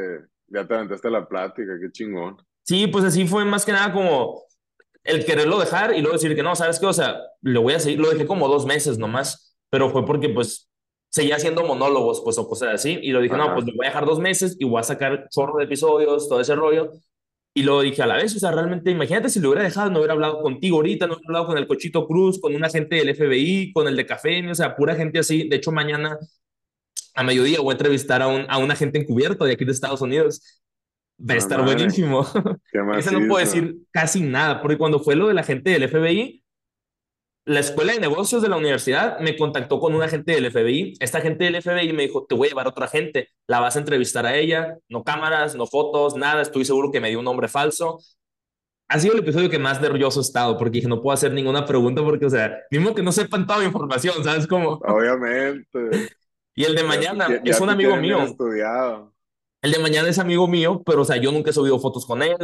ya 0.48 0.66
te 0.66 0.74
aventaste 0.74 1.10
la 1.10 1.28
plática, 1.28 1.72
qué 1.80 1.92
chingón. 1.92 2.36
Sí, 2.64 2.88
pues 2.88 3.04
así 3.04 3.26
fue 3.26 3.44
más 3.44 3.64
que 3.64 3.70
nada 3.72 3.92
como 3.92 4.42
el 5.04 5.24
quererlo 5.24 5.58
dejar 5.60 5.94
y 5.94 6.00
luego 6.00 6.14
decir 6.16 6.34
que 6.34 6.42
no, 6.42 6.56
¿sabes 6.56 6.80
qué? 6.80 6.86
O 6.86 6.92
sea, 6.92 7.20
lo 7.40 7.62
voy 7.62 7.74
a 7.74 7.80
seguir, 7.80 8.00
lo 8.00 8.10
dejé 8.10 8.26
como 8.26 8.48
dos 8.48 8.66
meses 8.66 8.98
nomás, 8.98 9.56
pero 9.70 9.88
fue 9.90 10.04
porque 10.04 10.28
pues 10.28 10.68
seguía 11.10 11.36
haciendo 11.36 11.62
monólogos, 11.64 12.20
pues 12.24 12.36
o 12.36 12.48
cosas 12.48 12.74
así, 12.74 12.98
y 13.00 13.12
lo 13.12 13.20
dije, 13.20 13.36
no, 13.36 13.44
Ajá. 13.44 13.54
pues 13.54 13.66
lo 13.66 13.72
voy 13.76 13.86
a 13.86 13.90
dejar 13.90 14.04
dos 14.04 14.18
meses 14.18 14.56
y 14.58 14.64
voy 14.64 14.80
a 14.80 14.82
sacar 14.82 15.28
chorro 15.30 15.56
de 15.58 15.64
episodios, 15.64 16.28
todo 16.28 16.40
ese 16.40 16.54
rollo, 16.56 16.90
y 17.58 17.62
luego 17.62 17.82
dije 17.82 18.02
a 18.02 18.06
la 18.06 18.16
vez, 18.16 18.36
o 18.36 18.38
sea, 18.38 18.52
realmente, 18.52 18.88
imagínate 18.92 19.28
si 19.28 19.40
lo 19.40 19.48
hubiera 19.48 19.64
dejado, 19.64 19.90
no 19.90 19.98
hubiera 19.98 20.14
hablado 20.14 20.40
contigo 20.42 20.76
ahorita, 20.76 21.08
no 21.08 21.14
hubiera 21.14 21.26
hablado 21.28 21.46
con 21.46 21.58
el 21.58 21.66
Cochito 21.66 22.06
Cruz, 22.06 22.40
con 22.40 22.54
un 22.54 22.64
agente 22.64 22.96
del 22.96 23.16
FBI, 23.16 23.72
con 23.72 23.88
el 23.88 23.96
de 23.96 24.06
Café, 24.06 24.48
o 24.48 24.54
sea, 24.54 24.76
pura 24.76 24.94
gente 24.94 25.18
así, 25.18 25.48
de 25.48 25.56
hecho 25.56 25.72
mañana 25.72 26.16
a 27.16 27.24
mediodía 27.24 27.60
voy 27.60 27.70
a 27.70 27.72
entrevistar 27.72 28.22
a 28.22 28.28
un, 28.28 28.46
a 28.48 28.58
un 28.58 28.70
agente 28.70 29.00
encubierto 29.00 29.44
de 29.44 29.54
aquí 29.54 29.64
de 29.64 29.72
Estados 29.72 30.00
Unidos, 30.00 30.62
va 31.18 31.34
a 31.34 31.36
estar 31.36 31.58
madre. 31.58 31.74
buenísimo. 31.74 32.24
¿Qué 32.70 32.80
más 32.80 32.98
Ese 33.04 33.12
no 33.12 33.26
puedo 33.26 33.44
decir 33.44 33.76
casi 33.90 34.20
nada, 34.20 34.62
porque 34.62 34.78
cuando 34.78 35.00
fue 35.00 35.16
lo 35.16 35.26
de 35.26 35.34
la 35.34 35.42
gente 35.42 35.70
del 35.70 35.88
FBI, 35.88 36.44
la 37.48 37.60
escuela 37.60 37.92
de 37.94 38.00
negocios 38.00 38.42
de 38.42 38.48
la 38.48 38.56
universidad 38.56 39.18
me 39.20 39.36
contactó 39.36 39.80
con 39.80 39.94
un 39.94 40.02
agente 40.02 40.32
del 40.32 40.50
FBI. 40.50 40.94
Esta 41.00 41.20
gente 41.20 41.44
del 41.44 41.60
FBI 41.62 41.92
me 41.92 42.02
dijo, 42.04 42.26
te 42.28 42.34
voy 42.34 42.46
a 42.46 42.50
llevar 42.50 42.66
a 42.66 42.70
otra 42.70 42.86
gente, 42.88 43.28
la 43.46 43.60
vas 43.60 43.76
a 43.76 43.78
entrevistar 43.80 44.26
a 44.26 44.36
ella, 44.36 44.76
no 44.88 45.02
cámaras, 45.02 45.54
no 45.56 45.66
fotos, 45.66 46.14
nada, 46.16 46.42
estoy 46.42 46.64
seguro 46.64 46.90
que 46.92 47.00
me 47.00 47.08
dio 47.08 47.18
un 47.18 47.24
nombre 47.24 47.48
falso. 47.48 47.98
Ha 48.90 48.98
sido 48.98 49.14
el 49.14 49.20
episodio 49.20 49.50
que 49.50 49.58
más 49.58 49.80
nervioso 49.82 50.20
he 50.20 50.22
estado, 50.22 50.56
porque 50.56 50.72
dije, 50.78 50.88
no 50.88 51.00
puedo 51.00 51.12
hacer 51.14 51.32
ninguna 51.32 51.64
pregunta, 51.66 52.02
porque, 52.02 52.26
o 52.26 52.30
sea, 52.30 52.56
mismo 52.70 52.94
que 52.94 53.02
no 53.02 53.12
sepan 53.12 53.46
toda 53.46 53.58
mi 53.60 53.66
información, 53.66 54.22
¿sabes 54.24 54.46
cómo? 54.46 54.80
Obviamente. 54.86 56.10
Y 56.54 56.64
el 56.64 56.74
de 56.74 56.82
mañana 56.84 57.28
ya- 57.28 57.42
ya 57.44 57.50
es 57.52 57.60
un 57.60 57.70
amigo 57.70 57.96
mío. 57.96 58.22
estudiado. 58.22 59.12
El 59.60 59.72
de 59.72 59.78
mañana 59.80 60.08
es 60.08 60.18
amigo 60.18 60.46
mío, 60.46 60.82
pero, 60.86 61.02
o 61.02 61.04
sea, 61.04 61.16
yo 61.16 61.32
nunca 61.32 61.50
he 61.50 61.52
subido 61.52 61.78
fotos 61.80 62.06
con 62.06 62.22
él. 62.22 62.36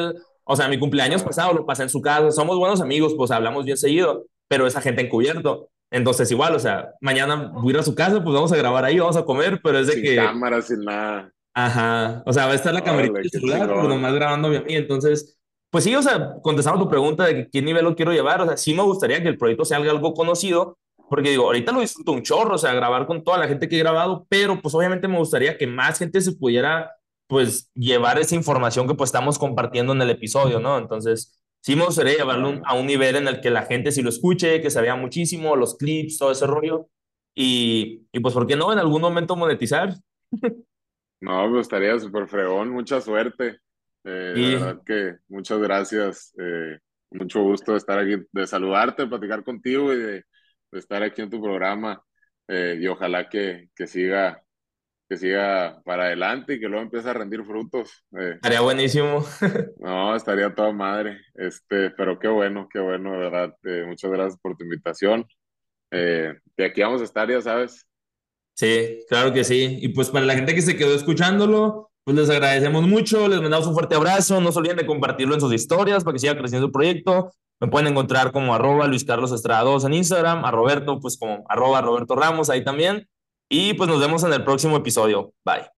O 0.44 0.56
sea, 0.56 0.68
mi 0.68 0.78
cumpleaños 0.78 1.22
Ah. 1.22 1.26
pasado 1.26 1.52
lo 1.54 1.64
pasé 1.64 1.84
en 1.84 1.88
su 1.88 2.00
casa. 2.02 2.30
Somos 2.30 2.58
buenos 2.58 2.80
amigos, 2.80 3.14
pues 3.16 3.30
hablamos 3.30 3.64
bien 3.64 3.76
seguido, 3.76 4.26
pero 4.48 4.66
esa 4.66 4.80
gente 4.80 5.02
encubierto. 5.02 5.70
Entonces, 5.90 6.30
igual, 6.30 6.54
o 6.54 6.58
sea, 6.58 6.92
mañana 7.00 7.52
voy 7.54 7.68
a 7.68 7.74
ir 7.74 7.78
a 7.80 7.82
su 7.82 7.94
casa, 7.94 8.22
pues 8.22 8.34
vamos 8.34 8.52
a 8.52 8.56
grabar 8.56 8.84
ahí, 8.84 8.98
vamos 8.98 9.16
a 9.16 9.24
comer, 9.24 9.60
pero 9.62 9.78
es 9.78 9.86
de 9.86 9.94
Sin 9.94 10.02
que, 10.02 10.16
cámara, 10.16 10.60
sin 10.62 10.80
nada. 10.80 11.30
ajá, 11.54 12.22
o 12.26 12.32
sea, 12.32 12.46
va 12.46 12.52
a 12.52 12.54
estar 12.56 12.74
la 12.74 12.82
Órale, 12.82 13.10
del 13.12 13.22
qué 13.22 13.28
celular, 13.28 13.68
pero 13.68 13.88
nomás 13.88 14.14
grabándome 14.14 14.56
a 14.58 14.62
mí. 14.62 14.74
Entonces, 14.74 15.38
pues 15.70 15.84
sí, 15.84 15.94
o 15.94 16.02
sea, 16.02 16.34
contestando 16.42 16.82
tu 16.84 16.88
pregunta 16.90 17.24
de 17.26 17.48
qué 17.50 17.62
nivel 17.62 17.84
lo 17.84 17.94
quiero 17.94 18.12
llevar, 18.12 18.40
o 18.40 18.46
sea, 18.46 18.56
sí 18.56 18.74
me 18.74 18.82
gustaría 18.82 19.22
que 19.22 19.28
el 19.28 19.38
proyecto 19.38 19.64
sea 19.64 19.78
algo 19.78 20.14
conocido, 20.14 20.78
porque 21.08 21.30
digo, 21.30 21.44
ahorita 21.44 21.72
lo 21.72 21.80
disfruto 21.80 22.12
un 22.12 22.22
chorro, 22.22 22.54
o 22.54 22.58
sea, 22.58 22.72
grabar 22.74 23.06
con 23.06 23.22
toda 23.22 23.38
la 23.38 23.46
gente 23.48 23.68
que 23.68 23.76
he 23.76 23.78
grabado, 23.80 24.26
pero 24.28 24.60
pues 24.60 24.74
obviamente 24.74 25.06
me 25.08 25.18
gustaría 25.18 25.56
que 25.58 25.66
más 25.66 25.98
gente 25.98 26.20
se 26.20 26.32
pudiera, 26.32 26.90
pues, 27.28 27.70
llevar 27.74 28.18
esa 28.18 28.34
información 28.34 28.88
que 28.88 28.94
pues 28.94 29.08
estamos 29.08 29.38
compartiendo 29.38 29.92
en 29.92 30.02
el 30.02 30.10
episodio, 30.10 30.58
¿no? 30.60 30.78
Entonces, 30.78 31.38
sí 31.64 31.76
me 31.76 31.86
gustaría 31.86 32.14
llevarlo 32.18 32.50
un- 32.50 32.62
a 32.66 32.74
un 32.76 32.86
nivel 32.88 33.16
en 33.16 33.28
el 33.28 33.42
que 33.42 33.50
la 33.50 33.64
gente 33.64 33.92
sí 33.92 34.02
lo 34.02 34.10
escuche, 34.10 34.62
que 34.62 34.70
se 34.70 34.82
vea 34.82 34.96
muchísimo, 34.96 35.56
los 35.56 35.76
clips, 35.78 36.18
todo 36.18 36.32
ese 36.32 36.46
rollo, 36.48 36.88
y, 37.34 38.06
y 38.12 38.20
pues, 38.20 38.34
¿por 38.34 38.46
qué 38.48 38.56
no 38.56 38.72
en 38.72 38.80
algún 38.80 39.02
momento 39.02 39.36
monetizar? 39.36 39.96
No, 41.20 41.48
pues 41.50 41.62
estaría 41.62 41.98
súper 41.98 42.28
fregón, 42.28 42.70
mucha 42.70 43.00
suerte. 43.00 43.58
Eh, 44.04 44.10
De 44.34 44.42
verdad 44.42 44.82
que 44.84 45.16
muchas 45.28 45.58
gracias. 45.60 46.34
eh, 46.38 46.78
mucho 47.10 47.42
gusto 47.42 47.72
de 47.72 47.78
estar 47.78 47.98
aquí, 47.98 48.16
de 48.32 48.46
saludarte, 48.46 49.02
de 49.04 49.08
platicar 49.08 49.42
contigo 49.44 49.92
y 49.94 49.98
de, 49.98 50.12
de 50.72 50.78
estar 50.78 51.02
aquí 51.02 51.22
en 51.22 51.30
tu 51.30 51.40
programa. 51.42 52.02
eh, 52.48 52.76
y 52.80 52.86
ojalá 52.88 53.28
que, 53.28 53.70
que 53.74 53.86
siga, 53.86 54.43
que 55.08 55.16
siga 55.16 55.80
para 55.84 56.04
adelante 56.04 56.54
y 56.54 56.60
que 56.60 56.68
luego 56.68 56.84
empiece 56.84 57.10
a 57.10 57.14
rendir 57.14 57.44
frutos. 57.44 58.04
eh, 58.18 58.32
Estaría 58.36 58.60
buenísimo. 58.60 59.24
no, 59.78 60.14
estaría 60.16 60.54
toda 60.54 60.72
madre. 60.72 61.18
Este, 61.34 61.90
pero 61.90 62.18
qué 62.18 62.28
bueno, 62.28 62.68
qué 62.72 62.80
bueno, 62.80 63.12
de 63.12 63.18
verdad. 63.18 63.54
eh, 63.64 63.84
muchas 63.86 64.10
gracias 64.10 64.40
por 64.40 64.56
tu 64.56 64.64
invitación. 64.64 65.26
Eh, 65.90 66.34
de 66.56 66.64
aquí 66.64 66.82
vamos 66.82 67.00
a 67.00 67.04
estar, 67.04 67.28
ya 67.30 67.40
sabes. 67.40 67.86
Sí, 68.54 69.00
claro 69.08 69.32
que 69.32 69.44
sí. 69.44 69.78
Y 69.82 69.88
pues 69.88 70.10
para 70.10 70.24
la 70.26 70.34
gente 70.34 70.54
que 70.54 70.62
se 70.62 70.76
quedó 70.76 70.94
escuchándolo, 70.94 71.90
pues 72.04 72.16
les 72.16 72.30
agradecemos 72.30 72.86
mucho, 72.86 73.28
les 73.28 73.40
mandamos 73.40 73.66
un 73.66 73.74
fuerte 73.74 73.96
abrazo, 73.96 74.40
no 74.40 74.52
se 74.52 74.58
olviden 74.58 74.76
de 74.76 74.86
compartirlo 74.86 75.34
en 75.34 75.40
sus 75.40 75.52
historias 75.52 76.04
para 76.04 76.14
que 76.14 76.20
siga 76.20 76.36
creciendo 76.38 76.66
el 76.66 76.72
proyecto. 76.72 77.32
Me 77.60 77.68
pueden 77.68 77.88
encontrar 77.88 78.30
como 78.32 78.54
arroba 78.54 78.86
Luis 78.86 79.04
Carlos 79.04 79.32
Estrada 79.32 79.62
2 79.62 79.84
en 79.86 79.94
Instagram, 79.94 80.44
a 80.44 80.50
Roberto 80.50 81.00
pues 81.00 81.16
como 81.18 81.44
arroba 81.48 81.80
Roberto 81.80 82.14
Ramos 82.14 82.50
ahí 82.50 82.62
también. 82.62 83.08
Y 83.56 83.74
pues 83.74 83.88
nos 83.88 84.00
vemos 84.00 84.24
en 84.24 84.32
el 84.32 84.42
próximo 84.42 84.76
episodio. 84.76 85.32
Bye. 85.44 85.70